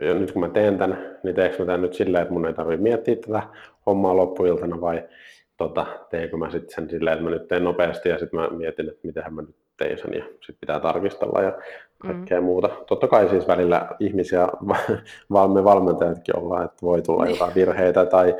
ja 0.00 0.14
nyt 0.14 0.32
kun 0.32 0.42
mä 0.42 0.48
teen 0.48 0.78
tämän, 0.78 1.18
niin 1.22 1.34
teekö 1.34 1.58
mä 1.58 1.66
tämän 1.66 1.82
nyt 1.82 1.94
silleen, 1.94 2.22
että 2.22 2.34
mun 2.34 2.46
ei 2.46 2.54
tarvitse 2.54 2.82
miettiä 2.82 3.16
tätä 3.16 3.42
hommaa 3.86 4.16
loppuiltana 4.16 4.80
vai 4.80 5.08
tota, 5.56 5.86
teenkö 6.10 6.36
mä 6.36 6.50
sitten 6.50 6.74
sen 6.74 6.90
silleen, 6.90 7.14
että 7.14 7.24
mä 7.24 7.30
nyt 7.30 7.48
teen 7.48 7.64
nopeasti 7.64 8.08
ja 8.08 8.18
sitten 8.18 8.40
mä 8.40 8.48
mietin, 8.48 8.88
että 8.88 9.00
miten 9.06 9.34
mä 9.34 9.42
nyt 9.42 9.56
tein 9.78 9.98
sen 9.98 10.14
ja 10.14 10.24
sitten 10.24 10.56
pitää 10.60 10.80
tarkistella 10.80 11.42
ja 11.42 11.52
kaikkea 11.98 12.40
mm. 12.40 12.44
muuta. 12.44 12.68
Totta 12.86 13.08
kai 13.08 13.28
siis 13.28 13.48
välillä 13.48 13.88
ihmisiä, 14.00 14.48
me 15.54 15.64
valmentajatkin 15.64 16.38
ollaan, 16.38 16.64
että 16.64 16.78
voi 16.82 17.02
tulla 17.02 17.24
niin. 17.24 17.34
jotain 17.34 17.54
virheitä 17.54 18.06
tai 18.06 18.36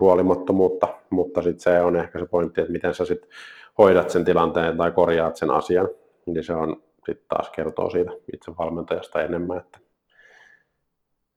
huolimattomuutta, 0.00 0.88
mutta 1.10 1.42
sitten 1.42 1.60
se 1.60 1.80
on 1.80 1.96
ehkä 1.96 2.18
se 2.18 2.26
pointti, 2.26 2.60
että 2.60 2.72
miten 2.72 2.94
sä 2.94 3.04
sitten 3.04 3.30
hoidat 3.78 4.10
sen 4.10 4.24
tilanteen 4.24 4.76
tai 4.76 4.92
korjaat 4.92 5.36
sen 5.36 5.50
asian, 5.50 5.88
niin 6.26 6.44
se 6.44 6.52
on 6.52 6.82
sitten 7.06 7.26
taas 7.28 7.50
kertoo 7.50 7.90
siitä 7.90 8.10
itse 8.32 8.52
valmentajasta 8.58 9.22
enemmän, 9.22 9.58
että 9.58 9.78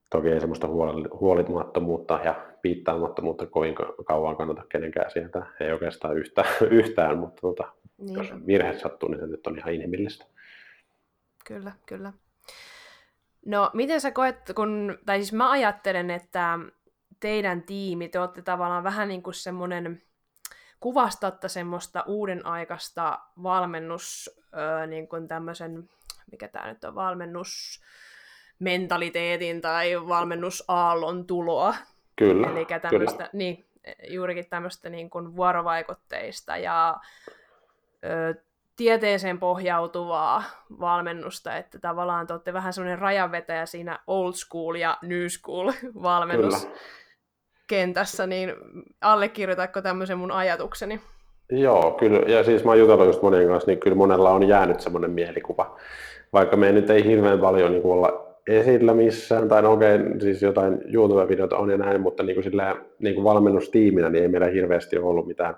toki 0.09 0.29
ei 0.29 0.39
semmoista 0.39 0.67
huolimattomuutta 1.19 2.19
ja 2.23 2.35
piittaamattomuutta 2.61 3.45
kovin 3.45 3.75
kauan 4.05 4.35
kannata 4.35 4.63
kenenkään 4.69 5.11
sieltä, 5.11 5.45
ei 5.59 5.71
oikeastaan 5.71 6.17
yhtään, 6.17 6.47
yhtään 6.79 7.17
mutta 7.17 7.41
tota, 7.41 7.67
niin. 7.99 8.17
jos 8.17 8.47
virhe 8.47 8.79
sattuu, 8.79 9.09
niin 9.09 9.19
se 9.19 9.27
nyt 9.27 9.47
on 9.47 9.57
ihan 9.57 9.73
inhimillistä. 9.73 10.25
Kyllä, 11.45 11.71
kyllä. 11.85 12.13
No, 13.45 13.71
miten 13.73 14.01
sä 14.01 14.11
koet, 14.11 14.37
kun, 14.55 14.99
tai 15.05 15.17
siis 15.17 15.33
mä 15.33 15.51
ajattelen, 15.51 16.09
että 16.09 16.59
teidän 17.19 17.63
tiimi, 17.63 18.09
te 18.09 18.19
olette 18.19 18.41
tavallaan 18.41 18.83
vähän 18.83 19.07
niin 19.07 19.23
kuin 19.23 19.33
semmoinen, 19.33 20.01
kuvastatte 20.79 21.47
semmoista 21.47 22.03
uuden 22.07 22.45
aikaista 22.45 23.19
valmennus, 23.43 24.39
öö, 24.57 24.87
niin 24.87 25.07
kuin 25.07 25.27
tämmöisen, 25.27 25.89
mikä 26.31 26.47
tämä 26.47 26.67
nyt 26.67 26.83
on, 26.83 26.95
valmennus, 26.95 27.81
mentaliteetin 28.59 29.61
tai 29.61 30.07
valmennusaallon 30.07 31.27
tuloa. 31.27 31.75
Kyllä, 32.15 32.47
Eli 32.47 32.67
tämmöistä, 32.81 33.29
niin, 33.33 33.65
juurikin 34.09 34.49
tämmöistä 34.49 34.89
niin 34.89 35.09
kuin 35.09 35.35
vuorovaikutteista 35.35 36.57
ja 36.57 36.97
ö, 38.05 38.35
tieteeseen 38.75 39.39
pohjautuvaa 39.39 40.43
valmennusta, 40.79 41.55
että 41.55 41.79
tavallaan 41.79 42.27
te 42.27 42.33
olette 42.33 42.53
vähän 42.53 42.73
semmoinen 42.73 42.99
rajanvetäjä 42.99 43.65
siinä 43.65 43.99
old 44.07 44.33
school 44.33 44.75
ja 44.75 44.97
new 45.01 45.25
school 45.27 45.71
valmennuskentässä, 46.03 48.27
niin 48.27 48.53
allekirjoitatko 49.01 49.81
tämmöisen 49.81 50.17
mun 50.17 50.31
ajatukseni? 50.31 51.01
Joo, 51.51 51.91
kyllä. 51.91 52.19
Ja 52.19 52.43
siis 52.43 52.63
mä 52.63 52.71
oon 52.71 52.79
jutellut 52.79 53.07
just 53.07 53.21
monien 53.21 53.47
kanssa, 53.47 53.71
niin 53.71 53.79
kyllä 53.79 53.95
monella 53.95 54.29
on 54.29 54.47
jäänyt 54.47 54.79
semmoinen 54.79 55.11
mielikuva. 55.11 55.77
Vaikka 56.33 56.57
me 56.57 56.71
nyt 56.71 56.89
ei 56.89 57.03
hirveän 57.03 57.39
paljon 57.39 57.71
niin 57.71 57.85
olla 57.85 58.25
esillä 58.47 58.93
missään, 58.93 59.47
tai 59.47 59.61
no 59.61 59.71
okei, 59.71 59.95
okay, 59.95 60.19
siis 60.19 60.41
jotain 60.41 60.81
YouTube-videota 60.93 61.57
on 61.57 61.69
ja 61.69 61.77
näin, 61.77 62.01
mutta 62.01 62.23
niin 62.23 62.35
kuin 62.35 62.43
sillä, 62.43 62.75
niin 62.99 63.15
kuin 63.15 63.23
valmennustiiminä 63.23 64.09
niin 64.09 64.21
ei 64.21 64.27
meillä 64.27 64.47
hirveästi 64.47 64.97
ole 64.97 65.05
ollut 65.05 65.27
mitään 65.27 65.55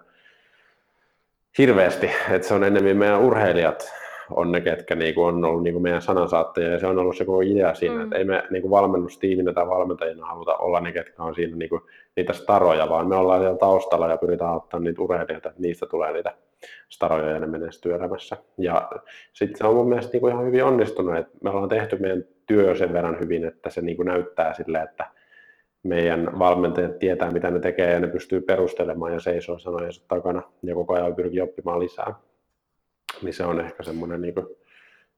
hirveästi, 1.57 2.09
että 2.31 2.47
se 2.47 2.53
on 2.53 2.63
enemmän 2.63 2.97
meidän 2.97 3.21
urheilijat 3.21 3.93
on 4.35 4.51
ne, 4.51 4.61
ketkä 4.61 4.95
niin 4.95 5.15
kuin 5.15 5.27
on 5.27 5.45
ollut 5.45 5.63
niin 5.63 5.73
kuin 5.73 5.83
meidän 5.83 6.01
sanansaattajia, 6.01 6.69
ja 6.69 6.79
se 6.79 6.87
on 6.87 6.99
ollut 6.99 7.17
se 7.17 7.25
koko 7.25 7.41
idea 7.41 7.73
siinä, 7.73 7.95
mm. 7.95 8.01
että 8.01 8.17
ei 8.17 8.23
me 8.23 8.43
niin 8.49 8.61
kuin 8.61 8.71
valmennustiiminä 8.71 9.53
tai 9.53 9.67
valmentajina 9.67 10.25
haluta 10.25 10.55
olla 10.55 10.79
ne, 10.79 10.91
ketkä 10.91 11.23
on 11.23 11.35
siinä 11.35 11.55
niin 11.55 11.69
kuin, 11.69 11.81
niitä 12.15 12.33
staroja, 12.33 12.89
vaan 12.89 13.07
me 13.07 13.15
ollaan 13.15 13.41
siellä 13.41 13.57
taustalla 13.57 14.07
ja 14.07 14.17
pyritään 14.17 14.55
ottaa 14.55 14.79
niitä 14.79 15.01
urheilijoita, 15.01 15.49
että 15.49 15.61
niistä 15.61 15.85
tulee 15.85 16.13
niitä 16.13 16.33
staroja 16.89 17.29
ja 17.29 17.39
ne 17.39 17.47
menestyy 17.47 17.93
elämässä. 17.93 18.37
Ja 18.57 18.89
sitten 19.33 19.57
se 19.57 19.67
on 19.67 19.75
mun 19.75 19.89
mielestä 19.89 20.11
niin 20.11 20.21
kuin 20.21 20.33
ihan 20.33 20.45
hyvin 20.45 20.63
onnistunut, 20.63 21.17
että 21.17 21.37
me 21.43 21.49
ollaan 21.49 21.69
tehty 21.69 21.97
meidän 21.99 22.25
työ 22.47 22.75
sen 22.75 22.93
verran 22.93 23.19
hyvin, 23.19 23.45
että 23.45 23.69
se 23.69 23.81
niin 23.81 23.97
kuin 23.97 24.05
näyttää 24.05 24.53
sille, 24.53 24.81
että 24.81 25.05
meidän 25.83 26.39
valmentajat 26.39 26.99
tietää, 26.99 27.31
mitä 27.31 27.51
ne 27.51 27.59
tekee 27.59 27.93
ja 27.93 27.99
ne 27.99 28.07
pystyy 28.07 28.41
perustelemaan 28.41 29.13
ja 29.13 29.19
seisoo 29.19 29.59
sanojensa 29.59 30.07
takana 30.07 30.41
ja 30.63 30.75
koko 30.75 30.93
ajan 30.93 31.15
pyrkii 31.15 31.41
oppimaan 31.41 31.79
lisää. 31.79 32.15
Niin 33.21 33.33
se 33.33 33.43
on 33.43 33.59
ehkä 33.59 33.83
semmoinen 33.83 34.21
niin 34.21 34.35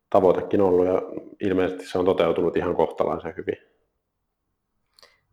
tavoitekin 0.09 0.61
ollut 0.61 0.86
ja 0.86 1.01
ilmeisesti 1.39 1.86
se 1.86 1.97
on 1.97 2.05
toteutunut 2.05 2.57
ihan 2.57 2.76
kohtalaisen 2.76 3.34
hyvin. 3.38 3.57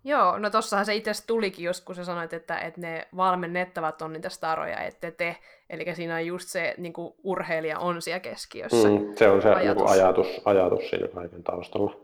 Joo, 0.04 0.38
no 0.38 0.50
tossahan 0.50 0.86
se 0.86 0.94
itse 0.94 1.12
tulikin 1.26 1.64
joskus, 1.64 1.96
sä 1.96 2.04
sanoit, 2.04 2.32
että, 2.32 2.58
että 2.58 2.80
ne 2.80 3.08
valmennettavat 3.16 4.02
on 4.02 4.12
niitä 4.12 4.28
staroja, 4.28 4.80
ette 4.80 5.10
te. 5.10 5.36
Eli 5.70 5.94
siinä 5.94 6.14
on 6.14 6.26
just 6.26 6.48
se 6.48 6.74
niin 6.78 6.92
kuin 6.92 7.14
urheilija 7.24 7.78
on 7.78 8.02
siellä 8.02 8.20
keskiössä. 8.20 8.88
Mm, 8.88 9.14
se 9.14 9.28
on 9.28 9.42
se 9.42 9.48
ajatus. 9.48 9.84
Niin 9.84 9.92
ajatus, 9.92 10.42
ajatus 10.44 10.90
siinä 10.90 11.08
kaiken 11.08 11.42
taustalla. 11.42 11.96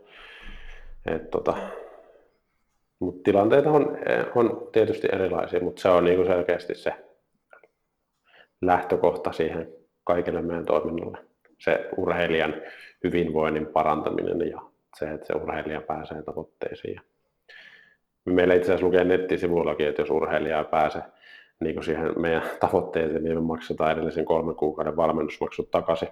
Et, 1.05 1.29
tota, 1.29 1.57
mutta 2.99 3.21
tilanteita 3.23 3.71
on, 3.71 3.97
on 4.35 4.69
tietysti 4.71 5.07
erilaisia, 5.11 5.59
mutta 5.59 5.81
se 5.81 5.89
on 5.89 6.03
niin 6.05 6.15
kuin 6.15 6.27
selkeästi 6.27 6.75
se 6.75 6.93
lähtökohta 8.61 9.31
siihen 9.31 9.73
kaikille 10.03 10.41
meidän 10.41 10.65
toiminnalle. 10.65 11.17
Se 11.59 11.89
urheilijan 11.97 12.53
hyvinvoinnin 13.03 13.65
parantaminen 13.65 14.49
ja 14.49 14.61
se, 14.99 15.05
että 15.05 15.27
se 15.27 15.33
urheilija 15.33 15.81
pääsee 15.81 16.21
tavoitteisiin. 16.21 17.01
Meillä 18.25 18.53
itse 18.53 18.65
asiassa 18.65 18.85
lukee 18.85 19.03
nettisivuillakin, 19.03 19.87
että 19.87 20.01
jos 20.01 20.09
urheilija 20.09 20.63
pääsee 20.63 21.01
niin 21.59 21.83
siihen 21.83 22.21
meidän 22.21 22.43
tavoitteeseen, 22.59 23.23
niin 23.23 23.37
me 23.37 23.41
maksetaan 23.41 23.91
edellisen 23.91 24.25
kolmen 24.25 24.55
kuukauden 24.55 24.95
valmennusmaksut 24.95 25.71
takaisin. 25.71 26.09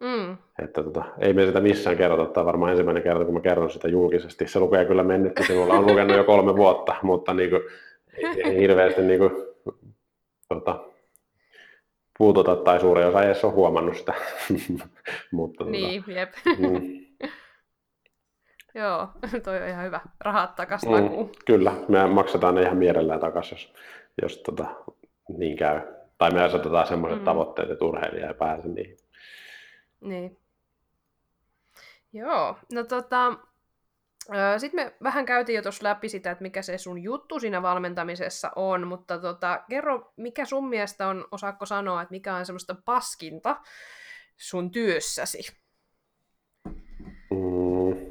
Mm. 0.00 0.36
Että 0.62 0.82
tota, 0.82 1.04
ei 1.18 1.32
me 1.32 1.46
sitä 1.46 1.60
missään 1.60 1.96
kerrota, 1.96 2.32
tämä 2.32 2.44
varmaan 2.44 2.70
ensimmäinen 2.70 3.02
kerta, 3.02 3.24
kun 3.24 3.34
mä 3.34 3.40
kerron 3.40 3.70
sitä 3.70 3.88
julkisesti. 3.88 4.48
Se 4.48 4.60
lukee 4.60 4.84
kyllä 4.84 5.02
mennyt, 5.02 5.32
sinulla 5.46 5.74
on 5.74 5.86
lukenut 5.86 6.16
jo 6.16 6.24
kolme 6.24 6.56
vuotta, 6.56 6.96
mutta 7.02 7.34
niin 7.34 7.50
kuin, 7.50 7.62
ei, 8.14 8.42
ei 8.42 8.60
hirveästi 8.60 9.02
niin 9.02 9.18
kuin, 9.18 9.32
tota, 10.48 10.84
puututa 12.18 12.56
tai 12.56 12.80
suurin 12.80 13.06
osa 13.06 13.22
ei 13.22 13.26
edes 13.26 13.44
ole 13.44 13.52
huomannut 13.52 13.96
sitä. 13.96 14.14
mutta, 15.32 15.58
tota, 15.58 15.70
niin, 15.70 16.02
tota, 16.02 16.12
jep. 16.12 16.30
Mm. 16.58 17.00
Joo, 18.74 19.08
toi 19.44 19.62
on 19.62 19.68
ihan 19.68 19.84
hyvä. 19.84 20.00
Rahat 20.20 20.56
takaisin 20.56 20.90
mm, 20.90 21.28
Kyllä, 21.46 21.72
me 21.88 22.06
maksetaan 22.06 22.54
ne 22.54 22.62
ihan 22.62 22.76
mielellään 22.76 23.20
takaisin, 23.20 23.58
jos, 23.58 23.72
jos 24.22 24.38
tota, 24.38 24.66
niin 25.28 25.56
käy. 25.56 25.80
Tai 26.18 26.30
me 26.30 26.42
asetetaan 26.42 26.86
sellaiset 26.86 27.18
mm. 27.18 27.24
tavoitteet, 27.24 27.70
että 27.70 27.84
urheilija 27.84 28.28
ei 28.28 28.34
pääse 28.34 28.68
niihin. 28.68 28.96
Niin. 30.00 30.38
Joo, 32.12 32.56
no 32.72 32.84
tota, 32.84 33.32
sitten 34.58 34.84
me 34.86 34.94
vähän 35.02 35.26
käytiin 35.26 35.56
jo 35.56 35.62
tuossa 35.62 35.84
läpi 35.84 36.08
sitä, 36.08 36.30
että 36.30 36.42
mikä 36.42 36.62
se 36.62 36.78
sun 36.78 37.02
juttu 37.02 37.40
siinä 37.40 37.62
valmentamisessa 37.62 38.50
on, 38.56 38.86
mutta 38.86 39.18
tota, 39.18 39.60
kerro, 39.70 40.12
mikä 40.16 40.44
sun 40.44 40.68
mielestä 40.68 41.08
on, 41.08 41.24
osaako 41.30 41.66
sanoa, 41.66 42.02
että 42.02 42.12
mikä 42.12 42.34
on 42.34 42.46
semmoista 42.46 42.76
paskinta 42.84 43.56
sun 44.36 44.70
työssäsi? 44.70 45.56
Mm. 47.30 48.10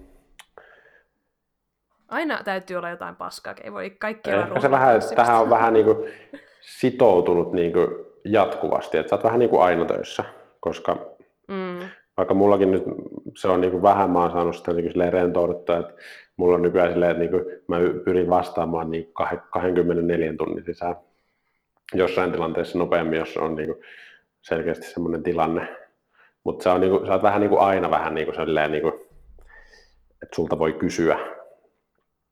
Aina 2.07 2.43
täytyy 2.43 2.77
olla 2.77 2.89
jotain 2.89 3.15
paskaa, 3.15 3.55
ei 3.63 3.73
voi 3.73 3.89
kaikki 3.89 4.33
olla 4.33 4.61
se 4.61 4.71
vähän, 4.71 5.01
tähän 5.15 5.41
on 5.41 5.49
vähän 5.49 5.73
niin 5.73 5.85
kuin 5.85 6.13
sitoutunut 6.61 7.53
niin 7.53 7.73
kuin 7.73 7.87
jatkuvasti, 8.25 8.97
että 8.97 9.09
sä 9.09 9.15
oot 9.15 9.23
vähän 9.23 9.39
niin 9.39 9.49
kuin 9.49 9.61
aina 9.61 9.85
töissä, 9.85 10.23
koska. 10.59 11.18
Vaikka 12.19 12.33
mullakin 12.33 12.71
nyt 12.71 12.83
se 13.37 13.47
on 13.47 13.61
niin 13.61 13.71
kuin 13.71 13.83
vähän, 13.83 14.09
mä 14.09 14.21
oon 14.21 14.31
saanut 14.31 14.55
sitä 14.55 14.73
niin 14.73 15.13
rentouduttua, 15.13 15.77
että 15.77 15.93
mulla 16.37 16.55
on 16.55 16.61
nykyään 16.61 16.91
silleen, 16.91 17.11
että 17.11 17.19
niin 17.19 17.31
kuin 17.31 17.45
mä 17.67 17.77
pyrin 18.05 18.29
vastaamaan 18.29 18.91
niin 18.91 19.11
24 19.51 20.33
tunnin 20.37 20.65
sisään 20.65 20.95
jossain 21.93 22.31
tilanteessa 22.31 22.79
nopeammin, 22.79 23.19
jos 23.19 23.37
on 23.37 23.55
niin 23.55 23.67
kuin 23.67 23.81
selkeästi 24.41 24.85
semmoinen 24.85 25.23
tilanne. 25.23 25.67
Mutta 26.43 26.63
se 26.63 26.69
on 26.69 26.81
niin 26.81 26.91
kuin, 26.91 27.05
sä 27.05 27.13
oot 27.13 27.23
vähän 27.23 27.41
niin 27.41 27.49
kuin 27.49 27.61
aina 27.61 27.91
vähän 27.91 28.15
niin 28.15 28.25
kuin 28.27 28.35
silleen, 28.35 28.71
niin 28.71 28.81
kuin, 28.81 28.93
että 30.23 30.35
sulta 30.35 30.59
voi 30.59 30.73
kysyä. 30.73 31.19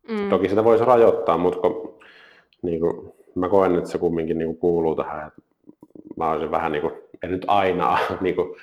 Mm. 0.10 0.30
Toki 0.30 0.50
sitä 0.50 0.64
voisi 0.64 0.86
rajoittaa, 0.86 1.38
mutta 1.38 1.60
kun, 1.60 2.00
niin 2.62 2.80
kuin, 2.80 3.14
mä 3.36 3.50
koen, 3.50 3.76
että 3.76 3.90
se 3.90 3.98
kumminkin 3.98 4.38
niin 4.38 4.48
kuin 4.48 4.58
kuuluu 4.58 4.96
tähän. 4.96 5.28
Että 5.28 5.42
mä 6.18 6.32
olisin 6.32 6.52
vähän 6.52 6.72
niin 6.72 6.82
kuin, 6.82 6.94
en 7.24 7.32
nyt 7.32 7.46
aina 7.48 7.98
niin 8.22 8.36
kuin, 8.36 8.56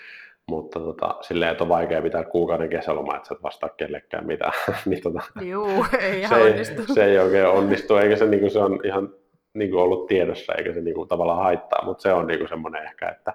mutta 0.50 0.80
tota, 0.80 1.14
silleen, 1.20 1.50
että 1.50 1.64
on 1.64 1.68
vaikea 1.68 2.02
pitää 2.02 2.24
kuukauden 2.24 2.68
kesälomaa, 2.68 3.16
että 3.16 3.28
sä 3.28 3.34
et 3.34 3.42
vastaa 3.42 3.68
kellekään 3.68 4.26
mitään. 4.26 4.52
niin, 4.86 5.02
tota, 5.02 5.22
Juu, 5.42 5.84
ei 6.00 6.28
se, 6.28 6.34
onnistu. 6.34 6.94
se 6.94 7.04
ei 7.04 7.18
oikein 7.18 7.46
onnistu, 7.46 7.96
eikä 7.96 8.16
se, 8.16 8.26
niin 8.26 8.50
se 8.50 8.58
on 8.58 8.80
ihan 8.84 9.14
niin 9.54 9.70
kuin 9.70 9.82
ollut 9.82 10.06
tiedossa, 10.06 10.54
eikä 10.54 10.72
se 10.72 10.80
niin 10.80 10.94
kuin, 10.94 11.08
tavallaan 11.08 11.42
haittaa, 11.42 11.84
mutta 11.84 12.02
se 12.02 12.12
on 12.12 12.26
niin 12.26 12.38
kuin 12.38 12.48
semmoinen 12.48 12.84
ehkä, 12.84 13.08
että 13.08 13.34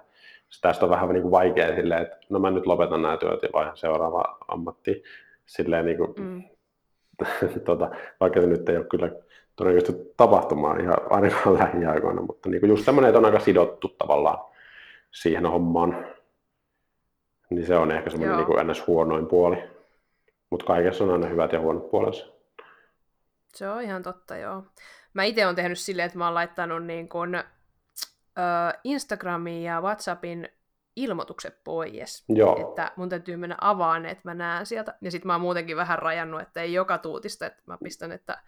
tästä 0.60 0.86
on 0.86 0.90
vähän 0.90 1.08
niin 1.08 1.22
kuin 1.22 1.32
vaikea 1.32 1.76
silleen, 1.76 2.02
että 2.02 2.16
no 2.28 2.38
mä 2.38 2.50
nyt 2.50 2.66
lopetan 2.66 3.02
nämä 3.02 3.16
työt 3.16 3.42
ja 3.42 3.48
vaihan 3.52 3.76
seuraava 3.76 4.38
ammatti. 4.48 5.02
Silleen 5.46 5.86
niin 5.86 5.96
kuin, 5.96 6.14
mm. 6.18 6.42
tota, 7.64 7.90
vaikka 8.20 8.40
se 8.40 8.46
nyt 8.46 8.68
ei 8.68 8.76
ole 8.76 8.84
kyllä 8.84 9.10
todennäköisesti 9.56 10.12
tapahtumaan 10.16 10.80
ihan 10.80 10.96
ainakaan 11.10 11.58
lähiaikoina, 11.58 12.22
mutta 12.22 12.48
niin 12.48 12.60
kuin 12.60 12.70
just 12.70 12.84
semmoinen, 12.84 13.08
että 13.08 13.18
on 13.18 13.24
aika 13.24 13.40
sidottu 13.40 13.88
tavallaan 13.88 14.38
siihen 15.10 15.46
hommaan, 15.46 16.06
niin 17.50 17.66
se 17.66 17.76
on 17.76 17.90
ehkä 17.90 18.10
semmoinen 18.10 18.36
niin 18.36 18.66
ns. 18.66 18.86
huonoin 18.86 19.26
puoli. 19.26 19.70
Mutta 20.50 20.66
kaikessa 20.66 21.04
on 21.04 21.10
aina 21.10 21.26
hyvät 21.26 21.52
ja 21.52 21.60
huonot 21.60 21.90
puolensa. 21.90 22.26
Se 23.54 23.68
on 23.68 23.82
ihan 23.82 24.02
totta, 24.02 24.36
joo. 24.36 24.64
Mä 25.14 25.24
itse 25.24 25.44
olen 25.44 25.56
tehnyt 25.56 25.78
silleen, 25.78 26.06
että 26.06 26.18
mä 26.18 26.24
oon 26.24 26.34
laittanut 26.34 26.84
niin 26.84 27.08
kun, 27.08 27.34
ö, 27.34 27.42
Instagramiin 28.84 29.62
ja 29.62 29.80
Whatsappin 29.80 30.48
ilmoitukset 30.96 31.64
pois. 31.64 32.24
Joo. 32.28 32.68
Että 32.68 32.92
mun 32.96 33.08
täytyy 33.08 33.36
mennä 33.36 33.56
avaan, 33.60 34.06
että 34.06 34.22
mä 34.24 34.34
näen 34.34 34.66
sieltä. 34.66 34.94
Ja 35.00 35.10
sitten 35.10 35.26
mä 35.26 35.34
oon 35.34 35.40
muutenkin 35.40 35.76
vähän 35.76 35.98
rajannut, 35.98 36.40
että 36.40 36.60
ei 36.60 36.72
joka 36.72 36.98
tuutista, 36.98 37.46
että 37.46 37.62
mä 37.66 37.78
pistän, 37.84 38.12
että 38.12 38.38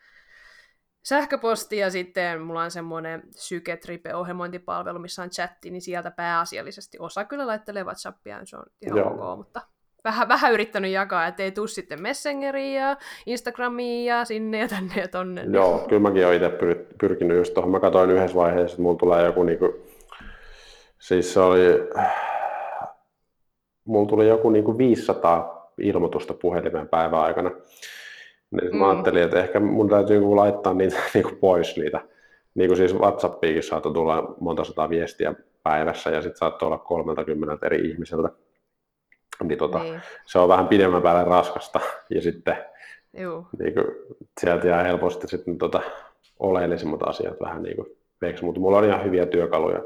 sähköposti 1.03 1.77
ja 1.77 1.91
sitten 1.91 2.41
mulla 2.41 2.63
on 2.63 2.71
semmoinen 2.71 3.23
Syketripe-ohjelmointipalvelu, 3.37 4.99
missä 4.99 5.23
on 5.23 5.31
chatti, 5.31 5.71
niin 5.71 5.83
sieltä 5.83 6.11
pääasiallisesti 6.11 6.99
osa 7.01 7.25
kyllä 7.25 7.47
laittelee 7.47 7.85
Whatsappia, 7.85 8.41
se 8.45 8.57
on 8.57 8.65
ihan 8.83 8.99
Joo. 8.99 9.33
ok, 9.33 9.39
mutta 9.39 9.61
vähän, 10.05 10.29
vähän 10.29 10.53
yrittänyt 10.53 10.91
jakaa, 10.91 11.27
että 11.27 11.43
ei 11.43 11.53
tule 11.53 11.69
sitten 11.69 12.03
Messengeriin 12.03 12.75
ja 12.75 12.97
Instagramiin 13.27 14.05
ja 14.07 14.25
sinne 14.25 14.59
ja 14.59 14.69
tänne 14.69 14.95
ja 14.97 15.09
tonne. 15.09 15.45
Joo, 15.53 15.79
kyllä 15.89 16.03
mäkin 16.03 16.27
olen 16.27 16.37
itse 16.37 16.49
pyr- 16.49 16.95
pyrkinyt 17.01 17.37
just 17.37 17.55
tuohon. 17.55 17.71
Mä 17.71 17.81
katsoin 17.81 18.11
yhdessä 18.11 18.37
vaiheessa, 18.37 18.75
että 18.75 18.83
mulla 18.83 18.99
tulee 18.99 19.25
joku 19.25 19.43
niinku, 19.43 19.75
siis 21.01 21.35
se 21.35 21.41
oli, 21.41 21.61
mulla 23.85 24.09
tuli 24.09 24.29
joku 24.29 24.51
niinku 24.51 24.79
500 24.79 25.73
ilmoitusta 25.79 26.35
puhelimen 26.35 26.89
päivän 26.89 27.21
aikana. 27.21 27.51
Niin 28.53 28.73
mm. 28.73 28.77
mä 28.77 28.91
ajattelin, 28.91 29.23
että 29.23 29.41
ehkä 29.41 29.61
mun 29.61 29.89
täytyy 29.89 30.19
niinku 30.19 30.37
laittaa 30.37 30.75
niitä 30.75 30.97
niinku 31.15 31.37
pois 31.41 31.77
niitä. 31.77 32.01
Niin 32.55 32.69
kuin 32.69 32.77
siis 32.77 32.95
WhatsAppiinkin 32.95 33.63
saattoi 33.63 33.93
tulla 33.93 34.35
monta 34.41 34.65
sataa 34.65 34.91
viestiä 34.91 35.35
päivässä 35.63 36.11
ja 36.11 36.23
sitten 36.23 36.39
saattoi 36.39 36.67
olla 36.67 36.79
30 36.79 37.67
eri 37.67 37.91
ihmiseltä. 37.91 38.29
Niin, 39.43 39.59
tota, 39.59 39.79
niin. 39.79 40.01
se 40.27 40.39
on 40.39 40.49
vähän 40.49 40.69
pidemmän 40.69 41.03
päälle 41.03 41.25
raskasta 41.25 41.81
ja 42.11 42.23
sitten 42.23 42.57
Niin 43.59 43.75
kuin, 43.75 43.87
sieltä 44.41 44.69
jää 44.69 44.83
helposti 44.83 45.29
sitten 45.29 45.59
tota, 45.59 45.83
oleellisimmat 46.39 47.09
asiat 47.09 47.41
vähän 47.41 47.63
niin 47.63 47.77
kuin 47.77 47.89
veiksi, 48.21 48.45
mutta 48.45 48.61
mulla 48.61 48.79
on 48.79 48.85
ihan 48.85 49.05
hyviä 49.05 49.27
työkaluja 49.27 49.83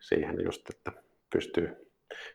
siihen 0.00 0.44
just, 0.44 0.70
että 0.70 0.92
pystyy 1.32 1.86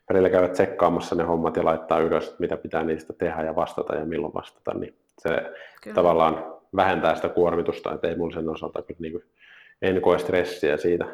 välillä 0.10 0.30
käydä 0.30 0.48
tsekkaamassa 0.48 1.16
ne 1.16 1.24
hommat 1.24 1.56
ja 1.56 1.66
laittaa 1.66 2.00
ylös, 2.00 2.40
mitä 2.40 2.58
pitää 2.58 2.84
niistä 2.84 3.14
tehdä 3.14 3.44
ja 3.44 3.56
vastata 3.56 3.96
ja 3.96 4.06
milloin 4.06 4.34
vastata, 4.34 4.74
niin 4.74 4.96
se 5.22 5.54
kyllä. 5.82 5.96
tavallaan 5.96 6.56
vähentää 6.76 7.16
sitä 7.16 7.30
kuormitusta, 7.30 7.94
että 7.94 8.08
ei 8.08 8.16
mulla 8.16 8.34
sen 8.34 8.50
osalta 8.50 8.82
kyllä 8.82 9.00
niin 9.00 9.12
kuin, 9.12 9.24
en 9.82 10.02
koe 10.02 10.20
stressiä 10.20 10.78
siitä 10.78 11.06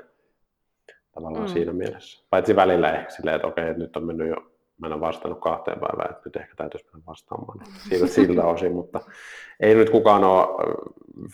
tavallaan 1.11 1.45
mm. 1.45 1.53
siinä 1.53 1.73
mielessä. 1.73 2.25
Paitsi 2.29 2.55
välillä 2.55 2.91
ehkä 2.91 3.09
silleen, 3.09 3.35
että 3.35 3.47
okei, 3.47 3.67
että 3.67 3.83
nyt 3.83 3.97
on 3.97 4.05
mennyt 4.05 4.27
jo, 4.27 4.35
mä 4.77 4.87
en 4.87 4.93
ole 4.93 5.01
vastannut 5.01 5.41
kahteen 5.41 5.79
päivään, 5.79 6.11
että 6.11 6.21
nyt 6.25 6.35
ehkä 6.35 6.55
täytyisi 6.55 6.85
mennä 6.85 7.05
vastaamaan 7.07 7.59
siltä, 7.89 8.07
siltä 8.07 8.45
osin, 8.45 8.71
mutta 8.71 8.99
ei 9.59 9.75
nyt 9.75 9.89
kukaan 9.89 10.23
ole 10.23 10.47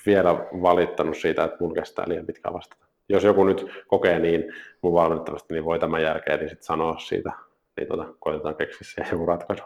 vielä 0.05 0.34
valittanut 0.61 1.17
siitä, 1.17 1.43
että 1.43 1.57
mun 1.59 1.74
kestää 1.74 2.05
liian 2.07 2.26
pitkään 2.26 2.53
vastata. 2.53 2.86
Jos 3.09 3.24
joku 3.24 3.43
nyt 3.43 3.65
kokee 3.88 4.19
niin 4.19 4.53
mun 4.82 4.93
valmennettavasti, 4.93 5.53
niin 5.53 5.65
voi 5.65 5.80
tämän 5.80 6.01
jälkeen 6.01 6.39
niin 6.39 6.49
sit 6.49 6.63
sanoa 6.63 6.99
siitä, 6.99 7.32
niin 7.78 7.88
tota, 7.88 8.05
koitetaan 8.19 8.55
keksiä 8.55 8.82
siihen 8.82 9.11
joku 9.11 9.26
ratkaisu. 9.26 9.63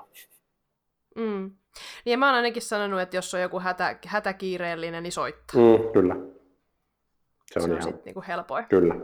Mm. 1.16 1.52
Niin 2.06 2.20
mä 2.20 2.26
oon 2.26 2.36
ainakin 2.36 2.62
sanonut, 2.62 3.02
että 3.02 3.18
jos 3.18 3.34
on 3.34 3.42
joku 3.42 3.60
hätä, 3.60 3.98
hätäkiireellinen, 4.08 5.04
niin 5.04 5.12
soittaa. 5.12 5.62
Mm, 5.62 5.92
kyllä. 5.94 6.16
Se 7.46 7.60
on, 7.60 7.66
se 7.66 7.74
on 7.74 7.78
ihan... 7.80 7.94
niinku 8.06 8.24
helpoin. 8.28 8.66
Kyllä. 8.66 8.96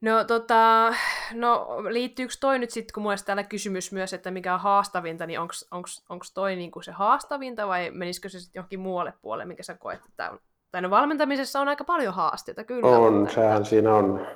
No, 0.00 0.24
tota, 0.24 0.94
no 1.34 1.66
liittyykö 1.88 2.34
toi 2.40 2.58
nyt 2.58 2.70
sitten, 2.70 2.94
kun 2.94 3.02
mulla 3.02 3.16
täällä 3.26 3.42
kysymys 3.42 3.92
myös, 3.92 4.12
että 4.12 4.30
mikä 4.30 4.54
on 4.54 4.60
haastavinta, 4.60 5.26
niin 5.26 5.40
onko 5.40 6.24
toi 6.34 6.56
niinku 6.56 6.82
se 6.82 6.92
haastavinta 6.92 7.66
vai 7.66 7.90
menisikö 7.90 8.28
se 8.28 8.40
sitten 8.40 8.58
johonkin 8.58 8.80
muualle 8.80 9.12
puolelle, 9.22 9.44
mikä 9.44 9.62
sä 9.62 9.74
koet, 9.74 10.00
että 10.08 10.30
on, 10.30 10.38
tai 10.70 10.82
no 10.82 10.90
valmentamisessa 10.90 11.60
on 11.60 11.68
aika 11.68 11.84
paljon 11.84 12.14
haasteita, 12.14 12.64
kyllä. 12.64 12.88
On, 12.88 13.14
mutta... 13.14 13.34
sehän 13.34 13.64
siinä 13.64 13.94
on. 13.94 14.26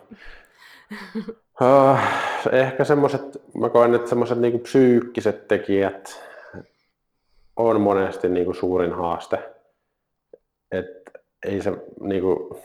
uh, 1.61 1.99
ehkä 2.53 2.85
semmoiset, 2.85 3.23
mä 3.55 3.69
koen, 3.69 3.95
että 3.95 4.09
semmoiset 4.09 4.39
niinku 4.39 4.59
psyykkiset 4.59 5.49
tekijät 5.49 6.32
on 7.57 7.81
monesti 7.81 8.29
niinku 8.29 8.55
suurin 8.55 8.93
haaste. 8.93 9.39
Et 10.73 10.87
ei 11.47 11.63
se 11.63 11.73
niinku, 12.01 12.61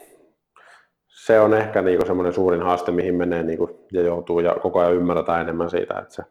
se 1.08 1.40
on 1.40 1.54
ehkä 1.54 1.82
niinku 1.82 2.06
semmoinen 2.06 2.34
suurin 2.34 2.62
haaste, 2.62 2.92
mihin 2.92 3.16
menee 3.16 3.44
niinku, 3.44 3.86
ja 3.92 4.02
joutuu 4.02 4.40
ja 4.40 4.56
koko 4.56 4.80
ajan 4.80 4.94
ymmärtää 4.94 5.42
enemmän 5.42 5.70
siitä, 5.70 6.00
että 6.00 6.14
se 6.14 6.24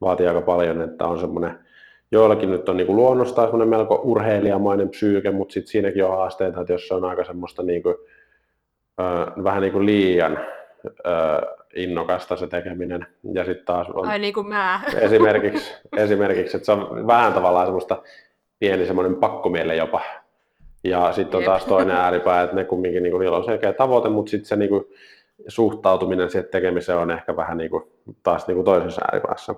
vaatii 0.00 0.26
aika 0.26 0.40
paljon, 0.40 0.82
että 0.82 1.06
on 1.06 1.20
semmoinen, 1.20 1.58
joillakin 2.12 2.50
nyt 2.50 2.68
on 2.68 2.76
niinku 2.76 2.96
luonnostaan 2.96 3.48
semmoinen 3.48 3.68
melko 3.68 4.00
urheilijamainen 4.04 4.88
psyyke, 4.88 5.30
mutta 5.30 5.52
sitten 5.52 5.70
siinäkin 5.70 6.04
on 6.04 6.16
haasteita, 6.16 6.60
että 6.60 6.72
jos 6.72 6.88
se 6.88 6.94
on 6.94 7.04
aika 7.04 7.24
semmoista 7.24 7.62
niinku, 7.62 7.88
ö, 9.00 9.04
vähän 9.44 9.62
niinku 9.62 9.84
liian 9.84 10.38
ö, 10.86 11.61
innokasta 11.76 12.36
se 12.36 12.46
tekeminen. 12.46 13.06
Ja 13.34 13.44
sitten 13.44 13.66
taas 13.66 13.88
on 13.90 14.06
Ai 14.06 14.18
niin 14.18 14.34
kuin 14.34 14.48
mä. 14.48 14.80
Esimerkiksi, 14.96 15.74
esimerkiksi, 15.96 16.56
että 16.56 16.66
se 16.66 16.72
on 16.72 17.06
vähän 17.06 17.32
tavallaan 17.32 17.66
semmoista 17.66 18.02
pieni 18.58 18.86
semmoinen 18.86 19.16
pakkomielle 19.16 19.76
jopa. 19.76 20.00
Ja 20.84 21.12
sitten 21.12 21.38
on 21.38 21.44
taas 21.44 21.64
toinen 21.64 21.96
ääripää, 21.96 22.42
että 22.42 22.56
ne 22.56 22.64
kumminkin 22.64 23.02
niin 23.02 23.10
kuin, 23.10 23.20
niillä 23.20 23.36
on 23.36 23.44
selkeä 23.44 23.72
tavoite, 23.72 24.08
mutta 24.08 24.30
sitten 24.30 24.48
se 24.48 24.56
niin 24.56 24.68
kuin, 24.68 24.84
suhtautuminen 25.48 26.30
siihen 26.30 26.48
tekemiseen 26.50 26.98
on 26.98 27.10
ehkä 27.10 27.36
vähän 27.36 27.58
niin 27.58 27.70
kuin, 27.70 27.84
taas 28.22 28.46
niin 28.46 28.54
kuin 28.54 28.64
toisessa 28.64 29.02
ääripäässä. 29.12 29.54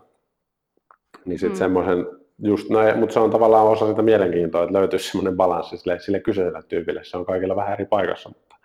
Niin 1.25 1.39
sitten 1.39 1.57
mm. 1.57 1.59
semmoisen, 1.59 2.07
just 2.43 2.71
näin, 2.71 2.99
mutta 2.99 3.13
se 3.13 3.21
on 3.21 3.31
tavallaan 3.31 3.67
osa 3.67 3.87
sitä 3.87 4.03
mielenkiintoa, 4.03 4.63
että 4.63 4.73
löytyisi 4.73 5.11
semmoinen 5.11 5.37
balanssi 5.37 5.77
sille, 5.77 5.99
sille 5.99 6.21
kyseiselle 6.21 6.63
tyypille. 6.69 7.05
Se 7.05 7.17
on 7.17 7.27
kaikilla 7.27 7.57
vähän 7.57 7.73
eri 7.73 7.85
paikassa, 7.85 8.29
mutta 8.29 8.57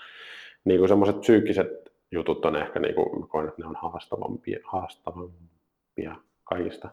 niin 0.66 0.80
kuin 0.80 0.90
semmoiset 0.90 1.20
psyykkiset 1.20 1.89
jutut 2.12 2.46
on 2.46 2.56
ehkä, 2.56 2.80
niin 2.80 2.96
kuin, 2.96 3.28
koen, 3.28 3.48
että 3.48 3.62
ne 3.62 3.68
on 3.68 3.76
haastavampia, 3.82 4.60
haastavampia 4.64 6.16
kaikista 6.44 6.90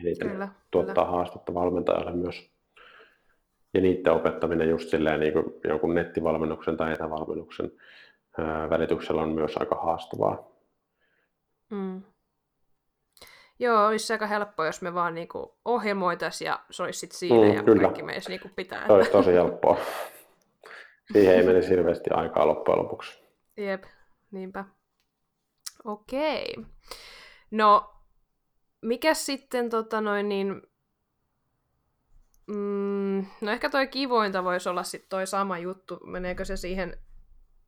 eniten 0.00 0.30
kyllä, 0.30 0.48
tuottaa 0.70 1.04
kyllä. 1.04 1.16
haastetta 1.16 1.54
valmentajalle 1.54 2.12
myös. 2.12 2.50
Ja 3.74 3.80
niiden 3.80 4.12
opettaminen 4.12 4.70
just 4.70 4.88
silleen 4.88 5.20
niin 5.20 5.32
kuin 5.32 5.44
jonkun 5.64 5.94
nettivalmennuksen 5.94 6.76
tai 6.76 6.92
etävalmennuksen 6.92 7.72
ää, 8.38 8.70
välityksellä 8.70 9.22
on 9.22 9.28
myös 9.28 9.56
aika 9.56 9.74
haastavaa. 9.74 10.48
Mm. 11.70 12.02
Joo, 13.58 13.86
olisi 13.86 14.12
aika 14.12 14.26
helppoa, 14.26 14.66
jos 14.66 14.82
me 14.82 14.94
vaan 14.94 15.14
niinku 15.14 15.54
ohjelmoitaisiin 15.64 16.46
ja 16.46 16.60
se 16.70 16.82
olisi 16.82 16.98
sitten 16.98 17.18
siinä 17.18 17.48
mm, 17.48 17.54
ja 17.54 17.62
kyllä. 17.62 17.82
kaikki 17.82 18.02
meistä 18.02 18.30
niinku 18.30 18.48
pitää. 18.56 18.86
Se 18.86 18.92
olisi 18.92 19.10
tosi 19.10 19.32
helppoa. 19.32 19.80
Siihen 21.12 21.34
ei 21.34 21.46
menisi 21.46 21.70
hirveästi 21.70 22.10
aikaa 22.10 22.46
loppujen 22.46 22.78
lopuksi. 22.78 23.22
Jep, 23.56 23.84
niinpä. 24.32 24.64
Okei. 25.84 26.56
No, 27.50 27.94
mikä 28.82 29.14
sitten 29.14 29.70
tota 29.70 30.00
noin 30.00 30.28
niin, 30.28 30.62
mm, 32.46 33.26
no 33.40 33.50
ehkä 33.52 33.70
toi 33.70 33.86
kivointa 33.86 34.44
voisi 34.44 34.68
olla 34.68 34.82
sitten 34.82 35.08
toi 35.08 35.26
sama 35.26 35.58
juttu. 35.58 36.00
Meneekö 36.06 36.44
se 36.44 36.56
siihen, 36.56 36.98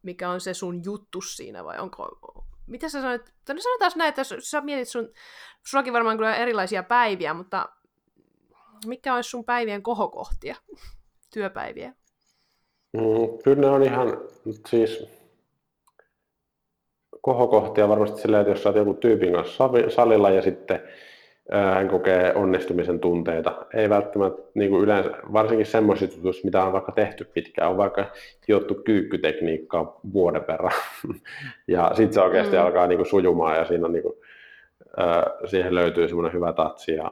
mikä 0.03 0.31
on 0.31 0.41
se 0.41 0.55
sun 0.55 0.85
juttu 0.85 1.21
siinä 1.21 1.65
vai 1.65 1.79
onko, 1.79 2.19
mitä 2.67 2.89
sä 2.89 3.01
sanoit, 3.01 3.35
no 3.49 3.55
sanotaan 3.59 3.93
näin, 3.97 4.09
että 4.09 4.23
sä 4.39 4.61
mietit 4.61 4.89
sun, 4.89 5.12
sullakin 5.67 5.93
varmaan 5.93 6.17
kyllä 6.17 6.37
erilaisia 6.37 6.83
päiviä, 6.83 7.35
mutta 7.35 7.69
mikä 8.87 9.15
olisi 9.15 9.31
sun 9.31 9.45
päivien 9.45 9.83
kohokohtia, 9.83 10.57
työpäiviä? 11.33 11.95
Mm, 12.93 13.43
kyllä 13.45 13.61
ne 13.61 13.67
on 13.67 13.83
ihan, 13.83 14.09
siis 14.67 15.09
kohokohtia 17.25 17.89
varmasti 17.89 18.20
sillä, 18.20 18.41
että 18.41 18.51
jos 18.53 18.62
sä 18.62 18.68
oot 18.68 18.77
joku 18.77 18.95
tyypin 18.95 19.33
kanssa 19.33 19.70
salilla 19.89 20.31
ja 20.31 20.43
sitten 20.43 20.81
hän 21.75 21.89
kokee 21.89 22.35
onnistumisen 22.35 23.01
tunteita. 23.01 23.66
Ei 23.75 23.91
välttämättä 23.91 24.43
niin 24.55 24.70
kuin 24.70 24.83
yleensä, 24.83 25.11
varsinkin 25.33 25.66
semmoisissa 25.66 26.16
jutuissa, 26.16 26.45
mitä 26.45 26.64
on 26.64 26.72
vaikka 26.72 26.93
tehty 26.93 27.25
pitkään, 27.25 27.70
on 27.70 27.77
vaikka 27.77 28.07
hiottu 28.49 28.75
kyykkytekniikkaa 28.75 30.01
vuoden 30.12 30.47
verran. 30.49 30.72
ja 31.68 31.91
sitten 31.95 32.12
se 32.12 32.20
oikeasti 32.20 32.57
mm. 32.57 32.62
alkaa 32.62 32.87
niin 32.87 32.99
kuin 32.99 33.07
sujumaan 33.07 33.57
ja 33.57 33.64
siinä 33.64 33.87
on, 33.87 33.93
niin 33.93 34.03
kuin, 34.03 34.14
siihen 35.45 35.75
löytyy 35.75 36.09
semmoinen 36.09 36.33
hyvä 36.33 36.53
tatsi 36.53 36.95
ja 36.95 37.11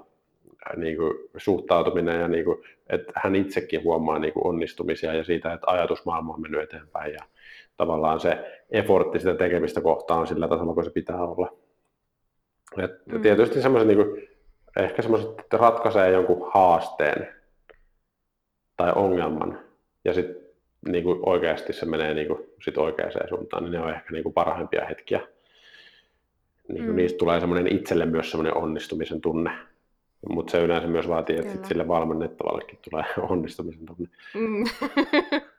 niin 0.77 0.97
kuin, 0.97 1.15
suhtautuminen 1.37 2.21
ja 2.21 2.29
niin 2.29 2.45
kuin, 2.45 2.59
että 2.89 3.13
hän 3.17 3.37
itsekin 3.37 3.85
huomaa 3.85 4.19
niin 4.19 4.33
kuin, 4.33 4.47
onnistumisia 4.47 5.15
ja 5.15 5.25
siitä, 5.25 5.53
että 5.53 5.71
ajatusmaailma 5.71 6.35
on 6.35 6.41
mennyt 6.41 6.63
eteenpäin 6.63 7.13
ja 7.13 7.21
tavallaan 7.77 8.21
se 8.21 8.63
effortti 8.71 9.19
sitä 9.19 9.35
tekemistä 9.35 9.81
kohtaan 9.81 10.21
on 10.21 10.27
sillä 10.27 10.49
tasolla, 10.49 10.75
kun 10.75 10.85
se 10.85 10.91
pitää 10.91 11.25
olla. 11.25 11.53
Et 12.79 13.07
mm. 13.07 13.23
Tietysti 13.23 13.63
semmoiset, 13.63 13.89
niin 13.89 13.99
kuin, 13.99 14.29
ehkä 14.81 15.03
semmoiset, 15.03 15.31
että 15.41 15.57
ratkaisee 15.57 16.11
jonkun 16.11 16.51
haasteen, 16.55 17.29
tai 18.77 18.93
ongelman 18.95 19.59
ja 20.05 20.15
sitten 20.15 20.43
niin 20.89 21.05
kuin 21.05 21.19
oikeasti 21.29 21.73
se 21.73 21.87
menee 21.87 22.15
niin 22.15 22.27
kuin 22.27 22.39
sit 22.65 22.79
oikeaan 22.79 23.29
suuntaan, 23.29 23.63
niin 23.65 23.73
ne 23.73 23.81
on 23.81 23.91
ehkä 23.91 24.13
niin 24.13 24.23
kuin 24.23 24.33
parhaimpia 24.33 24.85
hetkiä. 24.85 25.21
Niin 26.69 26.85
kuin 26.85 26.91
mm. 26.91 26.97
Niistä 26.97 27.19
tulee 27.19 27.41
semmoinen 27.41 27.73
itselle 27.73 28.07
myös 28.07 28.31
semmoinen 28.31 28.57
onnistumisen 28.57 29.21
tunne. 29.21 29.51
Mutta 30.31 30.51
se 30.51 30.59
yleensä 30.59 30.89
myös 30.89 31.09
vaatii, 31.09 31.39
että 31.39 31.53
sit 31.53 31.65
sille 31.65 31.89
valmennettavallekin 31.89 32.79
tulee 32.91 33.05
onnistumisen 33.31 33.87
tunne. 33.87 34.09
Mm. 34.35 34.65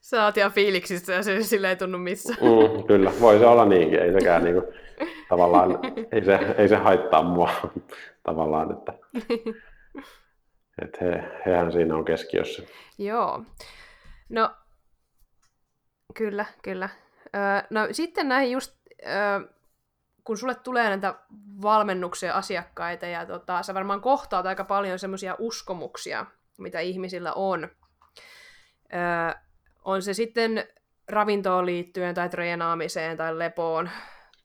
Sä 0.00 0.24
oot 0.24 0.36
ihan 0.36 0.52
fiiliksissä 0.52 1.12
ja 1.12 1.22
se 1.22 1.42
sille 1.42 1.68
ei 1.68 1.76
tunnu 1.76 1.98
missään. 1.98 2.38
Mm, 2.40 2.84
kyllä, 2.84 3.12
voi 3.20 3.38
se 3.38 3.46
olla 3.46 3.64
niinkin. 3.64 4.02
Ei 4.02 4.12
sekään 4.12 4.44
niinku, 4.44 4.72
tavallaan, 5.28 5.78
ei 6.12 6.24
se, 6.24 6.38
ei 6.58 6.68
se 6.68 6.76
haittaa 6.76 7.22
mua 7.22 7.50
tavallaan, 8.22 8.72
että, 8.72 8.92
että 10.82 10.98
he, 11.04 11.22
hehän 11.46 11.72
siinä 11.72 11.96
on 11.96 12.04
keskiössä. 12.04 12.62
Joo. 12.98 13.42
No, 14.28 14.50
kyllä, 16.14 16.44
kyllä. 16.62 16.88
Öö, 17.36 17.66
no 17.70 17.88
sitten 17.92 18.28
näihin 18.28 18.52
just, 18.52 18.76
öö, 19.06 19.48
kun 20.30 20.38
sulle 20.38 20.54
tulee 20.54 20.88
näitä 20.88 21.14
valmennuksia 21.62 22.34
asiakkaita 22.34 23.06
ja 23.06 23.26
tota, 23.26 23.62
sä 23.62 23.74
varmaan 23.74 24.00
kohtaat 24.00 24.46
aika 24.46 24.64
paljon 24.64 24.98
semmoisia 24.98 25.36
uskomuksia, 25.38 26.26
mitä 26.58 26.80
ihmisillä 26.80 27.32
on. 27.32 27.68
Öö, 28.94 29.40
on 29.84 30.02
se 30.02 30.14
sitten 30.14 30.68
ravintoon 31.08 31.66
liittyen 31.66 32.14
tai 32.14 32.28
treenaamiseen 32.28 33.16
tai 33.16 33.38
lepoon 33.38 33.90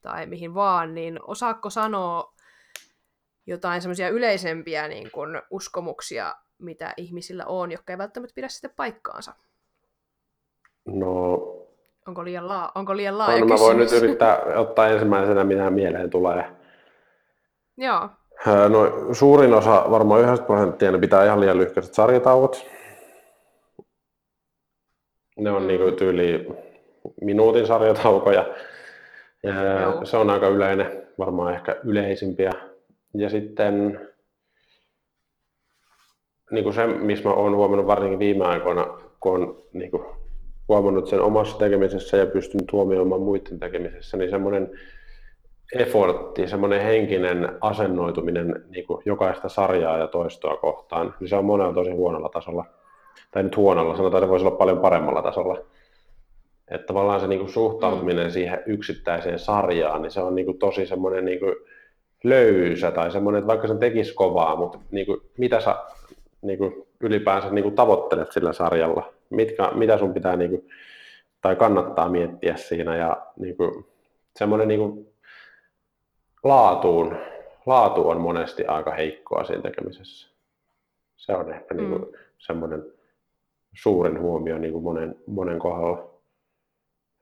tai 0.01 0.25
mihin 0.25 0.53
vaan, 0.53 0.95
niin 0.95 1.19
osaako 1.23 1.69
sanoa 1.69 2.33
jotain 3.47 3.81
semmoisia 3.81 4.09
yleisempiä 4.09 4.87
niin 4.87 5.11
kun, 5.11 5.41
uskomuksia, 5.49 6.35
mitä 6.57 6.93
ihmisillä 6.97 7.45
on, 7.45 7.71
jotka 7.71 7.93
ei 7.93 7.97
välttämättä 7.97 8.35
pidä 8.35 8.47
sitten 8.47 8.71
paikkaansa? 8.75 9.33
No... 10.85 11.54
Onko 12.07 12.25
liian, 12.25 12.47
laa- 12.47 12.71
onko 12.75 12.97
liian 12.97 13.17
laaja 13.17 13.39
no, 13.39 13.45
mä 13.45 13.55
voin 13.59 13.77
nyt 13.77 13.91
yrittää 13.91 14.37
ottaa 14.55 14.87
ensimmäisenä, 14.87 15.43
mitä 15.43 15.69
mieleen 15.69 16.09
tulee. 16.09 16.45
Joo. 17.77 18.09
No, 18.69 19.13
suurin 19.13 19.53
osa, 19.53 19.85
varmaan 19.89 20.21
90 20.21 20.47
prosenttia, 20.47 20.91
ne 20.91 20.99
pitää 20.99 21.25
ihan 21.25 21.39
liian 21.39 21.57
lyhkäiset 21.57 21.93
sarjatauot. 21.93 22.65
Ne 25.37 25.51
on 25.51 25.61
mm. 25.61 25.67
niin 25.67 25.95
tyyli 25.95 26.47
minuutin 27.21 27.67
sarjataukoja. 27.67 28.45
Ja 29.43 29.53
se 30.05 30.17
on 30.17 30.29
aika 30.29 30.47
yleinen, 30.47 31.07
varmaan 31.19 31.53
ehkä 31.53 31.75
yleisimpiä. 31.83 32.51
Ja 33.13 33.29
sitten 33.29 33.99
niin 36.51 36.63
kuin 36.63 36.73
se, 36.73 36.87
missä 36.87 37.29
mä 37.29 37.35
oon 37.35 37.55
huomannut 37.55 37.87
varsinkin 37.87 38.19
viime 38.19 38.45
aikoina, 38.45 38.85
kun 39.19 39.33
on 39.41 39.63
niin 39.73 39.91
kuin 39.91 40.05
huomannut 40.67 41.07
sen 41.07 41.21
omassa 41.21 41.57
tekemisessä 41.57 42.17
ja 42.17 42.25
pystynyt 42.25 42.71
huomioimaan 42.71 43.21
muiden 43.21 43.59
tekemisessä, 43.59 44.17
niin 44.17 44.29
semmoinen 44.29 44.71
effortti, 45.75 46.47
semmoinen 46.47 46.81
henkinen 46.81 47.49
asennoituminen 47.61 48.65
niin 48.69 48.87
kuin 48.87 49.01
jokaista 49.05 49.49
sarjaa 49.49 49.97
ja 49.97 50.07
toistoa 50.07 50.57
kohtaan, 50.57 51.13
niin 51.19 51.27
se 51.27 51.35
on 51.35 51.45
monella 51.45 51.73
tosi 51.73 51.91
huonolla 51.91 52.29
tasolla 52.29 52.65
tai 53.31 53.43
nyt 53.43 53.57
huonolla, 53.57 53.97
sanotaan, 53.97 54.19
että 54.19 54.27
se 54.27 54.31
voisi 54.31 54.45
olla 54.45 54.57
paljon 54.57 54.79
paremmalla 54.79 55.21
tasolla. 55.21 55.57
Että 56.67 56.87
tavallaan 56.87 57.19
se 57.19 57.27
niin 57.27 57.39
kuin 57.39 57.51
suhtautuminen 57.51 58.25
mm. 58.25 58.31
siihen 58.31 58.63
yksittäiseen 58.65 59.39
sarjaan, 59.39 60.01
niin 60.01 60.11
se 60.11 60.21
on 60.21 60.35
niin 60.35 60.45
kuin 60.45 60.57
tosi 60.57 60.85
semmoinen 60.85 61.25
niin 61.25 61.39
kuin 61.39 61.55
löysä 62.23 62.91
tai 62.91 63.11
semmoinen, 63.11 63.39
että 63.39 63.47
vaikka 63.47 63.67
sen 63.67 63.79
tekisi 63.79 64.13
kovaa, 64.13 64.55
mutta 64.55 64.79
niin 64.91 65.05
kuin, 65.05 65.21
mitä 65.37 65.59
sä 65.59 65.75
niin 66.41 66.57
kuin 66.57 66.87
ylipäänsä 66.99 67.49
niin 67.49 67.63
kuin 67.63 67.75
tavoittelet 67.75 68.31
sillä 68.31 68.53
sarjalla, 68.53 69.13
Mitkä, 69.29 69.71
mitä 69.73 69.97
sun 69.97 70.13
pitää 70.13 70.35
niin 70.35 70.49
kuin, 70.49 70.69
tai 71.41 71.55
kannattaa 71.55 72.09
miettiä 72.09 72.55
siinä 72.55 72.95
ja 72.95 73.25
niin 73.39 73.57
kuin, 73.57 73.85
semmoinen 74.35 74.67
niin 74.67 74.79
kuin, 74.79 75.07
laatuun, 76.43 77.17
laatu 77.65 78.09
on 78.09 78.21
monesti 78.21 78.65
aika 78.65 78.91
heikkoa 78.91 79.43
siinä 79.43 79.61
tekemisessä. 79.61 80.29
Se 81.15 81.33
on 81.33 81.53
ehkä 81.53 81.73
mm. 81.73 81.77
niin 81.77 81.89
kuin, 81.89 82.17
semmoinen 82.37 82.83
suurin 83.73 84.21
huomio 84.21 84.57
niin 84.57 84.73
kuin 84.73 84.83
monen, 84.83 85.15
monen 85.27 85.59
kohdalla. 85.59 86.09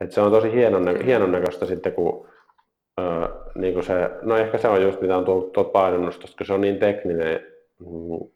Et 0.01 0.11
se 0.11 0.21
on 0.21 0.31
tosi 0.31 0.51
hienon, 0.51 1.01
hienon 1.05 1.31
näköistä 1.31 1.65
sitten, 1.65 1.93
kun 1.93 2.27
öö, 2.99 3.27
niin 3.55 3.73
kuin 3.73 3.83
se, 3.83 3.93
no 4.21 4.37
ehkä 4.37 4.57
se 4.57 4.67
on 4.67 4.81
just 4.81 5.01
mitä 5.01 5.17
on 5.17 5.25
tullut 5.25 5.51
tuolta 5.51 5.71
painonnostosta, 5.71 6.37
kun 6.37 6.45
se 6.45 6.53
on 6.53 6.61
niin 6.61 6.79
tekninen 6.79 7.39
mm, 7.79 8.29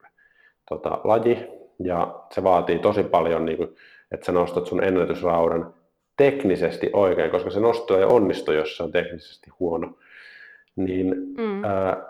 tota, 0.70 1.02
laji 1.04 1.57
ja 1.80 2.16
se 2.32 2.44
vaatii 2.44 2.80
tosi 2.80 3.04
paljon, 3.04 3.46
niin 3.46 3.58
kuin, 3.58 3.76
että 4.12 4.26
sä 4.26 4.32
nostat 4.32 4.68
sun 4.68 4.84
ennätysraudan 4.84 5.74
teknisesti 6.18 6.90
oikein, 6.94 7.32
koska 7.32 7.50
se 7.50 7.60
nosto 7.60 7.98
ei 7.98 8.04
onnistu, 8.04 8.52
jos 8.52 8.78
se 8.78 8.84
on 8.84 8.92
teknisesti 8.92 9.50
huono. 9.60 9.94
Niin, 10.76 11.08
mm. 11.38 11.62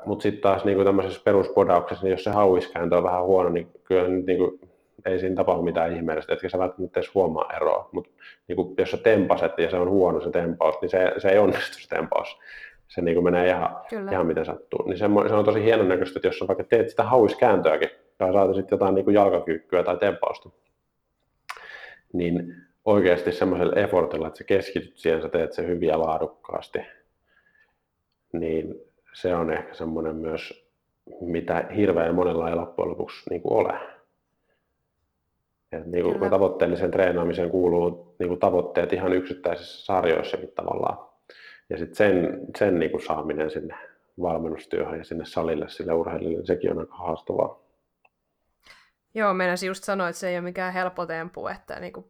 mutta 0.06 0.24
sitten 0.24 0.42
taas 0.42 0.66
niin 0.66 0.76
kuin 0.76 0.86
tämmöisessä 0.86 1.22
peruspodauksessa, 1.24 2.04
niin 2.04 2.12
jos 2.12 2.24
se 2.24 2.30
hauiskääntö 2.30 2.98
on 2.98 3.04
vähän 3.04 3.24
huono, 3.24 3.50
niin 3.50 3.68
kyllä 3.84 4.08
nyt 4.08 4.26
niin 4.26 4.38
kuin, 4.38 4.60
ei 5.06 5.20
siinä 5.20 5.36
tapahdu 5.36 5.62
mitään 5.62 5.96
ihmeellistä, 5.96 6.34
etkä 6.34 6.50
sä 6.50 6.60
välttämättä 6.60 7.00
edes 7.00 7.16
huomaa 7.16 7.54
eroa. 7.56 7.90
Mutta 7.92 8.12
niin 8.48 8.76
jos 8.78 8.92
sä 8.92 8.98
tempaset 8.98 9.52
ja 9.58 9.70
se 9.70 9.78
on 9.78 9.90
huono 9.90 10.22
se 10.22 10.30
tempaus, 10.30 10.76
niin 10.82 10.90
se, 10.90 11.14
se 11.18 11.30
ei 11.30 11.38
onnistu 11.38 11.78
se 11.80 11.88
tempaus. 11.88 12.40
Se 12.88 13.02
niin 13.02 13.24
menee 13.24 13.48
ihan, 13.48 13.78
ihan 14.12 14.28
miten 14.28 14.46
sattuu. 14.46 14.88
Niin 14.88 14.98
se, 14.98 15.06
se 15.28 15.34
on 15.34 15.46
tosi 15.46 15.64
hienon 15.64 15.88
näköistä, 15.88 16.20
että 16.20 16.28
jos 16.28 16.40
sä 16.40 16.48
vaikka 16.48 16.64
teet 16.64 16.90
sitä 16.90 17.04
hauiskääntöäkin, 17.04 17.90
tai 18.18 18.34
saat 18.34 18.56
sitten 18.56 18.76
jotain 18.76 18.96
niin 18.96 19.14
jalkakyykkyä 19.14 19.84
tai 19.84 19.98
tempausta, 19.98 20.50
niin 22.14 22.56
oikeasti 22.86 23.32
semmoisella 23.32 23.76
effortilla, 23.76 24.28
että 24.28 24.38
sä 24.38 24.44
keskityt 24.44 24.98
siihen, 24.98 25.22
sä 25.22 25.30
teet 25.30 25.54
sen 25.54 25.68
hyvin 25.68 25.90
ja 25.90 26.00
laadukkaasti, 26.00 26.80
niin 28.34 28.76
se 29.14 29.36
on 29.36 29.54
ehkä 29.54 29.74
semmoinen 29.74 30.16
myös, 30.16 30.68
mitä 31.22 31.68
hirveän 31.76 32.16
monella 32.16 32.50
ei 32.50 32.56
loppujen 32.56 32.90
lopuksi 32.90 33.30
niin 33.30 33.42
kuin 33.42 33.54
ole. 33.54 33.80
Et 35.72 35.86
niin 35.86 36.04
kuin 36.04 36.30
tavoitteelliseen 36.30 36.92
treenaamiseen 36.92 37.50
kuuluu 37.50 38.16
niin 38.20 38.28
kuin 38.28 38.40
tavoitteet 38.40 38.94
ihan 38.94 39.14
yksittäisissä 39.14 39.86
sarjoissakin 39.86 40.52
tavallaan. 40.56 41.08
Ja 41.70 41.78
sitten 41.78 41.96
sen, 41.96 42.40
sen 42.58 42.80
niin 42.80 42.92
kuin 42.92 43.06
saaminen 43.06 43.52
sinne 43.52 43.76
valmennustyöhön 44.22 44.98
ja 44.98 45.04
sinne 45.04 45.26
salille, 45.26 45.70
sille 45.70 45.94
urheilijalle, 45.94 46.38
niin 46.38 46.48
sekin 46.48 46.72
on 46.72 46.80
aika 46.80 46.96
haastavaa. 46.96 47.67
Joo, 49.18 49.34
meinasin 49.34 49.68
just 49.68 49.84
sanoa, 49.84 50.10
että 50.10 50.20
se 50.20 50.30
ei 50.30 50.36
ole 50.36 50.42
mikään 50.42 50.74
helppo 50.74 51.06
tempu, 51.06 51.48
että 51.48 51.80
niin 51.80 51.94
kuin 51.94 52.06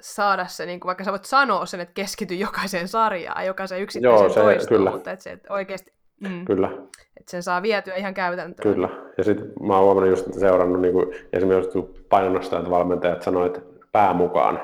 saada 0.00 0.46
se, 0.46 0.66
niin 0.66 0.80
kuin, 0.80 0.86
vaikka 0.86 1.04
sä 1.04 1.10
voit 1.10 1.24
sanoa 1.24 1.66
sen, 1.66 1.80
että 1.80 1.94
keskity 1.94 2.34
jokaiseen 2.34 2.88
sarjaan, 2.88 3.46
jokaiseen 3.46 3.82
yksittäiseen 3.82 4.20
Joo, 4.20 4.28
se, 4.28 4.40
toistoon, 4.40 4.78
kyllä. 4.78 4.90
mutta 4.90 5.12
että 5.12 5.22
se 5.22 5.32
että 5.32 5.52
oikeasti 5.52 5.98
Mm. 6.20 6.44
Kyllä. 6.44 6.70
Että 7.16 7.30
sen 7.30 7.42
saa 7.42 7.62
vietyä 7.62 7.94
ihan 7.94 8.14
käytäntöön. 8.14 8.74
Kyllä. 8.74 8.88
Ja 9.18 9.24
sitten 9.24 9.52
mä 9.62 9.74
oon 9.74 9.84
huomannut 9.84 10.10
just, 10.10 10.40
seurannut 10.40 10.80
niin 10.80 10.92
kuin, 10.92 11.14
esimerkiksi 11.32 11.78
painonnostajat 12.08 12.70
valmentajat 12.70 13.22
sanoivat, 13.22 13.56
että 13.56 13.68
pää 13.92 14.14
mukaan. 14.14 14.60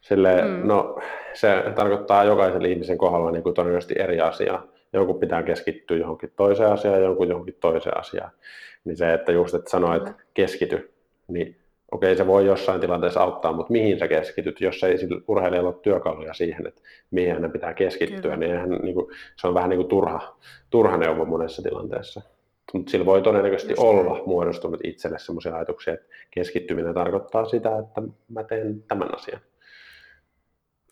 Silleen, 0.00 0.48
mm. 0.48 0.68
no 0.68 1.00
se 1.34 1.64
tarkoittaa 1.74 2.24
jokaisen 2.24 2.66
ihmisen 2.66 2.98
kohdalla 2.98 3.30
niin 3.30 3.42
kuin 3.42 3.54
todennäköisesti 3.54 3.94
eri 3.98 4.20
asiaa. 4.20 4.66
Jonkun 4.94 5.20
pitää 5.20 5.42
keskittyä 5.42 5.96
johonkin 5.96 6.32
toiseen 6.36 6.72
asiaan, 6.72 7.02
jonkun 7.02 7.28
johonkin 7.28 7.56
toiseen 7.60 7.98
asiaan. 7.98 8.30
Niin 8.84 8.96
se, 8.96 9.14
että 9.14 9.32
just 9.32 9.54
että 9.54 9.70
sanoo, 9.70 9.96
että 9.96 10.14
keskity, 10.34 10.94
niin 11.28 11.56
okei, 11.92 12.16
se 12.16 12.26
voi 12.26 12.46
jossain 12.46 12.80
tilanteessa 12.80 13.20
auttaa, 13.20 13.52
mutta 13.52 13.72
mihin 13.72 13.98
sä 13.98 14.08
keskityt, 14.08 14.60
jos 14.60 14.84
ei 14.84 14.98
sillä 14.98 15.20
urheilijalla 15.28 15.70
ole 15.70 15.78
työkaluja 15.82 16.34
siihen, 16.34 16.66
että 16.66 16.82
mihin 17.10 17.34
hänen 17.34 17.52
pitää 17.52 17.74
keskittyä, 17.74 18.20
Kyllä. 18.20 18.36
niin, 18.36 18.56
hän, 18.56 18.70
niin 18.70 18.94
kuin, 18.94 19.06
se 19.36 19.46
on 19.46 19.54
vähän 19.54 19.70
niin 19.70 19.78
kuin 19.78 19.88
turha, 19.88 20.36
turha 20.70 20.96
neuvo 20.96 21.24
monessa 21.24 21.62
tilanteessa. 21.62 22.20
Mutta 22.72 22.90
sillä 22.90 23.06
voi 23.06 23.22
todennäköisesti 23.22 23.72
Just 23.72 23.82
olla 23.82 24.22
muodostunut 24.26 24.80
itselle 24.84 25.18
sellaisia 25.18 25.56
ajatuksia, 25.56 25.94
että 25.94 26.06
keskittyminen 26.30 26.94
tarkoittaa 26.94 27.44
sitä, 27.44 27.78
että 27.78 28.02
mä 28.28 28.44
teen 28.44 28.82
tämän 28.82 29.14
asian. 29.14 29.40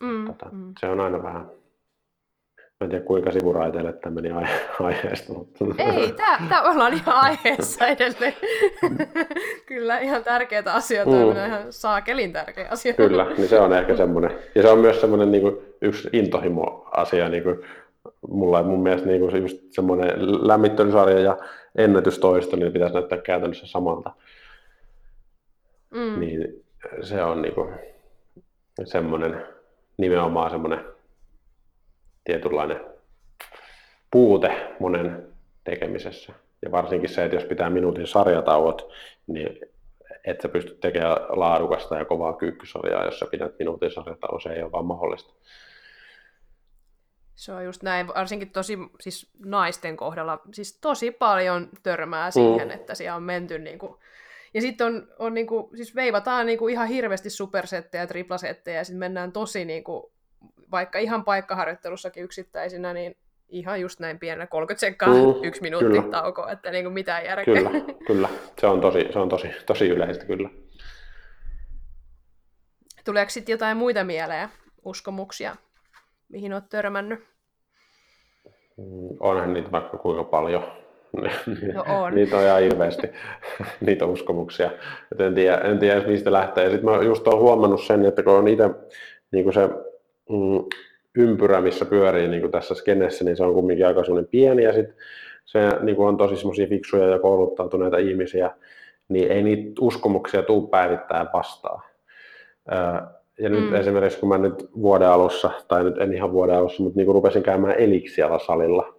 Mm, 0.01 0.25
tota, 0.25 0.49
mm. 0.51 0.73
Se 0.79 0.85
on 0.85 0.99
aina 0.99 1.23
vähän 1.23 1.51
Mä 2.83 2.85
en 2.85 2.89
tiedä 2.89 3.05
kuinka 3.05 3.31
sivuraiteille 3.31 3.93
tämä 3.93 4.13
meni 4.13 4.29
aihe- 4.29 4.83
aiheesta. 4.83 5.33
Mutta... 5.33 5.65
Ei, 5.77 6.13
tämä 6.49 6.61
ollaan 6.61 6.93
ihan 6.93 7.15
aiheessa 7.15 7.87
edelleen. 7.87 8.33
Kyllä, 9.65 9.99
ihan 9.99 10.23
tärkeitä 10.23 10.73
asioita, 10.73 11.11
mm. 11.11 11.31
ihan 11.31 11.65
saakelin 11.69 12.33
tärkeä 12.33 12.67
asia. 12.69 12.93
Kyllä, 12.93 13.25
niin 13.37 13.47
se 13.47 13.59
on 13.59 13.73
ehkä 13.73 13.97
semmoinen. 13.97 14.31
Ja 14.55 14.61
se 14.61 14.69
on 14.69 14.79
myös 14.79 15.01
semmoinen 15.01 15.31
niin 15.31 15.41
kuin, 15.41 15.57
yksi 15.81 16.09
intohimo-asia. 16.13 17.29
Niin 17.29 17.43
kuin, 17.43 17.59
mulla 18.29 18.59
on 18.59 18.65
mun 18.65 18.83
mielestä 18.83 19.07
niin 19.07 19.19
kuin, 19.19 19.41
just 19.41 19.57
semmoinen 19.69 20.11
lämmittelysarja 20.47 21.19
ja 21.19 21.37
ennätystoisto, 21.75 22.55
niin 22.55 22.73
pitäisi 22.73 22.93
näyttää 22.93 23.17
käytännössä 23.17 23.67
samalta. 23.67 24.11
Mm. 25.91 26.19
Niin 26.19 26.63
se 27.01 27.23
on 27.23 27.41
niin 27.41 27.55
kuin, 27.55 27.73
semmoinen, 28.83 29.45
nimenomaan 29.97 30.51
semmoinen 30.51 30.92
tietynlainen 32.23 32.81
puute 34.11 34.75
monen 34.79 35.27
tekemisessä. 35.63 36.33
Ja 36.61 36.71
varsinkin 36.71 37.09
se, 37.09 37.23
että 37.23 37.35
jos 37.35 37.45
pitää 37.45 37.69
minuutin 37.69 38.07
sarjatauot, 38.07 38.93
niin 39.27 39.59
että 40.25 40.41
sä 40.41 40.49
pystyt 40.49 40.79
tekemään 40.79 41.17
laadukasta 41.29 41.97
ja 41.97 42.05
kovaa 42.05 42.33
kyykkysarjaa, 42.33 43.05
jos 43.05 43.19
sä 43.19 43.25
pidät 43.31 43.59
minuutin 43.59 43.91
sarjata, 43.91 44.39
se 44.43 44.49
ei 44.49 44.63
ole 44.63 44.71
vaan 44.71 44.85
mahdollista. 44.85 45.33
Se 47.35 47.51
on 47.51 47.65
just 47.65 47.83
näin, 47.83 48.07
varsinkin 48.07 48.51
tosi 48.51 48.77
siis 49.01 49.31
naisten 49.45 49.97
kohdalla, 49.97 50.39
siis 50.53 50.79
tosi 50.79 51.11
paljon 51.11 51.69
törmää 51.83 52.31
siihen, 52.31 52.67
mm. 52.67 52.73
että 52.73 52.95
siellä 52.95 53.15
on 53.15 53.23
menty 53.23 53.59
niin 53.59 53.79
kuin, 53.79 53.95
ja 54.53 54.61
sitten 54.61 54.87
on, 54.87 55.07
on 55.19 55.33
niin 55.33 55.47
kuin, 55.47 55.77
siis 55.77 55.95
veivataan 55.95 56.45
niin 56.45 56.59
kuin 56.59 56.73
ihan 56.73 56.87
hirveästi 56.87 57.29
supersettejä 57.29 58.03
ja 58.03 58.07
triplasettejä, 58.07 58.77
ja 58.77 58.83
sitten 58.83 58.99
mennään 58.99 59.31
tosi 59.31 59.65
niin 59.65 59.83
kuin, 59.83 60.12
vaikka 60.73 60.99
ihan 60.99 61.23
paikkaharjoittelussakin 61.23 62.23
yksittäisinä, 62.23 62.93
niin 62.93 63.17
ihan 63.49 63.81
just 63.81 63.99
näin 63.99 64.19
pienellä 64.19 64.47
30 64.47 64.79
sekkaa, 64.79 65.09
mm, 65.09 65.43
yksi 65.43 65.61
minuutti 65.61 65.89
kyllä. 65.89 66.11
tauko, 66.11 66.47
että 66.47 66.71
niin 66.71 66.85
kuin 66.85 66.93
mitään 66.93 67.25
järkeä. 67.25 67.55
Kyllä, 67.55 67.71
kyllä. 68.07 68.29
Se 68.59 68.67
on 68.67 68.81
tosi, 68.81 69.07
se 69.13 69.19
on 69.19 69.29
tosi, 69.29 69.47
tosi 69.65 69.89
yleistä 69.89 70.25
kyllä. 70.25 70.49
Tuleeko 73.05 73.29
sitten 73.29 73.53
jotain 73.53 73.77
muita 73.77 74.03
mieleen, 74.03 74.49
uskomuksia, 74.85 75.55
mihin 76.29 76.53
olet 76.53 76.69
törmännyt? 76.69 77.19
Mm, 78.77 79.17
onhan 79.19 79.53
niitä 79.53 79.71
vaikka 79.71 79.97
kuinka 79.97 80.23
paljon. 80.23 80.63
No 81.73 81.83
on. 81.87 82.13
niitä 82.15 82.37
on 82.37 82.43
ihan 82.43 82.61
hirveästi, 82.61 83.07
niitä 83.85 84.05
uskomuksia. 84.05 84.71
Et 85.11 85.21
en, 85.21 85.35
tiedä, 85.35 85.57
en 85.57 85.79
tiedä, 85.79 86.07
mistä 86.07 86.31
lähtee. 86.31 86.69
Sitten 86.69 86.89
mä 86.89 87.03
just 87.03 87.27
olen 87.27 87.39
huomannut 87.39 87.83
sen, 87.83 88.05
että 88.05 88.23
kun 88.23 88.33
on 88.33 88.47
itse 88.47 88.69
niin 89.31 89.53
se 89.53 89.69
mm, 90.29 90.65
ympyrä, 91.17 91.61
missä 91.61 91.85
pyörii 91.85 92.27
niin 92.27 92.41
kuin 92.41 92.51
tässä 92.51 92.75
skenessä, 92.75 93.25
niin 93.25 93.37
se 93.37 93.43
on 93.43 93.53
kumminkin 93.53 93.87
aika 93.87 94.03
sellainen 94.03 94.29
pieni 94.29 94.63
ja 94.63 94.73
sitten 94.73 94.95
se 95.45 95.59
niin 95.81 95.95
kuin 95.95 96.07
on 96.07 96.17
tosi 96.17 96.35
semmoisia 96.35 96.67
fiksuja 96.67 97.07
ja 97.07 97.19
kouluttautuneita 97.19 97.97
ihmisiä, 97.97 98.51
niin 99.09 99.31
ei 99.31 99.43
niitä 99.43 99.71
uskomuksia 99.81 100.43
tuu 100.43 100.67
päivittäin 100.67 101.27
vastaan. 101.33 101.83
Ja 103.39 103.49
nyt 103.49 103.69
mm. 103.69 103.75
esimerkiksi 103.75 104.19
kun 104.19 104.29
mä 104.29 104.37
nyt 104.37 104.69
vuoden 104.81 105.07
alussa, 105.07 105.51
tai 105.67 105.83
nyt 105.83 105.97
en 105.97 106.13
ihan 106.13 106.31
vuoden 106.31 106.55
alussa, 106.55 106.83
mutta 106.83 106.97
niin 106.97 107.05
kuin 107.05 107.15
rupesin 107.15 107.43
käymään 107.43 107.75
eliksialla 107.77 108.39
salilla, 108.39 108.95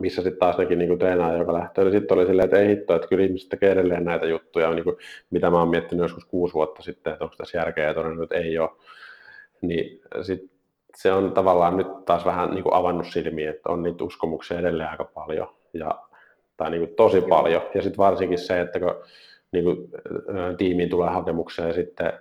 missä 0.00 0.22
sitten 0.22 0.38
taas 0.38 0.58
nekin 0.58 0.78
niin 0.78 0.98
treenaa, 0.98 1.36
joka 1.36 1.52
lähtee. 1.52 1.82
Eli 1.82 1.92
sitten 1.92 2.18
oli 2.18 2.26
silleen, 2.26 2.44
että 2.44 2.58
ei 2.58 2.68
hitto, 2.68 2.94
että 2.94 3.08
kyllä 3.08 3.24
ihmiset 3.24 3.48
tekee 3.48 3.70
edelleen 3.70 4.04
näitä 4.04 4.26
juttuja, 4.26 4.70
niin 4.70 4.84
kuin, 4.84 4.96
mitä 5.30 5.50
mä 5.50 5.58
oon 5.58 5.68
miettinyt 5.68 6.02
joskus 6.02 6.24
kuusi 6.24 6.54
vuotta 6.54 6.82
sitten, 6.82 7.12
että 7.12 7.24
onko 7.24 7.36
tässä 7.36 7.58
järkeä 7.58 7.86
ja 7.86 7.94
todennut, 7.94 8.22
että 8.22 8.36
ei 8.36 8.58
ole. 8.58 8.70
Niin 9.60 10.00
sit 10.22 10.50
se 10.96 11.12
on 11.12 11.32
tavallaan 11.32 11.76
nyt 11.76 12.04
taas 12.04 12.24
vähän 12.24 12.50
niin 12.50 12.62
kuin 12.62 12.74
avannut 12.74 13.06
silmiä, 13.06 13.50
että 13.50 13.72
on 13.72 13.82
niitä 13.82 14.04
uskomuksia 14.04 14.58
edelleen 14.58 14.90
aika 14.90 15.04
paljon, 15.04 15.48
ja, 15.72 16.00
tai 16.56 16.70
niin 16.70 16.86
kuin 16.86 16.96
tosi 16.96 17.20
paljon. 17.20 17.62
Ja 17.74 17.82
sitten 17.82 17.98
varsinkin 17.98 18.38
se, 18.38 18.60
että 18.60 18.80
kun 18.80 18.94
niin 19.52 19.64
kuin, 19.64 19.76
tiimiin 20.58 20.90
tulee 20.90 21.10
hakemuksia 21.10 21.66
ja 21.66 21.72
sitten 21.72 22.12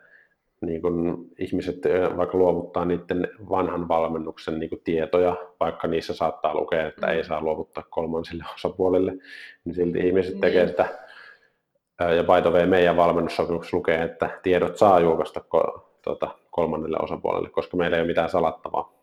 niin 0.62 0.82
kun 0.82 1.28
ihmiset 1.40 1.78
vaikka 2.18 2.38
luovuttaa 2.38 2.86
niiden 2.86 3.28
vanhan 3.50 3.88
valmennuksen 3.88 4.60
niin 4.60 4.82
tietoja, 4.84 5.36
vaikka 5.60 5.88
niissä 5.88 6.14
saattaa 6.14 6.56
lukea, 6.56 6.88
että 6.88 7.08
mm. 7.08 7.14
ei 7.14 7.24
saa 7.24 7.42
luovuttaa 7.42 7.84
kolmansille 7.90 8.44
osapuolille, 8.54 9.12
niin 9.66 9.76
silti 9.76 10.00
ihmiset 10.00 10.34
niin. 10.34 10.42
tekee 10.42 10.68
sitä. 10.68 10.86
Ja 12.00 12.24
by 12.24 12.42
the 12.42 12.50
way, 12.50 12.66
meidän 12.66 12.98
valmennussopimuksessa 12.98 13.78
lukee, 13.78 14.04
että 14.04 14.30
tiedot 14.44 14.78
saa 14.78 15.00
julkaista 15.00 15.42
tuota, 16.02 16.28
kolmannelle 16.60 16.98
osapuolelle, 17.02 17.50
koska 17.50 17.78
meillä 17.78 17.98
ei 17.98 18.02
ole 18.02 18.08
mitään 18.08 18.30
salattavaa. 18.30 18.94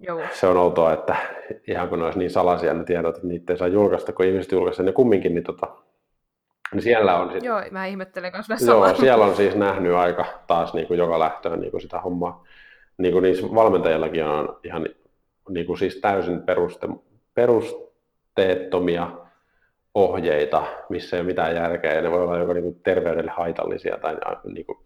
Joo. 0.00 0.20
Se 0.32 0.46
on 0.46 0.56
outoa, 0.56 0.92
että 0.92 1.16
ihan 1.68 1.88
kun 1.88 1.98
ne 1.98 2.04
olisi 2.04 2.18
niin 2.18 2.30
salaisia 2.30 2.74
ne 2.74 2.84
tiedot, 2.84 3.16
että 3.16 3.26
niitä 3.26 3.52
ei 3.52 3.58
saa 3.58 3.68
julkaista, 3.68 4.12
kun 4.12 4.26
ihmiset 4.26 4.52
julkaisivat 4.52 4.86
ne 4.86 4.92
kumminkin, 4.92 5.34
niin 5.34 5.44
tota, 5.44 5.66
niin 6.72 6.82
siellä 6.82 7.16
on 7.18 7.32
sit, 7.32 7.44
Joo, 7.44 7.62
mä 7.70 7.86
ihmettelen 7.86 8.32
kanssa 8.32 8.54
Joo, 8.66 8.94
siellä 8.94 9.24
on 9.24 9.36
siis 9.36 9.56
nähnyt 9.56 9.94
aika 9.94 10.24
taas 10.46 10.74
niin 10.74 10.86
kuin 10.86 10.98
joka 10.98 11.18
lähtöön 11.18 11.60
niin 11.60 11.70
kuin 11.70 11.80
sitä 11.80 12.00
hommaa. 12.00 12.44
Niin 12.98 13.12
kuin 13.12 13.22
niissä 13.22 13.46
valmentajillakin 13.54 14.24
on 14.24 14.58
ihan 14.64 14.86
niin 15.48 15.66
kuin 15.66 15.78
siis 15.78 15.96
täysin 15.96 16.42
peruste, 16.42 16.88
perusteettomia 17.34 19.10
ohjeita, 19.94 20.64
missä 20.88 21.16
ei 21.16 21.20
ole 21.20 21.26
mitään 21.26 21.54
järkeä, 21.54 21.94
ja 21.94 22.02
ne 22.02 22.10
voi 22.10 22.22
olla 22.22 22.38
joko 22.38 22.52
niin 22.52 22.64
kuin 22.64 22.80
terveydelle 22.82 23.30
haitallisia 23.30 23.98
tai 23.98 24.16
niin 24.44 24.66
kuin, 24.66 24.78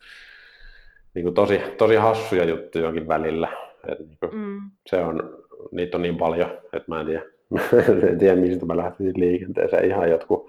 niin 1.16 1.24
kuin 1.24 1.34
tosi, 1.34 1.60
tosi 1.78 1.94
hassuja 1.94 2.44
juttuja 2.44 2.84
jokin 2.84 3.08
välillä. 3.08 3.48
Et 3.88 3.98
niin 3.98 4.18
kuin, 4.20 4.34
mm. 4.34 4.60
se 4.86 4.96
on, 4.96 5.44
niitä 5.70 5.96
on 5.96 6.02
niin 6.02 6.16
paljon, 6.16 6.50
että 6.50 6.84
mä 6.88 7.00
en 7.00 7.06
tiedä, 7.06 7.22
en 8.10 8.18
tiedä 8.18 8.36
mistä 8.36 8.66
mä 8.66 8.76
lähtisin 8.76 9.12
liikenteeseen. 9.16 9.84
Ihan 9.84 10.10
jotkut 10.10 10.48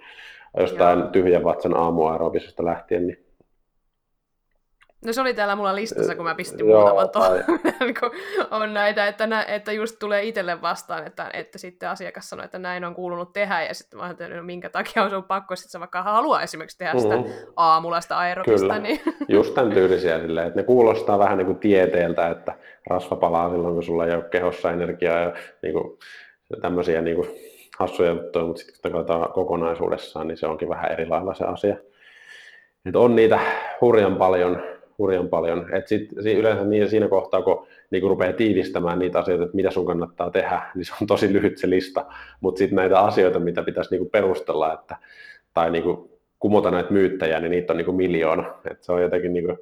jostain 0.57 0.99
Joo. 0.99 1.07
tyhjän 1.07 1.43
vatsan 1.43 1.78
aamuaerobisesta 1.78 2.65
lähtien. 2.65 3.07
Niin... 3.07 3.26
No 5.05 5.13
se 5.13 5.21
oli 5.21 5.33
täällä 5.33 5.55
mulla 5.55 5.75
listassa, 5.75 6.15
kun 6.15 6.25
mä 6.25 6.35
pistin 6.35 6.69
Joo, 6.69 6.79
muutaman 6.79 7.09
tuohon, 7.09 7.43
kun 7.99 8.11
on 8.51 8.73
näitä, 8.73 9.07
että, 9.07 9.27
nä, 9.27 9.43
että 9.43 9.71
just 9.71 9.95
tulee 9.99 10.23
itselle 10.23 10.61
vastaan, 10.61 11.07
että, 11.07 11.29
että 11.33 11.57
sitten 11.57 11.89
asiakas 11.89 12.29
sanoo, 12.29 12.45
että 12.45 12.59
näin 12.59 12.85
on 12.85 12.95
kuulunut 12.95 13.33
tehdä, 13.33 13.63
ja 13.63 13.73
sitten 13.73 13.99
mä 13.99 14.05
ajattelin, 14.05 14.37
no 14.37 14.43
minkä 14.43 14.69
takia 14.69 15.03
on 15.03 15.09
sun 15.09 15.23
pakko, 15.23 15.55
sitten 15.55 15.71
sä 15.71 15.79
vaikka 15.79 16.03
haluaa 16.03 16.41
esimerkiksi 16.41 16.77
tehdä 16.77 16.99
sitä 16.99 17.15
mm-hmm. 17.15 17.33
aamulasta 17.55 18.17
aerobista. 18.17 18.59
Kyllä, 18.59 18.79
niin... 18.79 18.99
just 19.29 19.53
tämän 19.53 19.73
tyylisiä 19.73 20.19
silleen, 20.19 20.47
että 20.47 20.59
ne 20.59 20.63
kuulostaa 20.63 21.19
vähän 21.19 21.37
niin 21.37 21.45
kuin 21.45 21.59
tieteeltä, 21.59 22.29
että 22.29 22.53
rasva 22.89 23.15
palaa 23.15 23.49
silloin, 23.49 23.73
kun 23.73 23.83
sulla 23.83 24.05
ei 24.05 24.15
ole 24.15 24.23
kehossa 24.23 24.71
energiaa, 24.71 25.19
ja 25.19 25.33
niin 25.61 25.73
kuin, 25.73 25.97
tämmöisiä 26.61 27.01
niin 27.01 27.15
kuin, 27.15 27.29
hassuja 27.79 28.11
juttuja, 28.11 28.45
mutta 28.45 28.61
sitten 28.61 28.91
kun 28.91 29.05
katsotaan 29.05 29.33
kokonaisuudessaan, 29.33 30.27
niin 30.27 30.37
se 30.37 30.47
onkin 30.47 30.69
vähän 30.69 30.91
eri 30.91 31.07
lailla 31.07 31.33
se 31.33 31.45
asia. 31.45 31.77
Et 32.85 32.95
on 32.95 33.15
niitä 33.15 33.39
hurjan 33.81 34.15
paljon, 34.15 34.76
hurjan 34.97 35.29
paljon. 35.29 35.75
Et 35.75 35.87
sit, 35.87 36.09
yleensä 36.37 36.63
niin, 36.63 36.89
siinä 36.89 37.07
kohtaa, 37.07 37.41
kun 37.41 37.67
niin 37.91 38.03
rupeaa 38.03 38.33
tiivistämään 38.33 38.99
niitä 38.99 39.19
asioita, 39.19 39.43
että 39.43 39.55
mitä 39.55 39.71
sun 39.71 39.85
kannattaa 39.85 40.29
tehdä, 40.29 40.61
niin 40.75 40.85
se 40.85 40.93
on 41.01 41.07
tosi 41.07 41.33
lyhyt 41.33 41.57
se 41.57 41.69
lista. 41.69 42.05
Mutta 42.41 42.59
sitten 42.59 42.75
näitä 42.75 42.99
asioita, 42.99 43.39
mitä 43.39 43.63
pitäisi 43.63 43.95
niin 43.95 44.09
perustella, 44.09 44.73
että, 44.73 44.97
tai 45.53 45.71
niin 45.71 45.83
kumota 46.39 46.71
näitä 46.71 46.93
myyttäjiä, 46.93 47.39
niin 47.39 47.51
niitä 47.51 47.73
on 47.73 47.77
niin 47.77 47.95
miljoona. 47.95 48.53
Et 48.71 48.83
se 48.83 48.91
on 48.91 49.01
jotenkin 49.01 49.33
niin 49.33 49.57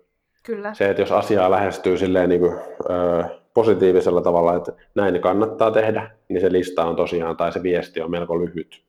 Kyllä. 0.46 0.74
se, 0.74 0.90
että 0.90 1.02
jos 1.02 1.12
asiaa 1.12 1.52
lähestyy 1.52 1.98
silleen 1.98 2.30
niin 2.30 2.42
kuin, 2.42 2.54
öö, 2.90 3.24
positiivisella 3.54 4.22
tavalla, 4.22 4.56
että 4.56 4.72
näin 4.96 5.22
kannattaa 5.22 5.72
tehdä, 5.72 6.12
niin 6.30 6.42
se 6.42 6.52
lista 6.52 6.86
on 6.86 6.96
tosiaan, 6.96 7.38
tai 7.38 7.52
se 7.52 7.64
viesti 7.64 8.02
on 8.02 8.12
melko 8.12 8.40
lyhyt. 8.40 8.82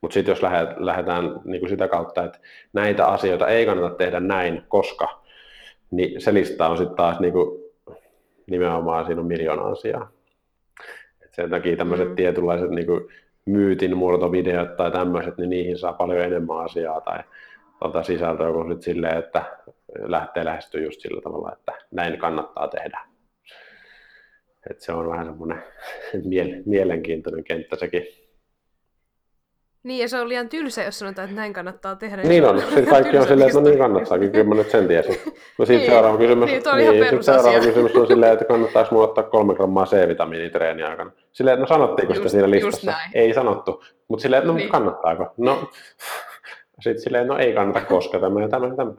Mutta 0.00 0.14
sitten 0.14 0.32
jos 0.32 0.42
lähdetään 0.76 1.40
niin 1.44 1.60
kuin 1.60 1.70
sitä 1.70 1.88
kautta, 1.88 2.24
että 2.24 2.38
näitä 2.72 3.06
asioita 3.06 3.48
ei 3.48 3.66
kannata 3.66 3.94
tehdä 3.94 4.20
näin, 4.20 4.62
koska, 4.68 5.21
niin 5.92 6.20
se 6.20 6.34
lista 6.34 6.68
on 6.68 6.76
sitten 6.76 6.96
taas 6.96 7.20
niin 7.20 7.32
kuin, 7.32 7.62
nimenomaan 8.50 9.06
siinä 9.06 9.20
on 9.20 9.26
miljoona 9.26 9.62
asiaa. 9.62 10.10
Et 11.24 11.34
sen 11.34 11.50
takia 11.50 11.76
tämmöiset 11.76 12.08
mm. 12.08 12.16
tietynlaiset 12.16 12.70
niin 12.70 12.86
kuin 12.86 13.08
myytin 13.44 13.96
muotovideot 13.96 14.76
tai 14.76 14.90
tämmöiset, 14.90 15.38
niin 15.38 15.50
niihin 15.50 15.78
saa 15.78 15.92
paljon 15.92 16.20
enemmän 16.20 16.60
asiaa 16.60 17.00
tai 17.00 17.18
tuota 17.78 18.02
sisältöä 18.02 18.52
kuin 18.52 18.68
sitten 18.68 18.82
silleen, 18.82 19.18
että 19.18 19.44
lähtee 19.98 20.44
lähestyä 20.44 20.80
just 20.80 21.00
sillä 21.00 21.20
tavalla, 21.20 21.52
että 21.52 21.72
näin 21.90 22.18
kannattaa 22.18 22.68
tehdä. 22.68 23.00
Et 24.70 24.80
se 24.80 24.92
on 24.92 25.10
vähän 25.10 25.26
semmoinen 25.26 25.62
mielenkiintoinen 26.66 27.44
kenttä 27.44 27.76
sekin. 27.76 28.21
Niin, 29.82 30.02
ja 30.02 30.08
se 30.08 30.20
on 30.20 30.28
liian 30.28 30.48
tylsä, 30.48 30.82
jos 30.82 30.98
sanotaan, 30.98 31.24
että 31.24 31.36
näin 31.36 31.52
kannattaa 31.52 31.96
tehdä. 31.96 32.22
Niin 32.22 32.44
on, 32.44 32.60
sitten 32.60 32.86
kaikki 32.86 33.18
on 33.18 33.26
silleen, 33.26 33.48
että 33.48 33.60
no 33.60 33.68
niin 33.68 33.78
kannattaakin, 33.78 34.32
kyllä 34.32 34.44
mä 34.44 34.54
nyt 34.54 34.70
sen 34.70 34.88
tiesin. 34.88 35.16
No 35.58 35.66
sitten 35.66 35.76
niin, 35.76 35.90
seuraava 35.90 36.18
kysymys, 36.18 36.50
niin, 36.50 36.62
niin, 37.10 37.24
seuraava 37.24 37.60
kysymys 37.60 37.96
on 37.96 38.06
silleen, 38.06 38.32
että 38.32 38.44
kannattaisi 38.44 38.92
mulla 38.92 39.06
ottaa 39.06 39.24
kolme 39.24 39.54
grammaa 39.54 39.86
C-vitamiinia 39.86 40.50
treeni 40.50 40.82
aikana. 40.82 41.10
Silleen, 41.32 41.54
että 41.54 41.60
no 41.60 41.66
sanottiinko 41.66 42.14
sitä 42.14 42.28
siinä 42.28 42.50
listassa? 42.50 42.92
Ei 43.14 43.34
sanottu, 43.34 43.84
mutta 44.08 44.22
silleen, 44.22 44.38
että 44.38 44.52
no 44.52 44.56
niin. 44.56 44.68
kannattaako? 44.68 45.34
No, 45.36 45.70
sitten 46.82 47.02
silleen, 47.02 47.26
no 47.26 47.38
ei 47.38 47.52
kannata 47.52 47.80
koska 47.80 48.18
tämä 48.18 48.40
ja 48.40 48.48
tämä 48.48 48.66
ja 48.66 48.76
tämä. 48.76 48.92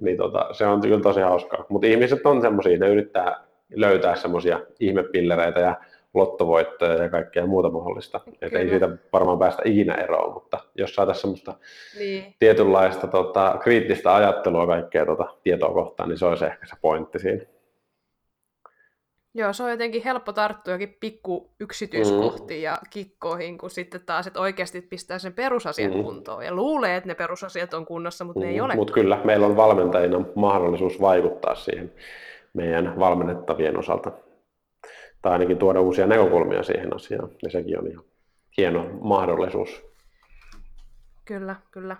Niin 0.00 0.16
tota, 0.16 0.48
se 0.52 0.66
on 0.66 0.80
kyllä 0.80 1.00
tosi 1.00 1.20
hauskaa. 1.20 1.64
Mutta 1.68 1.86
ihmiset 1.86 2.26
on 2.26 2.42
semmoisia, 2.42 2.78
ne 2.78 2.88
yrittää 2.88 3.44
löytää 3.76 4.16
semmoisia 4.16 4.60
ihmepillereitä 4.80 5.60
ja 5.60 5.76
lottovoittoja 6.14 7.02
ja 7.02 7.08
kaikkea 7.08 7.46
muuta 7.46 7.70
mahdollista. 7.70 8.20
Että 8.42 8.58
ei 8.58 8.68
siitä 8.68 8.88
varmaan 9.12 9.38
päästä 9.38 9.62
ikinä 9.64 9.94
eroon, 9.94 10.32
mutta 10.32 10.58
jos 10.74 10.94
saataisiin 10.94 11.20
semmoista 11.20 11.54
niin. 11.98 12.34
tietynlaista 12.38 13.06
tota, 13.06 13.58
kriittistä 13.62 14.14
ajattelua 14.14 14.66
kaikkea 14.66 15.06
tota, 15.06 15.34
tietoa 15.42 15.72
kohtaan, 15.72 16.08
niin 16.08 16.18
se 16.18 16.26
olisi 16.26 16.44
ehkä 16.44 16.66
se 16.66 16.76
pointti 16.80 17.18
siinä. 17.18 17.44
Joo, 19.34 19.52
se 19.52 19.62
on 19.62 19.70
jotenkin 19.70 20.02
helppo 20.04 20.32
tarttua 20.32 20.74
jokin 20.74 20.96
pikku 21.00 21.50
yksityiskohtiin 21.60 22.60
mm. 22.60 22.64
ja 22.64 22.78
kikkoihin, 22.90 23.58
kun 23.58 23.70
sitten 23.70 24.00
taas, 24.06 24.26
että 24.26 24.40
oikeasti 24.40 24.80
pistää 24.80 25.18
sen 25.18 25.32
perusasian 25.32 25.94
mm. 25.94 26.02
kuntoon 26.02 26.44
ja 26.44 26.54
luulee, 26.54 26.96
että 26.96 27.08
ne 27.08 27.14
perusasiat 27.14 27.74
on 27.74 27.86
kunnossa, 27.86 28.24
mutta 28.24 28.40
mm. 28.40 28.46
ne 28.46 28.52
ei 28.52 28.58
mm. 28.58 28.64
ole. 28.64 28.74
Mutta 28.74 28.92
kyllä, 28.92 29.20
meillä 29.24 29.46
on 29.46 29.56
valmentajina 29.56 30.24
mahdollisuus 30.34 31.00
vaikuttaa 31.00 31.54
siihen 31.54 31.92
meidän 32.54 32.98
valmennettavien 32.98 33.78
osalta. 33.78 34.12
Tai 35.22 35.32
ainakin 35.32 35.58
tuoda 35.58 35.80
uusia 35.80 36.06
näkökulmia 36.06 36.62
siihen 36.62 36.96
asiaan, 36.96 37.28
ja 37.42 37.50
sekin 37.50 37.78
on 37.78 37.86
ihan 37.86 38.04
hieno 38.56 38.86
mahdollisuus. 39.00 39.82
Kyllä, 41.24 41.56
kyllä. 41.70 41.96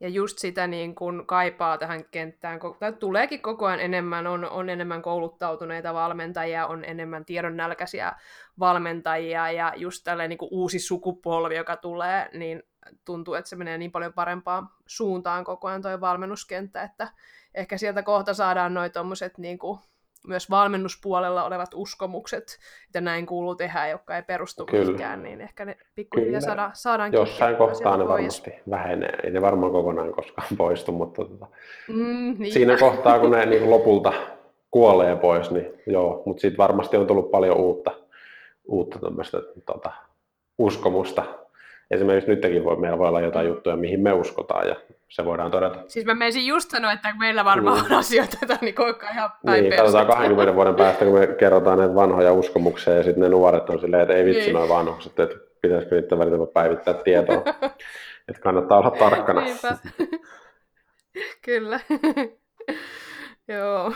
ja 0.00 0.08
just 0.08 0.38
sitä 0.38 0.66
niin 0.66 0.94
kun 0.94 1.24
kaipaa 1.26 1.78
tähän 1.78 2.04
kenttään, 2.10 2.60
tai 2.80 2.92
tuleekin 2.92 3.42
koko 3.42 3.66
ajan 3.66 3.80
enemmän, 3.80 4.26
on, 4.26 4.50
on 4.50 4.68
enemmän 4.68 5.02
kouluttautuneita 5.02 5.94
valmentajia, 5.94 6.66
on 6.66 6.84
enemmän 6.84 7.24
tiedonnälkäisiä 7.24 8.12
valmentajia, 8.58 9.50
ja 9.50 9.72
just 9.76 10.04
tällainen 10.04 10.38
niin 10.40 10.48
uusi 10.50 10.78
sukupolvi, 10.78 11.56
joka 11.56 11.76
tulee, 11.76 12.28
niin 12.32 12.62
tuntuu, 13.04 13.34
että 13.34 13.48
se 13.48 13.56
menee 13.56 13.78
niin 13.78 13.92
paljon 13.92 14.12
parempaan 14.12 14.68
suuntaan 14.86 15.44
koko 15.44 15.68
ajan 15.68 15.82
tuo 15.82 16.00
valmennuskenttä, 16.00 16.82
että 16.82 17.08
ehkä 17.54 17.78
sieltä 17.78 18.02
kohta 18.02 18.34
saadaan 18.34 18.74
noin 18.74 18.92
tuommoiset 18.92 19.38
niin 19.38 19.58
myös 20.26 20.50
valmennuspuolella 20.50 21.44
olevat 21.44 21.70
uskomukset, 21.74 22.58
että 22.86 23.00
näin 23.00 23.26
kuuluu 23.26 23.54
tehdä, 23.54 23.88
jotka 23.88 24.16
ei 24.16 24.22
perustu 24.22 24.66
Kyllä. 24.66 24.84
mihinkään, 24.84 25.22
niin 25.22 25.40
ehkä 25.40 25.64
ne 25.64 25.76
pikkuhiljaa 25.94 26.40
saada, 26.40 26.70
saadaan 26.74 27.12
Jossain 27.12 27.56
kohtaa 27.56 27.96
ne 27.96 28.04
pois. 28.04 28.08
varmasti 28.08 28.50
vähenee. 28.70 29.18
Ei 29.24 29.30
ne 29.30 29.42
varmaan 29.42 29.72
kokonaan 29.72 30.12
koskaan 30.12 30.56
poistu, 30.58 30.92
mutta 30.92 31.24
tota, 31.24 31.46
mm, 31.88 32.36
niin. 32.38 32.52
siinä 32.52 32.76
kohtaa, 32.76 33.18
kun 33.18 33.30
ne 33.30 33.46
niin 33.46 33.70
lopulta 33.70 34.12
kuolee 34.70 35.16
pois, 35.16 35.50
niin 35.50 35.72
joo, 35.86 36.22
mutta 36.26 36.40
siitä 36.40 36.56
varmasti 36.56 36.96
on 36.96 37.06
tullut 37.06 37.30
paljon 37.30 37.56
uutta, 37.56 37.90
uutta 38.64 38.98
tota, 39.66 39.92
uskomusta 40.58 41.24
esimerkiksi 41.90 42.30
nytkin 42.30 42.64
voi, 42.64 42.76
meillä 42.76 42.98
voi 42.98 43.08
olla 43.08 43.20
jotain 43.20 43.46
juttuja, 43.46 43.76
mihin 43.76 44.00
me 44.00 44.12
uskotaan 44.12 44.68
ja 44.68 44.76
se 45.08 45.24
voidaan 45.24 45.50
todeta. 45.50 45.78
Siis 45.88 46.06
mä 46.06 46.14
menisin 46.14 46.46
just 46.46 46.70
sanoa, 46.70 46.92
että 46.92 47.14
meillä 47.18 47.44
varmaan 47.44 47.78
mm. 47.78 47.84
on 47.84 47.98
asioita, 47.98 48.36
joita 48.42 48.58
niin 48.60 48.74
koko 48.74 49.06
ihan 49.12 49.30
päin 49.44 49.64
Niin, 49.64 49.76
katsotaan 49.76 50.06
20 50.06 50.54
vuoden 50.54 50.74
päästä, 50.74 51.04
kun 51.04 51.18
me 51.18 51.26
kerrotaan 51.26 51.78
näitä 51.78 51.94
vanhoja 51.94 52.32
uskomuksia 52.32 52.94
ja 52.94 53.02
sitten 53.02 53.22
ne 53.22 53.28
nuoret 53.28 53.70
on 53.70 53.80
silleen, 53.80 54.02
että 54.02 54.14
ei 54.14 54.24
vitsi 54.24 54.40
niin. 54.40 54.54
noin 54.54 54.68
vanhukset, 54.68 55.20
että 55.20 55.36
pitäisikö 55.62 56.00
niitä 56.00 56.18
välillä 56.18 56.46
päivittää 56.46 56.94
tietoa. 56.94 57.42
että 58.28 58.42
kannattaa 58.42 58.78
olla 58.78 58.90
tarkkana. 58.90 59.40
Niinpä. 59.40 59.78
Kyllä. 61.44 61.80
Joo. 63.48 63.92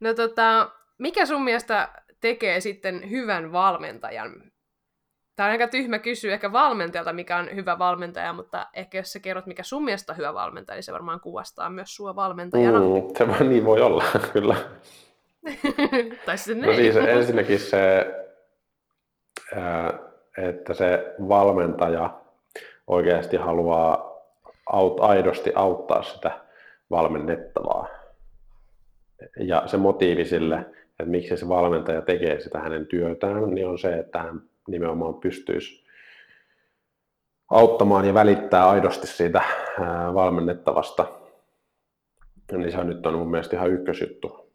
No 0.00 0.14
tota, 0.14 0.70
mikä 0.98 1.26
sun 1.26 1.42
mielestä 1.42 1.88
tekee 2.20 2.60
sitten 2.60 3.10
hyvän 3.10 3.52
valmentajan? 3.52 4.51
Tämä 5.36 5.46
on 5.46 5.50
aika 5.50 5.68
tyhmä 5.68 5.98
kysyä 5.98 6.34
ehkä 6.34 6.52
valmentajalta, 6.52 7.12
mikä 7.12 7.36
on 7.36 7.48
hyvä 7.54 7.78
valmentaja, 7.78 8.32
mutta 8.32 8.66
ehkä 8.74 8.98
jos 8.98 9.12
sä 9.12 9.20
kerrot, 9.20 9.46
mikä 9.46 9.62
sun 9.62 9.84
mielestä 9.84 10.12
on 10.12 10.16
hyvä 10.16 10.34
valmentaja, 10.34 10.74
niin 10.74 10.82
se 10.82 10.92
varmaan 10.92 11.20
kuvastaa 11.20 11.70
myös 11.70 11.96
sua 11.96 12.16
valmentajana. 12.16 12.78
Mm, 12.78 13.28
vaan 13.28 13.48
niin 13.48 13.64
voi 13.64 13.80
olla, 13.80 14.04
kyllä. 14.32 14.56
tai 16.26 16.38
se 16.38 16.54
no 16.54 16.74
siis 16.74 16.96
ensinnäkin 16.96 17.58
se, 17.58 18.06
että 20.38 20.74
se 20.74 21.14
valmentaja 21.28 22.20
oikeasti 22.86 23.36
haluaa 23.36 24.12
aut, 24.66 25.00
aidosti 25.00 25.52
auttaa 25.54 26.02
sitä 26.02 26.40
valmennettavaa. 26.90 27.88
Ja 29.36 29.62
se 29.66 29.76
motiivi 29.76 30.24
sille, 30.24 30.56
että 30.90 31.04
miksi 31.04 31.36
se 31.36 31.48
valmentaja 31.48 32.02
tekee 32.02 32.40
sitä 32.40 32.58
hänen 32.58 32.86
työtään, 32.86 33.50
niin 33.50 33.68
on 33.68 33.78
se, 33.78 33.94
että 33.94 34.18
hän 34.18 34.42
nimenomaan 34.68 35.14
pystyisi 35.14 35.84
auttamaan 37.50 38.04
ja 38.04 38.14
välittää 38.14 38.68
aidosti 38.68 39.06
siitä 39.06 39.42
valmennettavasta, 40.14 41.06
niin 42.52 42.72
se 42.72 42.84
nyt 42.84 43.06
on 43.06 43.14
mun 43.14 43.30
mielestä 43.30 43.56
ihan 43.56 43.70
ykkösjuttu. 43.70 44.52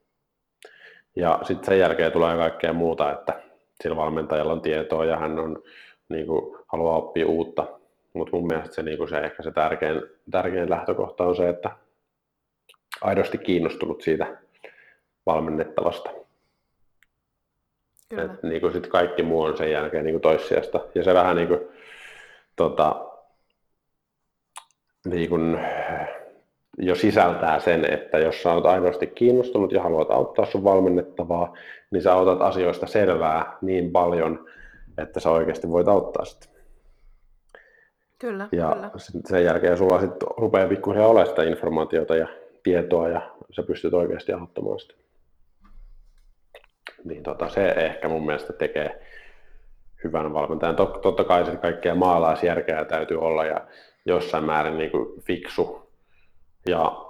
Ja 1.15 1.39
sitten 1.43 1.65
sen 1.65 1.79
jälkeen 1.79 2.11
tulee 2.11 2.37
kaikkea 2.37 2.73
muuta, 2.73 3.11
että 3.11 3.43
sillä 3.83 3.95
valmentajalla 3.95 4.53
on 4.53 4.61
tietoa 4.61 5.05
ja 5.05 5.17
hän 5.17 5.39
on, 5.39 5.63
niin 6.09 6.27
kuin, 6.27 6.57
haluaa 6.67 6.97
oppia 6.97 7.27
uutta. 7.27 7.67
Mutta 8.13 8.35
mun 8.35 8.47
mielestä 8.47 8.75
se, 8.75 8.83
niin 8.83 8.97
kuin 8.97 9.09
se, 9.09 9.17
ehkä 9.17 9.43
se 9.43 9.51
tärkein, 9.51 10.01
tärkein 10.31 10.69
lähtökohta 10.69 11.23
on 11.23 11.35
se, 11.35 11.49
että 11.49 11.71
aidosti 13.01 13.37
kiinnostunut 13.37 14.01
siitä 14.01 14.37
valmennettavasta. 15.25 16.09
Kyllä. 18.09 18.23
Et, 18.23 18.43
niin 18.43 18.61
kuin 18.61 18.73
sit 18.73 18.87
kaikki 18.87 19.23
muu 19.23 19.41
on 19.41 19.57
sen 19.57 19.71
jälkeen 19.71 20.05
niin 20.05 20.13
kuin 20.13 20.21
toissijasta. 20.21 20.79
Ja 20.95 21.03
se 21.03 21.13
vähän 21.13 21.35
niin 21.35 21.47
kuin, 21.47 21.59
tota, 22.55 23.05
niin 25.05 25.29
kuin, 25.29 25.59
jo 26.77 26.95
sisältää 26.95 27.59
sen, 27.59 27.93
että 27.93 28.17
jos 28.17 28.43
sä 28.43 28.53
olet 28.53 28.65
aidosti 28.65 29.07
kiinnostunut 29.07 29.71
ja 29.71 29.83
haluat 29.83 30.11
auttaa 30.11 30.45
sun 30.45 30.63
valmennettavaa, 30.63 31.53
niin 31.91 32.01
sä 32.01 32.13
autat 32.13 32.41
asioista 32.41 32.87
selvää 32.87 33.57
niin 33.61 33.91
paljon, 33.91 34.45
että 34.97 35.19
sä 35.19 35.29
oikeasti 35.31 35.69
voit 35.69 35.87
auttaa 35.87 36.25
sitä. 36.25 36.47
Kyllä, 38.19 38.49
ja 38.51 38.71
kyllä. 38.73 38.91
sen 39.25 39.45
jälkeen 39.45 39.77
sulla 39.77 39.99
sitten 39.99 40.27
rupeaa 40.37 40.67
pikkuhiljaa 40.67 41.07
olemaan 41.07 41.27
sitä 41.27 41.43
informaatiota 41.43 42.15
ja 42.15 42.27
tietoa 42.63 43.09
ja 43.09 43.31
sä 43.51 43.63
pystyt 43.63 43.93
oikeasti 43.93 44.33
auttamaan 44.33 44.79
sitä 44.79 45.06
niin 47.03 47.23
tota, 47.23 47.49
se 47.49 47.69
ehkä 47.69 48.09
mun 48.09 48.25
mielestä 48.25 48.53
tekee 48.53 49.01
hyvän 50.03 50.33
valmentajan. 50.33 50.75
Tot, 50.75 51.01
totta 51.01 51.23
kai 51.23 51.45
se 51.45 51.55
kaikkea 51.55 51.95
maalaisjärkeä 51.95 52.85
täytyy 52.85 53.17
olla 53.17 53.45
ja 53.45 53.67
jossain 54.05 54.43
määrin 54.43 54.77
niin 54.77 54.91
kuin 54.91 55.21
fiksu 55.21 55.91
ja 56.67 57.05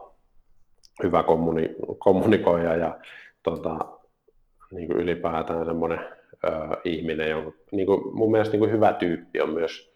hyvä 1.04 1.24
kommuni, 1.24 1.76
kommunikoija 1.98 2.76
ja 2.76 3.00
tota, 3.44 3.78
niin 4.72 4.88
kuin 4.88 5.00
ylipäätään 5.00 5.66
semmoinen 5.66 6.00
ö, 6.44 6.50
ihminen, 6.84 7.30
jonka, 7.30 7.52
niin 7.72 7.86
kuin, 7.86 8.16
mun 8.16 8.32
mielestä 8.32 8.52
niin 8.52 8.60
kuin 8.60 8.72
hyvä 8.72 8.94
tyyppi 8.94 9.42
on 9.42 9.50
myös, 9.50 9.94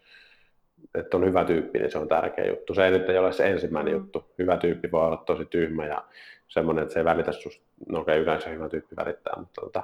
että 0.94 1.16
on 1.16 1.24
hyvä 1.24 1.44
tyyppi, 1.44 1.78
niin 1.78 1.90
se 1.90 1.98
on 1.98 2.08
tärkeä 2.08 2.46
juttu. 2.46 2.74
Se 2.74 2.84
ei 2.84 2.90
nyt 2.90 3.08
ei 3.08 3.18
ole 3.18 3.32
se 3.32 3.50
ensimmäinen 3.50 3.94
mm. 3.94 4.00
juttu. 4.00 4.24
Hyvä 4.38 4.56
tyyppi 4.56 4.90
voi 4.92 5.06
olla 5.06 5.16
tosi 5.26 5.44
tyhmä 5.44 5.86
ja 5.86 6.04
semmoinen, 6.52 6.82
että 6.82 6.92
se 6.92 7.00
ei 7.00 7.04
välitä 7.04 7.32
susta, 7.32 7.62
no 7.88 8.00
okei, 8.00 8.12
okay, 8.12 8.22
yleensä 8.22 8.48
hyvä 8.48 8.68
tyyppi 8.68 8.96
välittää, 8.96 9.34
mutta 9.38 9.60
tota, 9.60 9.82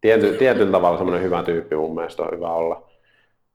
tiety, 0.00 0.36
tietyllä 0.36 0.72
tavalla 0.72 0.98
semmoinen 0.98 1.24
hyvä 1.24 1.42
tyyppi 1.42 1.76
mun 1.76 1.94
mielestä 1.94 2.22
on 2.22 2.36
hyvä 2.36 2.52
olla, 2.52 2.90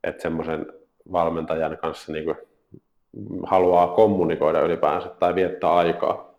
että 0.04 0.22
semmoisen 0.22 0.66
valmentajan 1.12 1.78
kanssa 1.78 2.12
niin 2.12 2.26
kuin 2.26 2.38
haluaa 3.44 3.88
kommunikoida 3.88 4.62
ylipäänsä 4.62 5.10
tai 5.20 5.36
viettää 5.36 5.76
aikaa. 5.76 6.36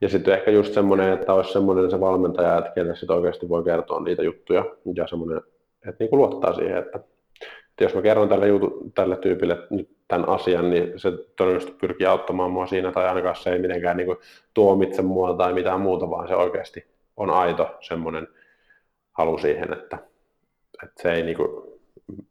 Ja 0.00 0.08
sitten 0.08 0.34
ehkä 0.34 0.50
just 0.50 0.74
semmoinen, 0.74 1.12
että 1.12 1.34
olisi 1.34 1.52
semmoinen 1.52 1.90
se 1.90 2.00
valmentaja, 2.00 2.58
että 2.58 2.70
kenelle 2.70 2.96
sitten 2.96 3.16
oikeasti 3.16 3.48
voi 3.48 3.64
kertoa 3.64 4.00
niitä 4.00 4.22
juttuja. 4.22 4.64
Ja 4.94 5.06
semmoinen, 5.06 5.38
että 5.88 5.96
niin 5.98 6.10
kuin 6.10 6.18
luottaa 6.18 6.52
siihen, 6.52 6.76
että, 6.76 6.98
että 6.98 7.10
jos 7.84 7.94
mä 7.94 8.02
kerron 8.02 8.28
tälle, 8.28 8.48
jutu, 8.48 8.78
tälle 8.94 9.16
tyypille 9.16 9.58
nyt 9.70 9.90
tämän 10.08 10.28
asian, 10.28 10.70
niin 10.70 10.92
se 10.96 11.12
todennäköisesti 11.36 11.78
pyrkii 11.80 12.06
auttamaan 12.06 12.50
mua 12.50 12.66
siinä, 12.66 12.92
tai 12.92 13.08
ainakaan 13.08 13.36
se 13.36 13.50
ei 13.50 13.58
mitenkään 13.58 13.96
niin 13.96 14.06
kuin 14.06 14.18
tuomitse 14.54 15.02
mua 15.02 15.34
tai 15.34 15.52
mitään 15.52 15.80
muuta, 15.80 16.10
vaan 16.10 16.28
se 16.28 16.34
oikeasti 16.36 16.86
on 17.16 17.30
aito 17.30 17.76
semmoinen 17.80 18.28
halu 19.12 19.38
siihen, 19.38 19.72
että, 19.72 19.98
että 20.82 21.02
se 21.02 21.12
ei 21.12 21.22
niin 21.22 21.36
kuin, 21.36 21.70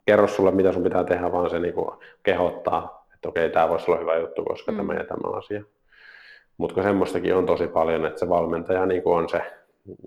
kerro 0.05 0.27
sulle, 0.27 0.51
mitä 0.51 0.73
sun 0.73 0.83
pitää 0.83 1.03
tehdä, 1.03 1.31
vaan 1.31 1.49
se 1.49 1.59
niin 1.59 1.73
kuin, 1.73 1.89
kehottaa, 2.23 3.05
että 3.13 3.29
okei, 3.29 3.49
tämä 3.49 3.69
voisi 3.69 3.91
olla 3.91 3.99
hyvä 3.99 4.17
juttu, 4.17 4.43
koska 4.43 4.71
mm. 4.71 4.77
tämä 4.77 4.93
ja 4.93 5.03
tämä 5.03 5.37
asia. 5.37 5.63
Mutta 6.57 6.83
semmoistakin 6.83 7.35
on 7.35 7.45
tosi 7.45 7.67
paljon, 7.67 8.05
että 8.05 8.19
se 8.19 8.29
valmentaja 8.29 8.85
niin 8.85 9.03
kuin 9.03 9.17
on 9.17 9.29
se 9.29 9.41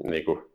niin 0.05 0.25
kuin, 0.25 0.52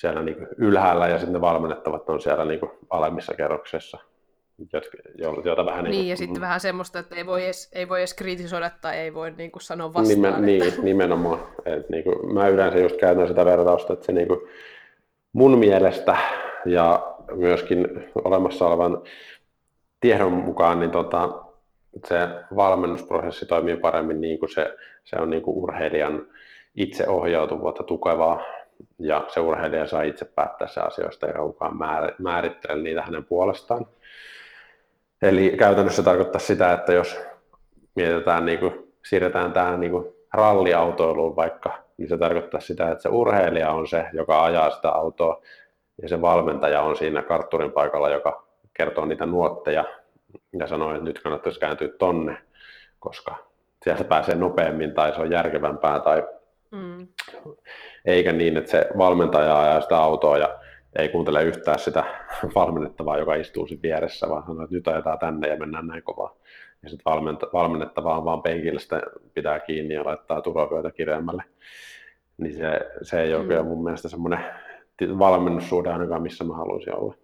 siellä 0.00 0.22
niin 0.22 0.36
kuin 0.36 0.48
ylhäällä 0.56 1.08
ja 1.08 1.18
sitten 1.18 1.32
ne 1.32 1.40
valmennettavat 1.40 2.08
on 2.08 2.20
siellä 2.20 2.44
niin 2.44 2.60
kuin 2.60 2.72
alemmissa 2.90 3.34
kerroksessa 3.34 3.98
jota 5.44 5.66
vähän 5.66 5.84
niin, 5.84 5.90
niin 5.90 6.08
ja 6.08 6.16
sitten 6.16 6.36
mm. 6.36 6.40
vähän 6.40 6.60
semmoista, 6.60 6.98
että 6.98 7.16
ei 7.16 7.26
voi 7.26 7.44
edes, 7.44 7.70
ei 7.72 7.88
voi 7.88 8.00
edes 8.00 8.14
kritisoida 8.14 8.70
tai 8.80 8.96
ei 8.96 9.14
voi 9.14 9.30
niin 9.30 9.50
kuin 9.50 9.62
sanoa 9.62 9.94
vastaan. 9.94 10.08
Nimen, 10.08 10.30
että... 10.30 10.46
Niin, 10.46 10.84
nimenomaan. 10.84 11.40
Et 11.64 11.88
niin 11.88 12.04
kuin, 12.04 12.34
mä 12.34 12.48
yleensä 12.48 12.78
just 12.78 12.96
käytän 12.96 13.28
sitä 13.28 13.44
vertausta, 13.44 13.92
että 13.92 14.06
se 14.06 14.12
niin 14.12 14.28
kuin, 14.28 14.40
mun 15.32 15.58
mielestä 15.58 16.16
ja 16.66 17.16
myöskin 17.32 17.88
olemassa 18.24 18.66
olevan 18.66 19.02
tiedon 20.00 20.32
mukaan, 20.32 20.80
niin 20.80 20.90
tota, 20.90 21.44
se 22.06 22.16
valmennusprosessi 22.56 23.46
toimii 23.46 23.76
paremmin 23.76 24.20
niin 24.20 24.38
kuin 24.38 24.50
se, 24.50 24.76
se 25.04 25.16
on 25.16 25.30
niin 25.30 25.42
kuin 25.42 25.56
urheilijan 25.56 26.26
itseohjautuvuutta 26.74 27.82
tukevaa 27.82 28.42
ja 28.98 29.24
se 29.28 29.40
urheilija 29.40 29.86
saa 29.86 30.02
itse 30.02 30.24
päättää 30.24 30.68
se 30.68 30.80
asioista 30.80 31.26
ja 31.26 31.32
kukaan 31.32 31.78
määrittele 32.18 32.82
niitä 32.82 33.02
hänen 33.02 33.24
puolestaan. 33.24 33.86
Eli 35.22 35.54
käytännössä 35.58 36.02
tarkoittaa 36.02 36.40
sitä, 36.40 36.72
että 36.72 36.92
jos 36.92 37.20
mietitään, 37.94 38.46
niin 38.46 38.58
kuin, 38.58 38.92
siirretään 39.06 39.52
tähän 39.52 39.80
niin 39.80 39.92
kuin 39.92 40.06
ralliautoiluun 40.32 41.36
vaikka, 41.36 41.78
niin 41.96 42.08
se 42.08 42.18
tarkoittaa 42.18 42.60
sitä, 42.60 42.90
että 42.90 43.02
se 43.02 43.08
urheilija 43.08 43.70
on 43.70 43.88
se, 43.88 44.06
joka 44.12 44.44
ajaa 44.44 44.70
sitä 44.70 44.88
autoa, 44.88 45.42
ja 46.02 46.08
se 46.08 46.20
valmentaja 46.20 46.82
on 46.82 46.96
siinä 46.96 47.22
kartturin 47.22 47.72
paikalla, 47.72 48.08
joka 48.08 48.46
kertoo 48.74 49.04
niitä 49.04 49.26
nuotteja 49.26 49.84
ja 50.58 50.66
sanoo, 50.66 50.90
että 50.90 51.04
nyt 51.04 51.22
kannattaisi 51.22 51.60
kääntyä 51.60 51.88
tonne, 51.98 52.38
koska 52.98 53.34
sieltä 53.84 54.04
pääsee 54.04 54.34
nopeammin 54.34 54.94
tai 54.94 55.14
se 55.14 55.20
on 55.20 55.30
järkevämpää 55.30 56.00
tai 56.00 56.28
mm. 56.70 57.08
eikä 58.04 58.32
niin, 58.32 58.56
että 58.56 58.70
se 58.70 58.86
valmentaja 58.98 59.60
ajaa 59.60 59.80
sitä 59.80 59.98
autoa 59.98 60.38
ja 60.38 60.58
ei 60.98 61.08
kuuntele 61.08 61.44
yhtään 61.44 61.78
sitä 61.78 62.04
valmennettavaa, 62.54 63.18
joka 63.18 63.34
istuu 63.34 63.66
siinä 63.66 63.82
vieressä, 63.82 64.28
vaan 64.28 64.46
sanoo, 64.46 64.64
että 64.64 64.76
nyt 64.76 64.88
ajetaan 64.88 65.18
tänne 65.18 65.48
ja 65.48 65.56
mennään 65.56 65.86
näin 65.86 66.02
kovaa. 66.02 66.36
ja 66.82 66.90
sitten 66.90 67.12
valmennettava 67.52 68.18
on 68.18 68.24
vaan 68.24 68.42
penkillä 68.42 68.80
sitä 68.80 69.02
pitää 69.34 69.60
kiinni 69.60 69.94
ja 69.94 70.04
laittaa 70.04 70.42
turvapöytä 70.42 70.90
kireämmälle. 70.90 71.42
Niin 72.38 72.54
se, 72.54 72.80
se 73.02 73.22
ei 73.22 73.34
ole 73.34 73.42
mm. 73.42 73.48
kyllä 73.48 73.62
mun 73.62 73.84
mielestä 73.84 74.08
semmoinen 74.08 74.44
valmennussuhde 75.18 75.88
ainakaan, 75.90 76.22
missä 76.22 76.44
mä 76.44 76.54
haluaisin 76.54 76.96
olla. 76.96 77.14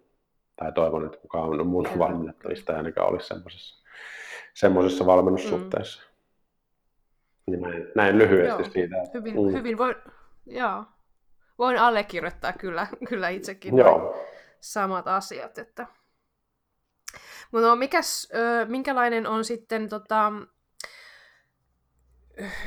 Tai 0.55 0.71
toivon, 0.71 1.05
että 1.05 1.17
kukaan 1.17 1.67
mun 1.67 1.87
mm. 1.93 1.99
valmennettavista 1.99 2.73
ei 2.73 2.77
ainakaan 2.77 3.09
olisi 3.09 3.27
semmoisessa, 3.27 3.87
semmoisessa 4.53 5.05
valmennussuhteessa. 5.05 6.03
Mm. 6.03 6.06
Niin 7.47 7.61
näin, 7.61 7.87
näin 7.95 8.17
lyhyesti 8.17 8.63
joo. 8.63 8.71
siitä. 8.71 8.95
Hyvin, 9.13 9.35
mm. 9.35 9.51
hyvin 9.51 9.77
voin, 9.77 9.95
joo. 10.45 10.85
voin 11.57 11.77
allekirjoittaa 11.77 12.53
kyllä, 12.53 12.87
kyllä 13.09 13.29
itsekin 13.29 13.77
joo. 13.77 14.25
samat 14.59 15.07
asiat. 15.07 15.57
Että... 15.57 15.87
Mutta 17.51 17.67
no, 17.67 17.75
mikäs, 17.75 18.31
minkälainen 18.67 19.27
on 19.27 19.45
sitten 19.45 19.89
tota, 19.89 20.31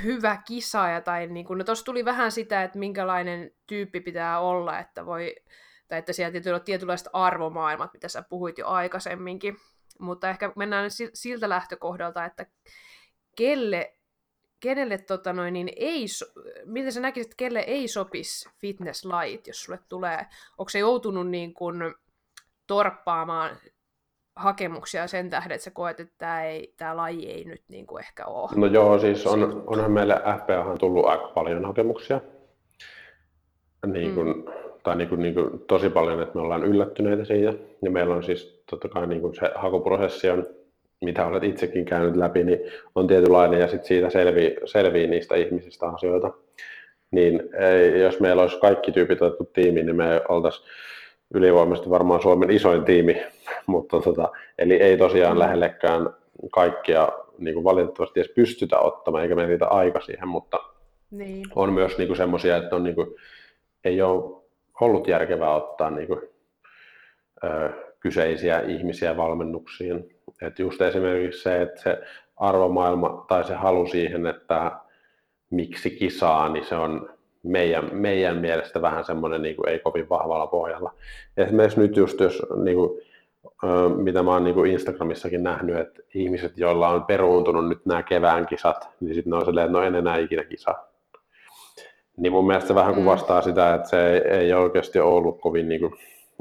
hyvä 0.03 0.43
kisaaja, 0.47 1.01
tai 1.01 1.27
niin 1.27 1.47
kuin, 1.47 1.59
no 1.59 1.65
tuossa 1.65 1.85
tuli 1.85 2.05
vähän 2.05 2.33
sitä, 2.33 2.63
että 2.63 2.79
minkälainen 2.79 3.51
tyyppi 3.67 4.01
pitää 4.01 4.41
olla, 4.41 4.79
että 4.79 5.07
voi, 5.07 5.37
tai 5.89 5.99
että 5.99 6.13
siellä 6.13 6.33
täytyy 6.33 6.51
olla 6.51 6.61
tietynlaiset 6.61 7.09
arvomaailmat, 7.13 7.93
mitä 7.93 8.09
sä 8.09 8.23
puhuit 8.23 8.59
jo 8.59 8.67
aikaisemminkin, 8.67 9.57
mutta 9.99 10.31
ehkä 10.31 10.53
mennään 10.57 10.91
siltä 11.15 11.49
lähtökohdalta, 11.49 12.25
että 12.25 12.47
kelle, 13.37 13.95
kenelle 14.61 14.99
tota 14.99 15.33
noin, 15.33 15.55
niin 15.55 15.73
ei, 15.77 16.05
miten 16.65 16.93
sä 16.93 17.01
näkisit, 17.01 17.35
kelle 17.35 17.61
ei 17.61 17.89
sopisi 17.89 18.49
fitnesslajit, 18.61 19.47
jos 19.47 19.63
sulle 19.63 19.79
tulee, 19.89 20.27
onko 20.59 20.69
se 20.69 20.79
joutunut 20.79 21.29
niin 21.29 21.55
kuin 21.55 21.95
torppaamaan 22.67 23.51
hakemuksia 24.37 25.07
sen 25.07 25.31
tähden, 25.31 25.55
että 25.55 25.65
sä 25.65 25.71
koet, 25.71 26.01
että 26.01 26.15
tämä, 26.19 26.45
ei, 26.45 26.75
tämä 26.77 26.97
laji 26.97 27.31
ei 27.31 27.45
nyt 27.45 27.63
niin 27.69 27.87
kuin 27.87 28.01
ehkä 28.01 28.27
ole. 28.27 28.51
No 28.57 28.67
joo, 28.67 28.99
siis 28.99 29.27
on, 29.27 29.65
onhan 29.67 29.93
meille 29.93 30.15
FPA 30.15 30.77
tullut 30.79 31.07
aika 31.07 31.29
paljon 31.29 31.65
hakemuksia. 31.65 32.21
Niin 33.87 34.15
kuin, 34.15 34.37
mm. 34.37 34.45
Tai 34.83 34.97
niin 34.97 35.09
kuin, 35.09 35.23
niin 35.23 35.35
kuin, 35.35 35.61
tosi 35.67 35.91
paljon, 35.91 36.23
että 36.23 36.35
me 36.35 36.41
ollaan 36.41 36.65
yllättyneitä 36.65 37.25
siitä. 37.25 37.55
Ja 37.83 37.91
meillä 37.91 38.15
on 38.15 38.23
siis 38.23 38.63
totta 38.71 38.89
kai 38.89 39.07
niin 39.07 39.21
kuin 39.21 39.35
se 39.35 39.53
hakuprosessi 39.55 40.31
on, 40.31 40.47
mitä 41.01 41.27
olet 41.27 41.45
itsekin 41.45 41.85
käynyt 41.85 42.17
läpi, 42.17 42.45
niin 42.45 42.61
on 42.95 43.07
tietynlainen 43.07 43.61
ja 43.61 43.69
sitten 43.69 43.89
siitä 43.89 44.11
selvii, 44.11 44.57
selvii 44.65 45.07
niistä 45.07 45.35
ihmisistä 45.35 45.89
asioita. 45.89 46.31
Niin 47.11 47.43
ei, 47.55 48.01
jos 48.01 48.21
meillä 48.21 48.43
olisi 48.43 48.61
kaikki 48.61 48.93
tyypit 48.93 49.23
otettu 49.23 49.45
tiimiin, 49.45 49.87
niin 49.87 49.97
me 49.97 50.23
oltaisiin 50.29 50.67
ylivoimaisesti 51.35 51.91
varmaan 51.91 52.23
Suomen 52.23 52.51
isoin 52.51 52.85
tiimi, 52.85 53.23
mutta 53.67 54.01
tota, 54.01 54.29
eli 54.59 54.75
ei 54.75 54.99
tosiaan 54.99 55.37
mm. 55.37 55.39
lähellekään 55.39 56.11
kaikkia 56.53 57.09
niin 57.39 57.55
kuin 57.55 57.65
valitettavasti 57.65 58.21
edes 58.21 58.33
pystytä 58.35 58.79
ottamaan, 58.79 59.23
eikä 59.23 59.35
meillä 59.35 59.49
riitä 59.49 59.67
aika 59.67 60.01
siihen, 60.01 60.29
mutta 60.29 60.61
niin. 61.11 61.47
on 61.55 61.73
myös 61.73 61.99
niin 61.99 62.17
semmoisia, 62.17 62.57
että 62.57 62.77
on, 62.77 62.85
niin 62.85 62.95
kuin, 62.95 63.15
ei 63.85 64.03
ole 64.03 64.43
ollut 64.81 65.09
järkevää 65.09 65.55
ottaa 65.55 65.91
niin 65.91 66.07
kuin, 66.07 66.21
ö, 67.45 67.71
kyseisiä 68.01 68.61
ihmisiä 68.61 69.17
valmennuksiin. 69.17 70.17
Et 70.43 70.59
just 70.59 70.81
esimerkiksi 70.81 71.43
se, 71.43 71.63
että 71.63 71.83
se 71.83 71.99
arvomaailma 72.37 73.25
tai 73.29 73.45
se 73.45 73.55
halu 73.55 73.87
siihen, 73.87 74.27
että 74.27 74.73
miksi 75.51 75.91
kisaa, 75.91 76.49
niin 76.49 76.65
se 76.65 76.75
on 76.75 77.11
meidän, 77.43 77.89
meidän 77.93 78.37
mielestä 78.37 78.83
vähän 78.83 79.05
semmoinen 79.05 79.43
niin 79.43 79.57
kuin, 79.57 79.69
ei 79.69 79.79
kovin 79.79 80.09
vahvalla 80.09 80.47
pohjalla. 80.47 80.95
Esimerkiksi 81.37 81.81
nyt 81.81 81.97
just, 81.97 82.21
jos 82.21 82.43
niin 82.65 82.77
kuin, 82.77 83.01
mitä 83.97 84.23
mä 84.23 84.31
oon 84.31 84.45
niin 84.45 84.55
kuin 84.55 84.71
Instagramissakin 84.71 85.43
nähnyt, 85.43 85.77
että 85.77 86.03
ihmiset, 86.15 86.59
joilla 86.59 86.89
on 86.89 87.05
peruuntunut 87.05 87.69
nyt 87.69 87.87
nämä 87.87 88.03
kevään 88.03 88.47
kisat, 88.47 88.89
niin 89.01 89.15
sitten 89.15 89.31
ne 89.31 89.37
on 89.37 89.45
silleen, 89.45 89.67
että 89.67 89.79
no 89.79 89.85
en 89.85 89.95
enää 89.95 90.17
ikinä 90.17 90.45
kisa. 90.45 90.75
Niin 92.17 92.33
mun 92.33 92.47
mielestä 92.47 92.69
se 92.69 92.75
vähän 92.75 92.95
mm. 92.95 93.01
kuvastaa 93.01 93.43
sitä, 93.43 93.75
että 93.75 93.89
se 93.89 94.13
ei, 94.13 94.21
ei 94.21 94.53
oikeasti 94.53 95.01
ollut 95.01 95.41
kovin 95.41 95.69
niin 95.69 95.81
kuin 95.81 95.93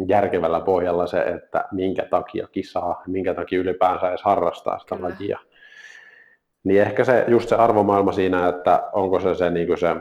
järkevällä 0.08 0.60
pohjalla 0.60 1.08
se, 1.08 1.20
että 1.20 1.66
minkä 1.72 2.06
takia 2.06 2.47
kisaa, 2.52 3.04
minkä 3.08 3.34
takia 3.34 3.60
ylipäänsä 3.60 4.10
edes 4.10 4.24
harrastaa 4.24 4.80
sitä 4.80 4.95
Kyllä. 4.95 5.10
lajia. 5.10 5.39
Niin 6.64 6.82
ehkä 6.82 7.04
se, 7.04 7.26
just 7.28 7.50
se 7.50 7.56
arvomaailma 7.56 8.12
siinä, 8.12 8.47
että 8.47 8.89
onko 8.93 9.20
se 9.20 9.36
se, 9.36 9.50
niin 9.50 9.68
kuin 9.68 9.78
se 9.78 9.95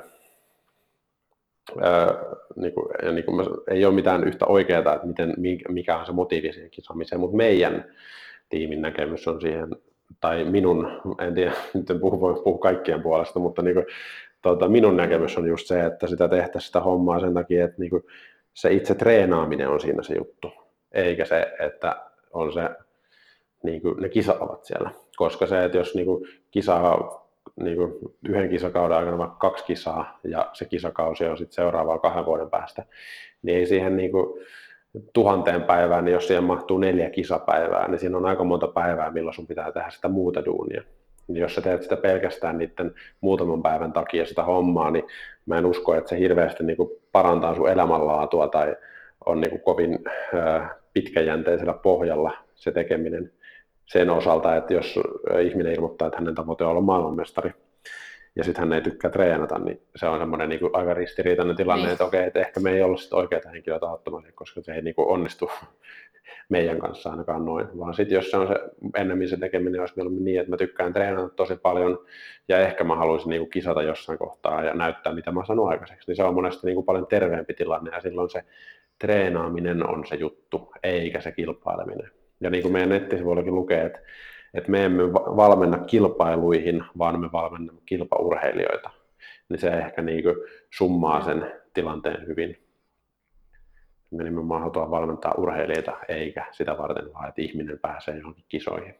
niin 2.56 2.74
kuin, 2.74 2.86
ja 3.02 3.12
niin 3.12 3.24
kuin 3.24 3.46
ei 3.70 3.84
ole 3.84 3.94
mitään 3.94 4.24
yhtä 4.24 4.46
oikeaa, 4.46 4.78
että 4.94 5.06
miten, 5.06 5.34
mikä 5.68 5.98
on 5.98 6.06
se 6.06 6.12
motiivi 6.12 6.52
siihen 6.52 6.70
kisaamiseen, 6.70 7.20
mutta 7.20 7.36
meidän 7.36 7.84
tiimin 8.48 8.82
näkemys 8.82 9.28
on 9.28 9.40
siihen, 9.40 9.76
tai 10.20 10.44
minun, 10.44 11.00
en 11.18 11.34
tiedä, 11.34 11.52
nyt 11.74 11.90
en 11.90 12.00
puhu, 12.00 12.20
voi 12.20 12.34
puhua 12.34 12.58
kaikkien 12.58 13.02
puolesta, 13.02 13.38
mutta 13.38 13.62
niin 13.62 13.74
kuin, 13.74 13.86
tuota, 14.42 14.68
minun 14.68 14.96
näkemys 14.96 15.38
on 15.38 15.48
just 15.48 15.66
se, 15.66 15.84
että 15.84 16.06
sitä 16.06 16.28
tehtäisiin 16.28 16.66
sitä 16.66 16.80
hommaa 16.80 17.20
sen 17.20 17.34
takia, 17.34 17.64
että 17.64 17.76
niin 17.78 17.90
kuin, 17.90 18.04
se 18.58 18.72
itse 18.72 18.94
treenaaminen 18.94 19.68
on 19.68 19.80
siinä 19.80 20.02
se 20.02 20.14
juttu, 20.14 20.52
eikä 20.92 21.24
se, 21.24 21.54
että 21.60 21.96
on 22.32 22.52
se, 22.52 22.70
niin 23.62 23.82
kuin, 23.82 24.00
ne 24.00 24.08
kisaavat 24.08 24.64
siellä. 24.64 24.90
Koska 25.16 25.46
se, 25.46 25.64
että 25.64 25.78
jos 25.78 25.94
niin 25.94 26.06
kuin, 26.06 26.28
kisaa 26.50 27.26
niin 27.60 27.76
kuin 27.76 27.92
yhden 28.28 28.48
kisakauden 28.48 28.96
aikana 28.96 29.18
vaikka 29.18 29.36
kaksi 29.36 29.64
kisaa 29.64 30.18
ja 30.24 30.50
se 30.52 30.64
kisakausi 30.64 31.24
on 31.24 31.38
sitten 31.38 31.54
seuraavaa 31.54 31.98
kahden 31.98 32.26
vuoden 32.26 32.50
päästä, 32.50 32.84
niin 33.42 33.58
ei 33.58 33.66
siihen 33.66 33.96
niin 33.96 34.10
kuin 34.10 34.44
tuhanteen 35.12 35.62
päivään, 35.62 36.04
niin 36.04 36.12
jos 36.12 36.26
siihen 36.26 36.44
mahtuu 36.44 36.78
neljä 36.78 37.10
kisapäivää, 37.10 37.88
niin 37.88 37.98
siinä 37.98 38.16
on 38.16 38.26
aika 38.26 38.44
monta 38.44 38.68
päivää, 38.68 39.10
milloin 39.10 39.34
sun 39.34 39.46
pitää 39.46 39.72
tehdä 39.72 39.90
sitä 39.90 40.08
muuta 40.08 40.44
duunia. 40.44 40.82
Niin 41.28 41.42
jos 41.42 41.54
sä 41.54 41.60
teet 41.60 41.82
sitä 41.82 41.96
pelkästään 41.96 42.58
niiden 42.58 42.94
muutaman 43.20 43.62
päivän 43.62 43.92
takia 43.92 44.26
sitä 44.26 44.42
hommaa, 44.42 44.90
niin 44.90 45.04
mä 45.46 45.58
en 45.58 45.66
usko, 45.66 45.94
että 45.94 46.10
se 46.10 46.18
hirveästi 46.18 46.64
niin 46.64 46.76
kuin 46.76 46.90
parantaa 47.12 47.54
sun 47.54 47.70
elämänlaatua 47.70 48.48
tai 48.48 48.76
on 49.26 49.40
niin 49.40 49.50
kuin 49.50 49.62
kovin 49.62 49.98
pitkäjänteisellä 50.92 51.72
pohjalla 51.72 52.32
se 52.54 52.72
tekeminen 52.72 53.32
sen 53.86 54.10
osalta, 54.10 54.56
että 54.56 54.74
jos 54.74 55.00
ihminen 55.42 55.72
ilmoittaa, 55.72 56.08
että 56.08 56.18
hänen 56.18 56.34
tavoite 56.34 56.64
on 56.64 56.70
olla 56.70 56.80
maailmanmestari, 56.80 57.52
ja 58.36 58.44
sitten 58.44 58.64
hän 58.64 58.72
ei 58.72 58.82
tykkää 58.82 59.10
treenata, 59.10 59.58
niin 59.58 59.82
se 59.96 60.06
on 60.06 60.18
semmoinen 60.18 60.48
niin 60.48 60.60
aika 60.72 60.94
ristiriitainen 60.94 61.56
tilanne, 61.56 61.82
niin. 61.82 61.92
että 61.92 62.04
okei, 62.04 62.26
että 62.26 62.40
ehkä 62.40 62.60
me 62.60 62.70
ei 62.70 62.82
olla 62.82 62.96
sitten 62.96 63.18
oikeita 63.18 63.50
henkilöitä 63.50 63.86
ottamassa, 63.86 64.32
koska 64.34 64.60
se 64.62 64.74
ei 64.74 64.82
niin 64.82 64.94
kuin 64.94 65.08
onnistu 65.08 65.50
meidän 66.48 66.78
kanssa 66.78 67.10
ainakaan 67.10 67.44
noin, 67.44 67.66
vaan 67.78 67.94
sitten 67.94 68.14
jos 68.14 68.30
se 68.30 68.36
on 68.36 68.48
se 68.48 68.54
ennemmin 68.96 69.28
se 69.28 69.36
tekeminen 69.36 69.80
olisi 69.80 69.94
mieluummin 69.96 70.24
niin, 70.24 70.40
että 70.40 70.50
mä 70.50 70.56
tykkään 70.56 70.92
treenata 70.92 71.28
tosi 71.28 71.56
paljon 71.56 71.98
ja 72.48 72.58
ehkä 72.58 72.84
mä 72.84 72.96
haluaisin 72.96 73.30
niin 73.30 73.50
kisata 73.50 73.82
jossain 73.82 74.18
kohtaa 74.18 74.64
ja 74.64 74.74
näyttää, 74.74 75.14
mitä 75.14 75.32
mä 75.32 75.44
sanon 75.46 75.68
aikaiseksi, 75.68 76.10
niin 76.10 76.16
se 76.16 76.24
on 76.24 76.34
monesti 76.34 76.66
niin 76.66 76.74
kuin 76.74 76.86
paljon 76.86 77.06
terveempi 77.06 77.54
tilanne 77.54 77.90
ja 77.90 78.00
silloin 78.00 78.30
se 78.30 78.44
treenaaminen 78.98 79.88
on 79.88 80.06
se 80.06 80.16
juttu, 80.16 80.72
eikä 80.82 81.20
se 81.20 81.32
kilpaileminen. 81.32 82.10
Ja 82.40 82.50
niin 82.50 82.62
kuin 82.62 82.72
meidän 82.72 82.88
nettisivuillakin 82.88 83.54
lukee, 83.54 83.84
että, 83.84 84.00
että 84.54 84.70
me 84.70 84.84
emme 84.84 85.12
valmenna 85.12 85.78
kilpailuihin, 85.78 86.84
vaan 86.98 87.20
me 87.20 87.32
valmennamme 87.32 87.80
kilpaurheilijoita. 87.86 88.90
Niin 89.48 89.60
se 89.60 89.68
ehkä 89.68 90.02
niin 90.02 90.22
kuin 90.22 90.36
summaa 90.70 91.24
sen 91.24 91.52
tilanteen 91.74 92.26
hyvin. 92.26 92.67
Me 94.10 94.24
nimenomaan 94.24 94.60
halutaan 94.60 94.90
valmentaa 94.90 95.34
urheilijoita, 95.38 95.98
eikä 96.08 96.46
sitä 96.52 96.78
varten 96.78 97.14
vaan, 97.14 97.28
että 97.28 97.42
ihminen 97.42 97.78
pääsee 97.78 98.18
johonkin 98.18 98.44
kisoihin. 98.48 98.94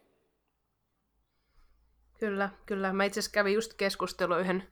Kyllä, 2.21 2.51
kyllä. 2.67 2.93
Mä 2.93 3.05
itse 3.05 3.21
asiassa 3.21 3.35
kävin 3.35 3.55
just 3.55 3.75
keskustelua 3.75 4.39
yhden 4.39 4.63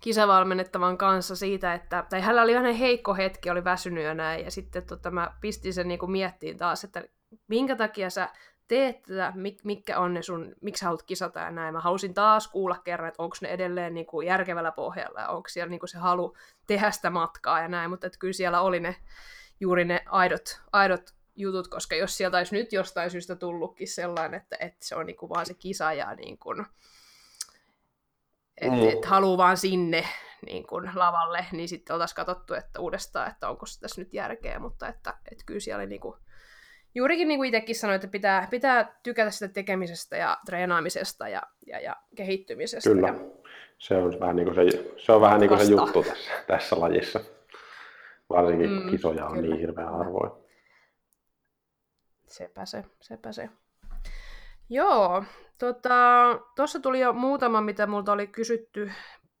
kisavalmennettavan 0.00 0.98
kanssa 0.98 1.36
siitä, 1.36 1.74
että 1.74 2.04
tai 2.10 2.20
hänellä 2.20 2.42
oli 2.42 2.54
vähän 2.54 2.74
heikko 2.74 3.14
hetki, 3.14 3.50
oli 3.50 3.64
väsynyt 3.64 4.04
ja 4.04 4.14
näin, 4.14 4.44
ja 4.44 4.50
sitten 4.50 4.86
tota, 4.86 5.10
mä 5.10 5.30
pistin 5.40 5.74
sen 5.74 5.88
niin 5.88 6.10
miettiin 6.10 6.58
taas, 6.58 6.84
että 6.84 7.04
minkä 7.48 7.76
takia 7.76 8.10
sä 8.10 8.28
teet 8.68 9.02
tätä, 9.02 9.32
mikä 9.64 9.98
on 9.98 10.14
ne 10.14 10.22
sun, 10.22 10.54
miksi 10.60 10.84
haluat 10.84 11.02
kisata 11.02 11.40
ja 11.40 11.50
näin. 11.50 11.74
Mä 11.74 11.80
halusin 11.80 12.14
taas 12.14 12.48
kuulla 12.48 12.76
kerran, 12.84 13.08
että 13.08 13.22
onko 13.22 13.36
ne 13.42 13.48
edelleen 13.48 13.94
niin 13.94 14.06
kuin 14.06 14.26
järkevällä 14.26 14.72
pohjalla 14.72 15.20
ja 15.20 15.28
onko 15.28 15.48
siellä 15.48 15.70
niin 15.70 15.80
kuin 15.80 15.88
se 15.88 15.98
halu 15.98 16.36
tehdä 16.66 16.90
sitä 16.90 17.10
matkaa 17.10 17.60
ja 17.60 17.68
näin, 17.68 17.90
mutta 17.90 18.06
että 18.06 18.18
kyllä 18.18 18.32
siellä 18.32 18.60
oli 18.60 18.80
ne 18.80 18.96
juuri 19.60 19.84
ne 19.84 20.02
aidot, 20.06 20.60
aidot 20.72 21.14
jutut, 21.36 21.68
koska 21.68 21.96
jos 21.96 22.16
sieltä 22.16 22.36
olisi 22.36 22.54
nyt 22.54 22.72
jostain 22.72 23.10
syystä 23.10 23.36
tullutkin 23.36 23.88
sellainen, 23.88 24.40
että, 24.40 24.56
että 24.60 24.86
se 24.86 24.96
on 24.96 25.06
niin 25.06 25.16
kuin 25.16 25.30
vaan 25.30 25.46
se 25.46 25.54
kisa 25.54 25.92
ja 25.92 26.14
niin 26.14 26.38
kuin, 26.38 26.66
että 28.60 28.76
mm. 28.76 28.88
et 28.88 29.04
haluaa 29.04 29.38
vaan 29.38 29.56
sinne 29.56 30.04
niin 30.46 30.66
kuin 30.66 30.90
lavalle, 30.94 31.46
niin 31.52 31.68
sitten 31.68 31.94
oltaisiin 31.94 32.16
katsottu 32.16 32.54
että 32.54 32.80
uudestaan, 32.80 33.30
että 33.30 33.48
onko 33.48 33.66
se 33.66 33.80
tässä 33.80 34.00
nyt 34.00 34.14
järkeä, 34.14 34.58
mutta 34.58 34.88
että, 34.88 35.14
että 35.32 35.44
kyllä 35.46 35.60
siellä 35.60 35.80
oli 35.80 35.88
niin 35.88 36.00
kuin 36.00 36.16
juurikin 36.94 37.28
niin 37.28 37.38
kuin 37.38 37.48
itsekin 37.48 37.76
sanoin, 37.76 37.94
että 37.94 38.08
pitää, 38.08 38.48
pitää 38.50 39.00
tykätä 39.02 39.30
sitä 39.30 39.48
tekemisestä 39.48 40.16
ja 40.16 40.38
treenaamisesta 40.46 41.28
ja, 41.28 41.42
ja, 41.66 41.80
ja 41.80 41.96
kehittymisestä. 42.16 42.90
Kyllä, 42.90 43.08
ja... 43.08 43.14
se 43.78 43.96
on 43.96 44.20
vähän 44.20 44.36
niin 44.36 44.46
kuin 44.46 44.54
se, 44.54 44.94
se, 44.96 45.12
on 45.12 45.20
vähän 45.20 45.40
niin 45.40 45.48
kuin 45.48 45.66
se 45.66 45.72
juttu 45.72 46.02
tässä, 46.02 46.30
tässä 46.46 46.80
lajissa. 46.80 47.20
Varsinkin 48.30 48.70
mm, 48.70 48.90
kisoja 48.90 49.26
on 49.26 49.32
kyllä. 49.32 49.48
niin 49.48 49.60
hirveän 49.60 49.92
harvoin. 49.92 50.32
Sepä 52.26 52.64
se, 52.64 52.84
sepä 53.00 53.32
se. 53.32 53.50
Joo, 54.70 55.24
tuossa 55.58 56.78
tota, 56.78 56.82
tuli 56.82 57.00
jo 57.00 57.12
muutama, 57.12 57.60
mitä 57.60 57.86
multa 57.86 58.12
oli 58.12 58.26
kysytty. 58.26 58.90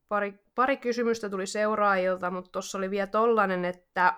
Pari, 0.08 0.34
pari 0.54 0.76
kysymystä 0.76 1.30
tuli 1.30 1.46
seuraajilta, 1.46 2.30
mutta 2.30 2.50
tuossa 2.50 2.78
oli 2.78 2.90
vielä 2.90 3.06
tollanen, 3.06 3.64
että 3.64 4.14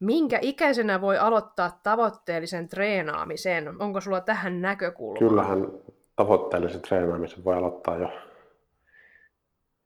minkä 0.00 0.38
ikäisenä 0.42 1.00
voi 1.00 1.18
aloittaa 1.18 1.80
tavoitteellisen 1.82 2.68
treenaamisen? 2.68 3.82
Onko 3.82 4.00
sulla 4.00 4.20
tähän 4.20 4.62
näkökulma? 4.62 5.18
Kyllähän 5.18 5.68
tavoitteellisen 6.16 6.82
treenaamisen 6.82 7.44
voi 7.44 7.54
aloittaa 7.54 7.98
jo 7.98 8.08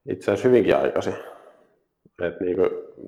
itse 0.09 0.31
asiassa 0.31 0.49
hyvinkin 0.49 0.77
aikaisin. 0.77 1.15
Et 2.21 2.41
niinku, 2.41 2.63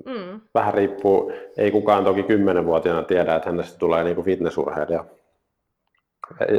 mm. 0.05 0.41
Vähän 0.53 0.73
riippuu, 0.73 1.31
ei 1.57 1.71
kukaan 1.71 2.03
toki 2.03 2.23
kymmenenvuotiaana 2.23 3.03
tiedä, 3.03 3.35
että 3.35 3.49
hänestä 3.49 3.79
tulee 3.79 4.03
niinku 4.03 4.23
fitnessurheilija. 4.23 5.05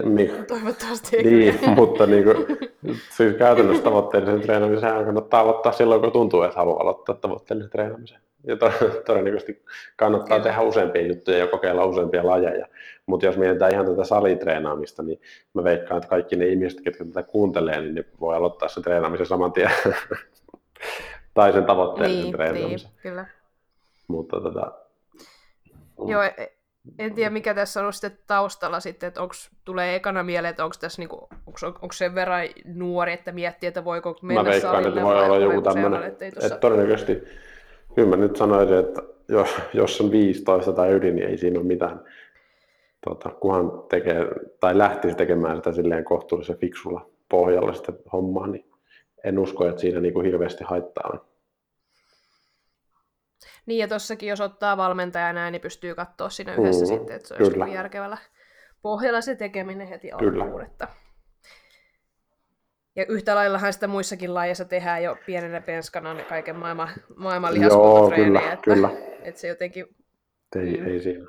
Niin, 0.05 0.47
Toivottavasti 0.49 1.17
ei. 1.17 1.25
Niin, 1.25 1.59
mutta 1.77 2.07
niin 2.07 2.25
kuin, 2.25 2.37
siis 3.17 3.37
käytännössä 3.37 3.85
tavoitteellisen 3.85 4.41
treenaamisen 4.41 5.05
kannattaa 5.05 5.41
aloittaa 5.41 5.73
silloin, 5.73 6.01
kun 6.01 6.13
tuntuu, 6.13 6.43
että 6.43 6.57
haluaa 6.57 6.83
aloittaa 6.83 7.15
tavoitteellisen 7.15 7.71
treenaamisen. 7.71 8.21
Ja 8.47 8.57
todennäköisesti 9.07 9.63
kannattaa 9.97 10.39
Kyllä. 10.39 10.51
tehdä 10.51 10.69
useampia 10.69 11.07
juttuja 11.07 11.39
ja 11.39 11.47
kokeilla 11.47 11.85
useampia 11.85 12.27
lajeja. 12.27 12.67
Mutta 13.07 13.27
jos 13.27 13.37
mietitään 13.37 13.73
ihan 13.73 13.87
tätä 13.87 14.05
salitreenaamista, 14.05 15.03
niin 15.03 15.21
mä 15.55 15.65
veikkaan, 15.65 15.99
että 15.99 16.09
kaikki 16.09 16.37
ne 16.37 16.47
ihmiset, 16.47 16.81
jotka 16.87 17.05
tätä 17.05 17.23
kuuntelee, 17.23 17.81
niin 17.81 17.95
ne 17.95 18.05
voi 18.21 18.37
aloittaa 18.37 18.69
sen 18.69 18.83
treenaamisen 18.83 19.27
saman 19.27 19.53
tien. 19.53 19.71
tai 21.35 21.53
sen 21.53 21.65
tavoitteellisen 21.65 22.23
niin, 22.23 22.33
treenaamisen. 22.33 22.91
Niin, 22.91 23.01
kyllä. 23.03 23.27
Mutta 24.09 24.41
tota, 24.41 24.73
Joo, 26.07 26.23
e- 26.23 26.53
en 26.99 27.15
tiedä 27.15 27.31
mikä 27.31 27.55
tässä 27.55 27.87
on 27.87 27.93
sitten 27.93 28.19
taustalla 28.27 28.81
sitten, 28.81 29.07
että 29.09 29.23
onko, 29.23 29.35
tulee 29.65 29.95
ekana 29.95 30.23
mieleen, 30.23 30.51
että 30.51 30.65
onko 30.65 30.77
tässä 30.81 31.03
niinku, 31.03 31.29
onko, 31.47 31.59
onko 31.67 31.93
sen 31.93 32.15
verran 32.15 32.49
nuori, 32.65 33.13
että 33.13 33.33
miettii, 33.33 33.67
että 33.67 33.85
voiko 33.85 34.17
mennä 34.23 34.43
Mä 34.43 34.51
veikkaan, 34.51 34.87
että 34.87 35.03
voi 35.03 35.25
olla 35.25 35.39
joku 35.39 35.63
tämmöinen, 35.63 36.03
että, 36.03 36.31
tuossa... 36.31 36.47
että 36.47 36.61
todennäköisesti, 36.61 37.23
kyllä 37.95 38.09
mä 38.09 38.17
nyt 38.17 38.37
sanoisin, 38.37 38.77
että 38.77 39.03
jos, 39.29 39.57
jos 39.75 40.01
on 40.01 40.11
15 40.11 40.73
tai 40.73 40.91
yli, 40.91 41.13
niin 41.13 41.29
ei 41.29 41.39
siinä 41.39 41.59
ole 41.59 41.67
mitään, 41.67 42.01
tota, 43.09 43.31
kunhan 43.31 43.73
tekee, 43.89 44.27
tai 44.61 44.79
lähtisi 44.79 45.17
tekemään 45.17 45.57
sitä 45.57 45.73
silleen 45.73 46.05
kohtuullisen 46.05 46.59
fiksulla 46.59 47.07
pohjalla 47.29 47.73
sitä 47.73 47.93
hommaa, 48.13 48.47
niin 48.47 48.65
en 49.25 49.39
usko, 49.39 49.69
että 49.69 49.81
siinä 49.81 50.01
niin 50.01 50.15
kuin 50.15 50.27
hirveästi 50.27 50.65
haittaa 50.65 51.11
on. 51.13 51.21
Niin 53.67 53.79
ja 53.79 53.89
tossakin, 53.89 54.29
jos 54.29 54.41
ottaa 54.41 54.77
valmentaja 54.77 55.33
näin, 55.33 55.53
niin 55.53 55.63
pystyy 55.63 55.95
katsoa 55.95 56.31
siinä 56.31 56.55
yhdessä 56.55 56.85
mm, 56.85 56.89
sitten, 56.89 57.17
että 57.17 57.29
se 57.29 57.35
olisi 57.35 57.51
kyllä. 57.51 57.67
järkevällä 57.67 58.19
pohjalla 58.83 59.21
se 59.21 59.35
tekeminen 59.35 59.89
heti 59.89 60.13
alkuun. 60.13 60.63
Että... 60.63 60.89
Ja 62.97 63.07
yhtä 63.09 63.35
laillahan 63.35 63.73
sitä 63.73 63.87
muissakin 63.87 64.35
lajeissa 64.35 64.65
tehdään 64.65 65.03
jo 65.03 65.17
pienenä 65.27 65.61
penskana 65.61 66.25
kaiken 66.29 66.57
maailman, 66.57 66.89
maailman 67.17 67.61
Joo, 67.61 68.11
kyllä, 68.11 68.41
että, 68.53 68.65
kyllä. 68.65 68.91
Että 69.23 69.41
se 69.41 69.49
jotenkin... 69.49 69.87
Ei, 70.57 70.77
mm, 70.77 70.87
ei 70.87 71.01
siinä. 71.01 71.27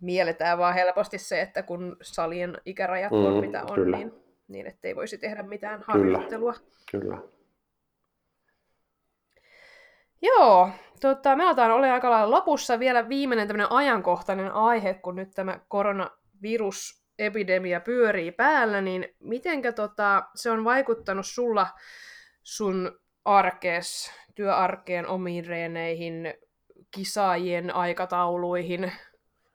Mielletään 0.00 0.58
vaan 0.58 0.74
helposti 0.74 1.18
se, 1.18 1.40
että 1.40 1.62
kun 1.62 1.96
salien 2.02 2.58
ikärajat 2.64 3.12
mm, 3.12 3.24
on 3.24 3.40
mitä 3.40 3.62
on, 3.62 3.74
kyllä. 3.74 3.96
niin, 3.96 4.12
niin 4.48 4.66
ettei 4.66 4.96
voisi 4.96 5.18
tehdä 5.18 5.42
mitään 5.42 5.82
harjoittelua. 5.86 6.54
Kyllä, 6.90 7.04
kyllä. 7.04 7.18
Joo, 10.22 10.70
tota, 11.00 11.36
me 11.36 11.44
aletaan 11.44 11.70
olla 11.70 11.92
aika 11.92 12.10
lailla 12.10 12.36
lopussa. 12.36 12.78
Vielä 12.78 13.08
viimeinen 13.08 13.48
tämmöinen 13.48 13.72
ajankohtainen 13.72 14.52
aihe, 14.52 14.94
kun 14.94 15.16
nyt 15.16 15.30
tämä 15.34 15.60
koronavirusepidemia 15.68 17.80
pyörii 17.80 18.32
päällä, 18.32 18.80
niin 18.80 19.14
mitenkä 19.20 19.72
tota, 19.72 20.22
se 20.34 20.50
on 20.50 20.64
vaikuttanut 20.64 21.26
sulla 21.26 21.66
sun 22.42 22.98
arkees, 23.24 24.12
työarkeen 24.34 25.06
omiin 25.06 25.46
reeneihin, 25.46 26.34
kisaajien 26.90 27.74
aikatauluihin, 27.74 28.92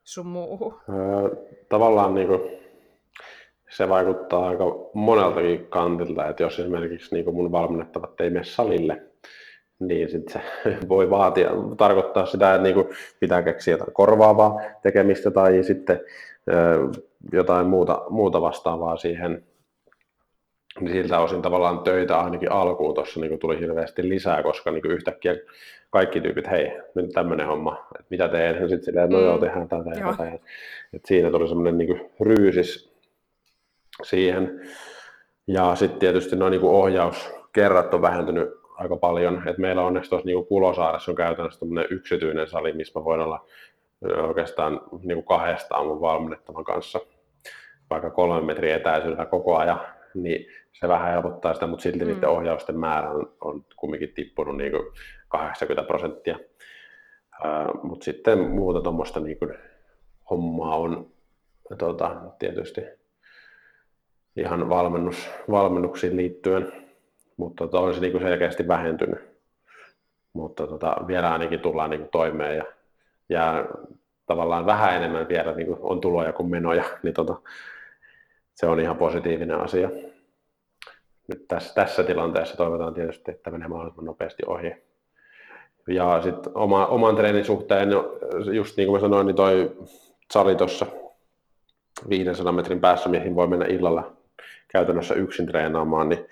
sun 0.04 0.28
muuhun? 0.28 0.82
Öö, 0.90 1.30
tavallaan 1.70 2.16
niin 2.16 2.28
kuin, 2.28 2.63
se 3.74 3.90
vaikuttaa 3.90 4.48
aika 4.48 4.66
moneltakin 4.94 5.68
kantilta, 5.70 6.28
että 6.28 6.44
jos 6.44 6.60
esimerkiksi 6.60 7.16
niin 7.16 7.34
mun 7.34 7.52
valmennettavat 7.52 8.22
ei 8.22 8.30
mene 8.30 8.44
salille, 8.44 9.02
niin 9.80 10.10
sit 10.10 10.30
se 10.30 10.42
voi 10.90 11.10
vaatia, 11.10 11.50
tarkoittaa 11.78 12.26
sitä, 12.26 12.56
että 12.56 12.64
niin 12.64 12.86
pitää 13.20 13.44
keksiä 13.44 13.74
jotain 13.74 13.94
korvaavaa 13.94 14.62
tekemistä 14.82 15.32
tai 15.32 15.64
sitten 15.64 16.00
jotain 17.32 17.68
muuta, 17.68 18.02
muuta 18.10 18.42
vastaavaa 18.42 18.98
siihen. 18.98 19.44
Niin 20.80 20.92
siltä 20.92 21.20
osin 21.20 21.42
tavallaan 21.42 21.80
töitä 21.80 22.20
ainakin 22.20 22.52
alkuun 22.52 22.96
tuossa 22.96 23.20
niin 23.20 23.40
tuli 23.40 23.60
hirveästi 23.60 24.10
lisää, 24.10 24.44
koska 24.44 24.72
niin 24.72 24.92
yhtäkkiä 24.92 25.36
kaikki 25.90 26.22
tyypit, 26.22 26.52
hei, 26.52 26.72
nyt 26.96 27.10
tämmöinen 27.10 27.48
homma, 27.48 27.88
että 28.00 28.08
mitä 28.10 28.28
teen, 28.28 28.56
ja 28.62 28.68
sitten 28.68 28.84
silleen, 28.84 29.10
no 29.10 29.20
joo, 29.20 29.36
mm. 29.36 29.42
tehdään 29.42 29.68
tätä 29.68 29.90
ja 30.00 30.12
tätä. 30.12 30.32
Et 30.94 31.06
siinä 31.06 31.32
tuli 31.32 31.48
semmoinen 31.48 31.78
niin 31.78 32.12
ryysis 32.20 32.93
siihen. 34.04 34.62
Ja 35.48 35.76
sitten 35.76 36.00
tietysti 36.00 36.36
noin 36.36 36.52
niin 36.52 36.64
ohjauskerrat 36.64 37.94
on 37.94 38.02
vähentynyt 38.02 38.50
aika 38.76 38.98
paljon. 38.98 39.48
Et 39.48 39.58
meillä 39.58 39.82
onneksi 39.82 40.10
tuossa 40.10 40.26
niin 40.26 40.46
Kulosaaressa 40.46 41.12
on 41.12 41.16
käytännössä 41.16 41.66
yksityinen 41.90 42.48
sali, 42.48 42.74
missä 42.74 43.00
mä 43.00 43.06
voin 43.06 43.22
olla 43.22 43.46
oikeastaan 44.28 44.82
niin 45.04 45.16
kuin 45.16 45.26
kahdestaan 45.26 45.88
mun 45.88 46.02
valmennettavan 46.02 46.64
kanssa 46.64 47.00
vaikka 47.90 48.10
kolmen 48.10 48.46
metrin 48.46 48.74
etäisyydellä 48.74 49.26
koko 49.26 49.58
ajan, 49.58 49.80
niin 50.14 50.46
se 50.74 50.88
vähän 50.88 51.12
helpottaa 51.12 51.54
sitä, 51.54 51.68
mutta 51.68 51.84
silti 51.84 52.06
mm. 52.06 52.12
niiden 52.12 52.30
ohjausten 52.30 52.80
määrä 52.80 53.12
on, 53.12 53.34
on 53.42 53.66
kumminkin 53.76 54.14
tippunut 54.14 54.58
niin 54.58 54.72
kuin 54.72 54.84
80 55.28 55.88
prosenttia. 55.88 56.40
Uh, 57.46 57.84
mutta 57.84 58.04
sitten 58.04 58.40
muuta 58.40 58.82
tuommoista 58.82 59.20
niin 59.20 59.38
hommaa 60.30 60.78
on 60.78 61.12
tuota, 61.78 62.16
tietysti 62.40 62.82
ihan 64.38 64.70
valmennus, 64.70 65.30
valmennuksiin 65.52 66.18
liittyen 66.18 66.84
mutta 67.38 67.64
tota, 67.64 67.80
on 67.80 67.94
se 67.94 68.00
niin 68.00 68.20
selkeästi 68.20 68.68
vähentynyt. 68.68 69.20
Mutta 70.34 70.68
tota, 70.68 70.96
vielä 71.08 71.32
ainakin 71.32 71.60
tullaan 71.60 71.90
niin 71.90 72.10
toimeen 72.10 72.58
ja, 72.58 72.64
ja 73.30 73.66
tavallaan 74.26 74.66
vähän 74.66 74.96
enemmän 74.96 75.28
vielä 75.30 75.52
niin 75.52 75.68
kuin 75.68 75.80
on 75.82 76.02
tuloja 76.02 76.34
kuin 76.34 76.50
menoja, 76.50 76.84
niin 77.04 77.14
tota, 77.14 77.36
se 78.56 78.66
on 78.66 78.80
ihan 78.80 78.98
positiivinen 78.98 79.60
asia. 79.60 79.90
Nyt 81.28 81.48
tässä, 81.48 81.74
tässä 81.74 82.04
tilanteessa 82.04 82.58
toivotaan 82.58 82.94
tietysti, 82.94 83.32
että 83.32 83.52
menee 83.52 83.68
mahdollisimman 83.68 84.06
nopeasti 84.06 84.44
ohi. 84.48 84.76
Ja 85.88 86.22
sitten 86.24 86.52
oma, 86.56 86.86
oman 86.86 87.16
treenin 87.16 87.46
suhteen, 87.46 87.90
no, 87.90 88.18
just 88.54 88.78
niin 88.78 88.88
kuin 88.88 89.02
mä 89.02 89.08
sanoin, 89.08 89.28
niin 89.28 89.36
toi 89.36 89.78
sali 90.32 90.56
tuossa 90.56 90.86
500 92.10 92.52
metrin 92.52 92.80
päässä, 92.80 93.10
mihin 93.10 93.36
voi 93.36 93.48
mennä 93.48 93.66
illalla 93.66 94.23
käytännössä 94.74 95.14
yksin 95.14 95.46
treenaamaan, 95.46 96.10
niin 96.10 96.26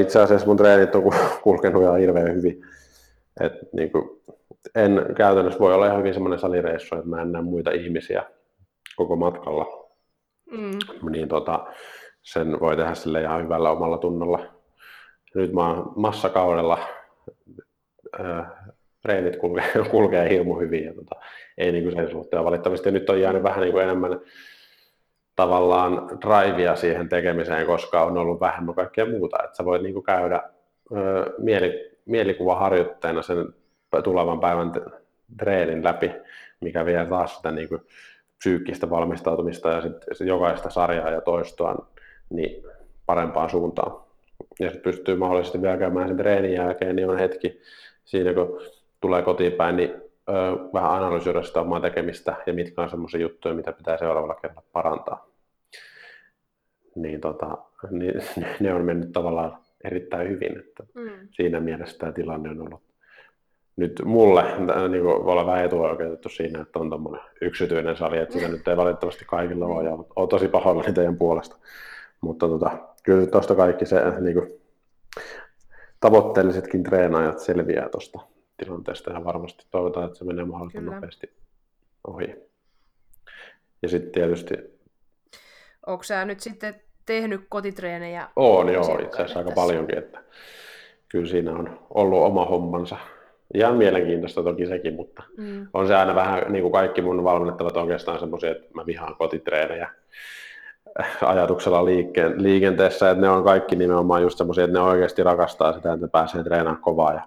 itse 0.00 0.20
asiassa 0.20 0.46
mun 0.46 0.56
treenit 0.56 0.94
on 0.94 1.02
kulkenut 1.42 1.82
ihan 1.82 1.98
hirveän 1.98 2.34
hyvin. 2.34 2.62
Et 3.40 3.52
niin 3.72 3.92
kuin, 3.92 4.20
en 4.74 5.06
käytännössä 5.16 5.60
voi 5.60 5.74
olla 5.74 5.86
ihan 5.86 5.98
hyvin 5.98 6.14
semmoinen 6.14 6.38
salireissu, 6.38 6.94
että 6.94 7.08
mä 7.08 7.22
en 7.22 7.32
näe 7.32 7.42
muita 7.42 7.70
ihmisiä 7.70 8.22
koko 8.96 9.16
matkalla. 9.16 9.66
Mm. 10.50 11.10
Niin 11.10 11.28
tota, 11.28 11.66
sen 12.22 12.60
voi 12.60 12.76
tehdä 12.76 12.94
sille 12.94 13.20
ihan 13.20 13.44
hyvällä 13.44 13.70
omalla 13.70 13.98
tunnolla. 13.98 14.46
Nyt 15.34 15.52
mä 15.52 15.68
oon 15.68 15.92
massakaudella, 15.96 16.78
ää, 18.18 18.72
treenit 19.02 19.36
kulkee, 19.36 19.72
kulkee 19.90 20.30
hirmu 20.30 20.60
hyvin 20.60 20.84
ja 20.84 20.94
tota, 20.94 21.14
ei 21.58 21.72
niin 21.72 21.84
kuin 21.84 21.96
sen 21.96 22.10
suhteen 22.10 22.44
valitettavasti. 22.44 22.90
Nyt 22.90 23.10
on 23.10 23.20
jäänyt 23.20 23.42
vähän 23.42 23.60
niin 23.60 23.72
kuin 23.72 23.84
enemmän 23.84 24.20
tavallaan 25.40 26.08
drivea 26.20 26.76
siihen 26.76 27.08
tekemiseen, 27.08 27.66
koska 27.66 28.02
on 28.02 28.18
ollut 28.18 28.40
vähemmän 28.40 28.74
kaikkea 28.74 29.06
muuta. 29.06 29.42
Että 29.44 29.56
sä 29.56 29.64
voit 29.64 29.82
niin 29.82 30.02
käydä 30.02 30.42
ö, 30.96 31.34
mieli, 31.38 31.98
mielikuvaharjoitteena 32.06 33.22
sen 33.22 33.54
tulevan 34.04 34.40
päivän 34.40 34.72
treenin 35.38 35.84
läpi, 35.84 36.12
mikä 36.60 36.84
vie 36.84 37.06
taas 37.06 37.36
sitä 37.36 37.50
niin 37.50 37.68
kuin 37.68 37.80
psyykkistä 38.38 38.90
valmistautumista 38.90 39.68
ja 39.68 39.80
sit 39.80 40.28
jokaista 40.28 40.70
sarjaa 40.70 41.10
ja 41.10 41.20
toistoa 41.20 41.86
niin 42.30 42.64
parempaan 43.06 43.50
suuntaan. 43.50 44.00
Ja 44.60 44.70
sitten 44.70 44.92
pystyy 44.92 45.16
mahdollisesti 45.16 45.62
vielä 45.62 45.76
käymään 45.76 46.08
sen 46.08 46.16
treenin 46.16 46.52
jälkeen, 46.52 46.96
niin 46.96 47.10
on 47.10 47.18
hetki 47.18 47.60
siinä, 48.04 48.34
kun 48.34 48.60
tulee 49.00 49.22
kotiin 49.22 49.52
päin, 49.52 49.76
niin 49.76 49.90
ö, 50.28 50.32
vähän 50.74 50.90
analysoida 50.90 51.42
sitä 51.42 51.60
omaa 51.60 51.80
tekemistä 51.80 52.36
ja 52.46 52.52
mitkä 52.52 52.82
on 52.82 52.90
semmoisia 52.90 53.20
juttuja, 53.20 53.54
mitä 53.54 53.72
pitää 53.72 53.96
seuraavalla 53.96 54.34
kerralla 54.34 54.68
parantaa 54.72 55.29
niin, 56.94 57.20
tota, 57.20 57.58
niin 57.90 58.14
ne 58.60 58.74
on 58.74 58.84
mennyt 58.84 59.12
tavallaan 59.12 59.58
erittäin 59.84 60.28
hyvin. 60.28 60.58
Että 60.58 60.82
mm. 60.94 61.28
Siinä 61.30 61.60
mielessä 61.60 61.98
tämä 61.98 62.12
tilanne 62.12 62.50
on 62.50 62.60
ollut 62.60 62.82
nyt 63.76 64.02
mulle 64.04 64.42
niin 64.88 65.02
kuin, 65.02 65.24
voi 65.24 65.32
olla 65.32 65.46
vähän 65.46 65.64
etuoikeutettu 65.64 66.28
siinä, 66.28 66.60
että 66.60 66.78
on 66.78 66.88
tuommoinen 66.88 67.20
yksityinen 67.40 67.96
sali, 67.96 68.18
että 68.18 68.34
sitä 68.34 68.48
nyt 68.52 68.68
ei 68.68 68.76
valitettavasti 68.76 69.24
kaikilla 69.24 69.66
ole, 69.66 69.84
ja 69.84 69.98
olen 70.16 70.28
tosi 70.28 70.48
pahoillani 70.48 70.92
teidän 70.92 71.16
puolesta. 71.16 71.56
Mutta 72.20 72.48
tota, 72.48 72.78
kyllä 73.02 73.26
tuosta 73.26 73.54
kaikki 73.54 73.86
se 73.86 74.20
niin 74.20 74.34
kuin, 74.34 74.60
tavoitteellisetkin 76.00 76.82
treenaajat 76.82 77.38
selviää 77.38 77.88
tuosta 77.88 78.20
tilanteesta 78.56 79.12
ja 79.12 79.24
varmasti 79.24 79.66
toivotaan, 79.70 80.06
että 80.06 80.18
se 80.18 80.24
menee 80.24 80.44
mahdollisimman 80.44 80.84
Kyllä. 80.84 80.96
nopeasti 80.96 81.32
ohi. 82.06 82.34
Ja 83.82 83.88
sitten 83.88 84.12
tietysti... 84.12 84.79
Onko 85.86 86.02
sä 86.02 86.24
nyt 86.24 86.40
sitten 86.40 86.74
tehnyt 87.06 87.40
kotitreenejä? 87.48 88.28
On 88.36 88.72
joo, 88.72 88.98
itse 89.02 89.16
asiassa 89.16 89.38
aika 89.38 89.52
paljonkin, 89.54 89.98
että 89.98 90.18
kyllä 91.08 91.26
siinä 91.26 91.52
on 91.52 91.78
ollut 91.94 92.22
oma 92.22 92.44
hommansa. 92.44 92.96
Ihan 93.54 93.76
mielenkiintoista 93.76 94.42
toki 94.42 94.66
sekin, 94.66 94.94
mutta 94.94 95.22
mm. 95.36 95.66
on 95.74 95.86
se 95.86 95.96
aina 95.96 96.14
vähän, 96.14 96.52
niin 96.52 96.62
kuin 96.62 96.72
kaikki 96.72 97.02
mun 97.02 97.24
valmennettavat 97.24 97.76
oikeastaan 97.76 98.20
semmoisia, 98.20 98.50
että 98.50 98.68
mä 98.74 98.86
vihaan 98.86 99.16
kotitreenejä 99.16 99.90
ajatuksella 101.22 101.84
liikkeen, 101.84 102.42
liikenteessä, 102.42 103.10
että 103.10 103.20
ne 103.20 103.28
on 103.28 103.44
kaikki 103.44 103.76
nimenomaan 103.76 104.22
just 104.22 104.38
semmoisia, 104.38 104.64
että 104.64 104.78
ne 104.78 104.84
oikeasti 104.84 105.22
rakastaa 105.22 105.72
sitä, 105.72 105.92
että 105.92 106.06
ne 106.06 106.10
pääsee 106.10 106.44
treenaamaan 106.44 106.82
kovaa 106.82 107.12
ja 107.12 107.22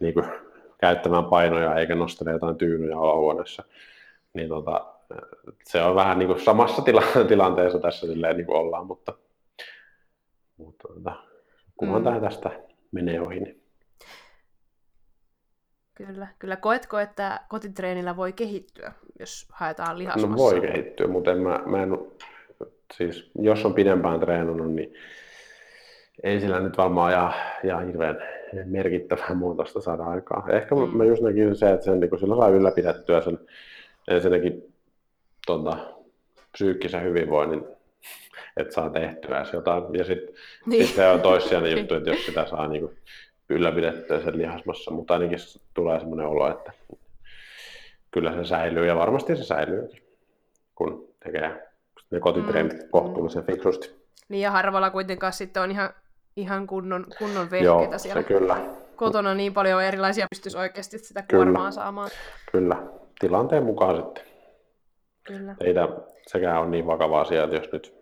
niin 0.00 0.14
kuin, 0.14 0.26
käyttämään 0.78 1.24
painoja 1.24 1.74
eikä 1.74 1.94
nostele 1.94 2.30
jotain 2.30 2.56
tyynyjä 2.56 2.98
olohuoneessa. 2.98 3.64
Niin 4.34 4.48
tota, 4.48 4.93
se 5.64 5.82
on 5.82 5.94
vähän 5.94 6.18
niin 6.18 6.26
kuin 6.26 6.40
samassa 6.40 6.82
tila- 6.82 7.24
tilanteessa 7.28 7.78
tässä 7.78 8.06
silleen, 8.06 8.36
niin 8.36 8.46
kuin 8.46 8.56
ollaan, 8.56 8.86
mutta, 8.86 9.14
mutta 10.56 10.88
tota, 10.88 11.16
kunhan 11.76 12.00
mm. 12.00 12.04
tämä 12.04 12.20
tästä 12.20 12.50
menee 12.92 13.20
ohi. 13.20 13.40
Niin. 13.40 13.64
Kyllä, 15.94 16.28
kyllä. 16.38 16.56
Koetko, 16.56 16.98
että 16.98 17.40
kotitreenillä 17.48 18.16
voi 18.16 18.32
kehittyä, 18.32 18.92
jos 19.18 19.46
haetaan 19.52 19.98
lihasmassa? 19.98 20.28
No 20.28 20.36
voi 20.36 20.60
kehittyä, 20.60 21.06
mutta 21.06 21.30
en 21.30 21.38
mä, 21.38 21.62
mä 21.66 21.82
en, 21.82 21.98
siis 22.94 23.30
jos 23.38 23.64
on 23.64 23.74
pidempään 23.74 24.20
treenannut, 24.20 24.72
niin 24.72 24.94
ei 26.22 26.40
sillä 26.40 26.60
nyt 26.60 26.78
varmaan 26.78 27.12
ja, 27.12 27.32
ja 27.64 27.78
hirveän 27.78 28.18
merkittävää 28.64 29.34
muutosta 29.34 29.80
saada 29.80 30.04
aikaa. 30.04 30.46
Ehkä 30.52 30.74
mm. 30.74 30.96
mä 30.96 31.04
just 31.04 31.22
näkisin 31.22 31.56
se, 31.56 31.70
että 31.70 31.84
sen, 31.84 32.00
niin 32.00 32.18
sillä 32.20 32.36
saa 32.36 32.48
ylläpidettyä 32.48 33.20
sen 33.20 33.38
ensinnäkin 34.08 34.73
tuota, 35.46 35.76
psyykkisen 36.52 37.02
hyvinvoinnin, 37.02 37.64
että 38.56 38.74
saa 38.74 38.90
tehtyä 38.90 39.44
jotain. 39.52 39.94
Ja 39.94 40.04
sitten 40.04 40.34
niin. 40.66 40.86
sit 40.86 40.96
se 40.96 41.08
on 41.08 41.20
toissijainen 41.20 41.72
juttu, 41.78 41.94
että 41.94 42.10
jos 42.10 42.26
sitä 42.26 42.46
saa 42.46 42.68
niin 42.68 42.90
ylläpidettyä 43.48 44.20
sen 44.20 44.38
lihasmassa, 44.38 44.90
mutta 44.90 45.14
ainakin 45.14 45.38
tulee 45.74 46.00
sellainen 46.00 46.26
olo, 46.26 46.50
että 46.50 46.72
kyllä 48.10 48.32
se 48.32 48.44
säilyy 48.44 48.86
ja 48.86 48.96
varmasti 48.96 49.36
se 49.36 49.44
säilyy, 49.44 49.88
kun 50.74 51.08
tekee 51.24 51.68
ne 52.10 52.20
kotitreenit 52.20 52.72
mm. 52.72 52.88
kohtuullisen 52.90 53.44
fiksusti. 53.44 54.04
Niin 54.28 54.42
ja 54.42 54.50
harvalla 54.50 54.90
kuitenkaan 54.90 55.32
sitten 55.32 55.62
on 55.62 55.70
ihan, 55.70 55.90
ihan 56.36 56.66
kunnon, 56.66 57.06
kunnon 57.18 57.50
vehkeitä 57.50 57.98
siellä. 57.98 58.22
Se 58.22 58.28
kyllä. 58.28 58.56
Kotona 58.96 59.34
niin 59.34 59.54
paljon 59.54 59.82
erilaisia 59.82 60.26
pystyisi 60.30 60.58
oikeasti 60.58 60.98
sitä 60.98 61.24
kuormaa 61.30 61.62
kyllä. 61.62 61.70
saamaan. 61.70 62.10
Kyllä, 62.52 62.76
tilanteen 63.20 63.64
mukaan 63.64 63.96
sitten. 63.96 64.33
Kyllä. 65.24 65.54
Teitä 65.58 65.88
sekään 66.26 66.60
on 66.60 66.70
niin 66.70 66.86
vakava 66.86 67.20
asia, 67.20 67.44
että 67.44 67.56
jos 67.56 67.72
nyt 67.72 67.94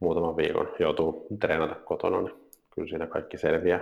muutaman 0.00 0.36
viikon 0.36 0.68
joutuu 0.78 1.26
treenata 1.40 1.74
kotona, 1.74 2.22
niin 2.22 2.34
kyllä 2.74 2.88
siinä 2.88 3.06
kaikki 3.06 3.38
selviää. 3.38 3.80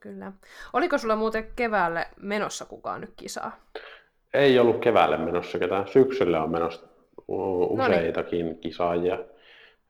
Kyllä. 0.00 0.32
Oliko 0.72 0.98
sulla 0.98 1.16
muuten 1.16 1.46
keväälle 1.56 2.06
menossa 2.20 2.64
kukaan 2.64 3.00
nyt 3.00 3.12
kisaa? 3.16 3.56
Ei 4.34 4.58
ollut 4.58 4.80
keväälle 4.80 5.16
menossa 5.16 5.58
ketään. 5.58 5.88
Syksyllä 5.88 6.42
on 6.42 6.50
menossa 6.50 6.86
useitakin 7.28 8.46
Noniin. 8.46 8.60
kisaajia. 8.60 9.18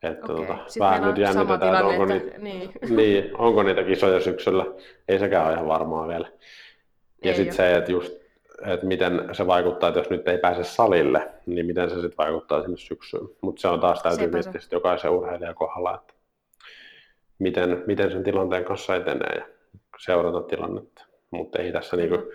Että 0.03 0.33
okay. 0.33 0.37
tota, 0.37 0.59
vähän 0.79 1.03
nyt 1.03 1.19
jännitetään, 1.19 1.75
että 1.75 1.87
onko, 1.87 2.05
niitä, 2.05 2.39
niin. 2.39 2.71
niin, 2.97 3.37
onko 3.37 3.63
niitä 3.63 3.85
kisoja 3.85 4.21
syksyllä. 4.21 4.65
Ei 5.09 5.19
sekään 5.19 5.47
ole 5.47 5.55
ihan 5.55 5.69
varmaa 5.69 6.09
vielä. 6.09 6.29
Ja 7.25 7.35
sitten 7.35 7.57
se, 7.57 7.77
että 7.77 7.93
just 7.93 8.22
että 8.67 8.87
miten 8.87 9.29
se 9.33 9.47
vaikuttaa, 9.47 9.89
että 9.89 10.01
jos 10.01 10.11
nyt 10.11 10.29
ei 10.29 10.39
pääse 10.39 10.65
salille, 10.65 11.29
niin 11.47 11.67
miten 11.67 11.91
se 11.91 11.95
sitten 11.95 12.17
vaikuttaa 12.19 12.63
sinne 12.63 12.77
syksyyn. 12.77 13.29
Mutta 13.41 13.61
se 13.61 13.69
on 13.69 13.81
taas 13.81 14.03
täytyy 14.03 14.25
Sepä 14.25 14.33
miettiä 14.33 14.61
se. 14.61 14.77
jokaisen 14.77 15.11
urheilijan 15.11 15.55
kohdalla, 15.55 15.95
että 15.95 16.15
miten, 17.39 17.83
miten 17.87 18.13
sen 18.13 18.25
tilanteen 18.25 18.65
kanssa 18.65 18.97
etenee 18.97 19.39
ja 19.39 19.47
seurata 19.99 20.43
tilannetta. 20.43 21.05
Mutta 21.31 21.59
ei 21.59 21.73
tässä 21.73 21.97
niinku, 21.97 22.33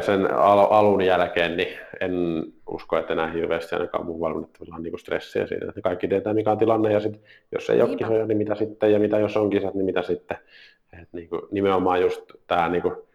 sen 0.00 0.34
al- 0.34 0.66
alun 0.70 1.02
jälkeen, 1.02 1.56
niin 1.56 1.78
en 2.00 2.12
usko, 2.66 2.98
että 2.98 3.12
enää 3.12 3.32
hirveästi 3.32 3.74
ainakaan 3.74 4.06
mun 4.06 4.20
valmennettavilla 4.20 4.76
on 4.76 4.82
niinku 4.82 4.98
stressiä 4.98 5.46
siitä, 5.46 5.66
että 5.68 5.80
kaikki 5.80 6.08
tietää 6.08 6.34
mikä 6.34 6.50
on 6.50 6.58
tilanne 6.58 6.92
ja 6.92 7.00
sit, 7.00 7.20
jos 7.52 7.70
ei 7.70 7.82
ole 7.82 7.96
kisoja, 7.96 8.26
niin 8.26 8.38
mitä 8.38 8.54
sitten 8.54 8.92
ja 8.92 8.98
mitä 8.98 9.18
jos 9.18 9.36
on 9.36 9.50
kisat, 9.50 9.74
niin 9.74 9.84
mitä 9.84 10.02
sitten. 10.02 10.38
Et 11.02 11.08
niinku, 11.12 11.48
nimenomaan 11.50 12.00
just 12.00 12.32
tämä 12.46 12.68
niinku, 12.68 13.09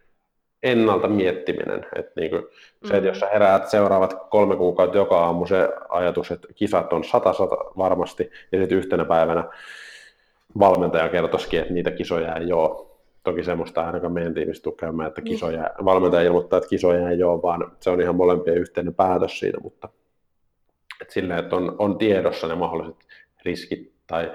ennalta 0.63 1.07
miettiminen. 1.07 1.85
Että 1.95 2.11
niin 2.21 2.29
kuin 2.29 2.41
mm. 2.41 2.87
se, 2.87 2.97
että 2.97 3.07
jos 3.07 3.19
sä 3.19 3.29
heräät 3.33 3.69
seuraavat 3.69 4.13
kolme 4.29 4.55
kuukautta 4.55 4.97
joka 4.97 5.25
aamu, 5.25 5.45
se 5.45 5.69
ajatus, 5.89 6.31
että 6.31 6.47
kisat 6.55 6.93
on 6.93 7.03
sata, 7.03 7.33
sata 7.33 7.55
varmasti, 7.55 8.31
ja 8.51 8.59
sitten 8.59 8.77
yhtenä 8.77 9.05
päivänä 9.05 9.43
valmentaja 10.59 11.09
kertoisikin, 11.09 11.59
että 11.59 11.73
niitä 11.73 11.91
kisoja 11.91 12.35
ei 12.35 12.53
ole. 12.53 12.87
Toki 13.23 13.43
semmoista 13.43 13.85
ainakaan 13.85 14.13
meidän 14.13 14.33
tiimistä 14.33 14.63
tukemaan, 14.63 15.07
että 15.07 15.21
niin. 15.21 15.33
kisoja, 15.33 15.61
niin. 15.61 15.85
valmentaja 15.85 16.23
ilmoittaa, 16.23 16.57
että 16.57 16.69
kisoja 16.69 17.09
ei 17.09 17.23
ole, 17.23 17.41
vaan 17.41 17.71
se 17.79 17.89
on 17.89 18.01
ihan 18.01 18.15
molempien 18.15 18.57
yhteinen 18.57 18.95
päätös 18.95 19.39
siinä, 19.39 19.59
mutta 19.63 19.89
että 21.01 21.13
silleen, 21.13 21.39
että 21.39 21.55
on, 21.55 21.75
on 21.79 21.97
tiedossa 21.97 22.47
ne 22.47 22.55
mahdolliset 22.55 22.95
riskit 23.45 23.91
tai 24.07 24.31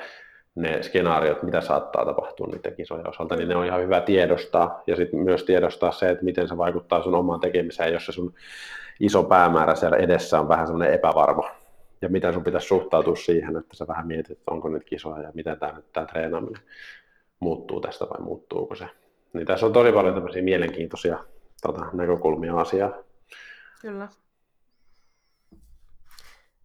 ne 0.54 0.82
skenaariot, 0.82 1.42
mitä 1.42 1.60
saattaa 1.60 2.04
tapahtua 2.04 2.46
niiden 2.46 2.76
kisojen 2.76 3.08
osalta, 3.08 3.36
niin 3.36 3.48
ne 3.48 3.56
on 3.56 3.66
ihan 3.66 3.80
hyvä 3.80 4.00
tiedostaa. 4.00 4.82
Ja 4.86 4.96
sitten 4.96 5.20
myös 5.20 5.44
tiedostaa 5.44 5.92
se, 5.92 6.08
että 6.08 6.24
miten 6.24 6.48
se 6.48 6.56
vaikuttaa 6.56 7.02
sun 7.02 7.14
omaan 7.14 7.40
tekemiseen, 7.40 7.92
jos 7.92 8.06
se 8.06 8.12
sun 8.12 8.34
iso 9.00 9.22
päämäärä 9.22 9.74
siellä 9.74 9.96
edessä 9.96 10.40
on 10.40 10.48
vähän 10.48 10.66
semmoinen 10.66 10.94
epävarma. 10.94 11.50
Ja 12.02 12.08
miten 12.08 12.34
sun 12.34 12.44
pitäisi 12.44 12.66
suhtautua 12.66 13.16
siihen, 13.16 13.56
että 13.56 13.76
sä 13.76 13.86
vähän 13.86 14.06
mietit, 14.06 14.30
että 14.30 14.50
onko 14.50 14.68
nyt 14.68 14.84
kisoja 14.84 15.22
ja 15.22 15.30
miten 15.34 15.58
tämä, 15.58 15.82
tämä 15.92 16.06
treenaaminen 16.06 16.62
muuttuu 17.40 17.80
tästä 17.80 18.04
vai 18.04 18.20
muuttuuko 18.20 18.74
se. 18.74 18.88
Niin 19.32 19.46
tässä 19.46 19.66
on 19.66 19.72
tosi 19.72 19.92
paljon 19.92 20.14
tämmöisiä 20.14 20.42
mielenkiintoisia 20.42 21.24
tota, 21.62 21.86
näkökulmia 21.92 22.54
asiaa. 22.54 22.94
Kyllä. 23.80 24.08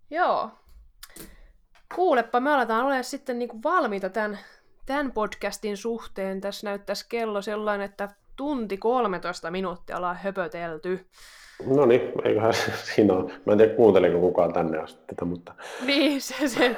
Joo, 0.09 0.49
Kuulepa, 1.95 2.39
me 2.39 2.53
aletaan 2.53 2.85
olemaan 2.85 3.03
sitten 3.03 3.39
niin 3.39 3.49
kuin 3.49 3.63
valmiita 3.63 4.09
tämän, 4.09 4.39
tämän 4.85 5.11
podcastin 5.11 5.77
suhteen. 5.77 6.41
Tässä 6.41 6.67
näyttäisi 6.67 7.05
kello 7.09 7.41
sellainen, 7.41 7.85
että 7.85 8.09
tunti 8.35 8.77
13 8.77 9.51
minuuttia 9.51 9.97
ollaan 9.97 10.15
höpötelty. 10.15 11.05
No 11.75 11.85
niin, 11.85 12.01
eiköhän 12.23 12.53
siinä 12.95 13.13
ole. 13.13 13.31
Mä 13.45 13.51
en 13.51 13.57
tiedä 13.57 13.73
kuunteliko 13.73 14.19
kukaan 14.19 14.53
tänne 14.53 14.77
asti 14.77 15.03
tätä, 15.07 15.25
mutta... 15.25 15.53
Niin, 15.85 16.21
se, 16.21 16.47
se 16.47 16.75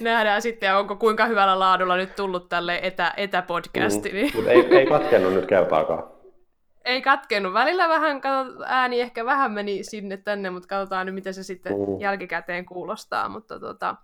nähdään 0.00 0.42
sitten, 0.42 0.76
onko 0.76 0.96
kuinka 0.96 1.26
hyvällä 1.26 1.58
laadulla 1.58 1.96
nyt 1.96 2.16
tullut 2.16 2.48
tälle 2.48 2.80
etä, 2.82 3.14
etäpodcasti. 3.16 4.08
Mm, 4.08 4.14
niin. 4.14 4.32
Mutta 4.34 4.50
ei, 4.50 4.76
ei 4.76 4.86
katkennut 4.86 5.34
nyt 5.34 5.46
kertaakaan. 5.46 6.04
Ei 6.84 7.02
katkennut. 7.02 7.54
Välillä 7.54 7.88
vähän, 7.88 8.20
ääni 8.66 9.00
ehkä 9.00 9.24
vähän 9.24 9.52
meni 9.52 9.84
sinne 9.84 10.16
tänne, 10.16 10.50
mutta 10.50 10.68
katsotaan 10.68 11.06
nyt, 11.06 11.14
miten 11.14 11.34
se 11.34 11.42
sitten 11.42 11.72
mm. 11.72 12.00
jälkikäteen 12.00 12.66
kuulostaa. 12.66 13.28
Mutta 13.28 13.60
tota, 13.60 13.96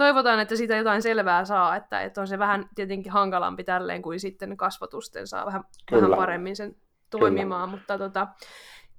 toivotaan, 0.00 0.40
että 0.40 0.56
siitä 0.56 0.76
jotain 0.76 1.02
selvää 1.02 1.44
saa, 1.44 1.76
että, 1.76 2.00
että 2.00 2.20
on 2.20 2.28
se 2.28 2.38
vähän 2.38 2.68
tietenkin 2.74 3.12
hankalampi 3.12 3.64
tälleen 3.64 4.02
kuin 4.02 4.20
sitten 4.20 4.56
kasvatusten 4.56 5.26
saa 5.26 5.46
vähän, 5.46 5.64
vähän 5.92 6.10
paremmin 6.16 6.56
sen 6.56 6.76
toimimaan, 7.10 7.68
Kyllä. 7.68 7.78
mutta 7.78 7.98
tota, 7.98 8.28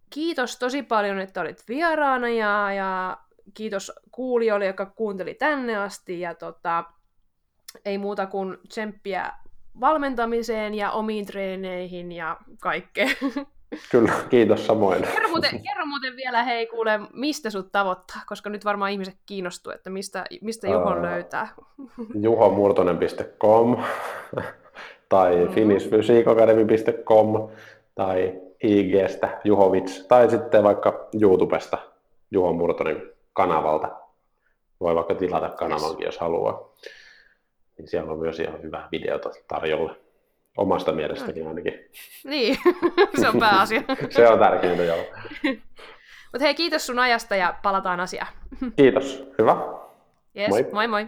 kiitos 0.10 0.60
tosi 0.60 0.84
paljon, 0.84 1.20
että 1.20 1.42
olit 1.42 1.64
vieraana 1.68 2.30
ja, 2.30 2.74
ja 2.74 3.18
kiitos 3.54 3.92
kuulijoille, 4.12 4.66
joka 4.66 4.86
kuunteli 4.86 5.34
tänne 5.34 5.78
asti 5.78 6.20
ja 6.20 6.36
tota, 6.36 6.84
ei 7.86 7.98
muuta 7.98 8.28
kuin 8.28 8.58
tsemppiä 8.68 9.34
valmentamiseen 9.80 10.74
ja 10.74 10.92
omiin 10.92 11.26
treeneihin 11.26 12.12
ja 12.12 12.38
kaikkeen. 12.60 13.16
Kyllä, 13.92 14.14
kiitos 14.30 14.66
samoin. 14.66 15.02
Kerro 15.02 15.30
muuten, 15.30 15.64
kerro 15.64 15.86
muuten 15.86 16.16
vielä, 16.16 16.44
hei 16.44 16.68
kuule, 16.68 17.00
mistä 17.14 17.50
sut 17.50 17.72
tavoittaa, 17.72 18.22
koska 18.28 18.50
nyt 18.50 18.66
varmaan 18.66 18.92
ihmiset 18.92 19.16
kiinnostuu, 19.26 19.74
että 19.74 19.90
mistä, 19.90 20.26
mistä 20.42 20.68
Juhon 20.68 20.98
uh, 20.98 21.04
löytää. 21.04 21.48
juhomurtonen.com 22.22 23.78
tai 25.10 25.36
mm-hmm. 25.36 25.54
finishfysiikacademy.com 25.54 27.50
tai 27.96 28.42
IGstä 28.64 29.40
Juhovits 29.44 30.06
tai 30.08 30.30
sitten 30.30 30.64
vaikka 30.64 31.08
YouTubesta 31.22 31.78
Juho 32.32 32.54
Murtonen 32.54 33.12
kanavalta. 33.34 33.90
Voi 34.80 34.96
vaikka 34.96 35.16
tilata 35.16 35.50
kanavankin, 35.50 36.06
jos 36.06 36.18
haluaa. 36.18 36.70
Niin 37.78 37.88
siellä 37.88 38.12
on 38.12 38.20
myös 38.20 38.40
ihan 38.40 38.62
hyvää 38.62 38.88
videota 38.92 39.30
tarjolla. 39.48 39.96
Omasta 40.58 40.92
mielestäkin 40.92 41.48
ainakin. 41.48 41.74
Niin, 42.24 42.58
se 43.22 43.30
on 43.30 43.40
pääasia. 43.40 43.82
se 44.10 44.28
on 44.28 44.40
tärkeintä, 44.40 44.84
joo. 44.84 45.06
Mutta 46.32 46.44
hei, 46.46 46.56
kiitos 46.56 46.86
sun 46.86 47.00
ajasta 47.00 47.36
ja 47.36 47.56
palataan 47.64 48.00
asiaan. 48.00 48.28
Kiitos. 48.76 49.28
Hyvä. 49.40 49.58
Yes, 50.38 50.50
moi 50.50 50.64
moi. 50.72 50.88
moi. 50.88 51.08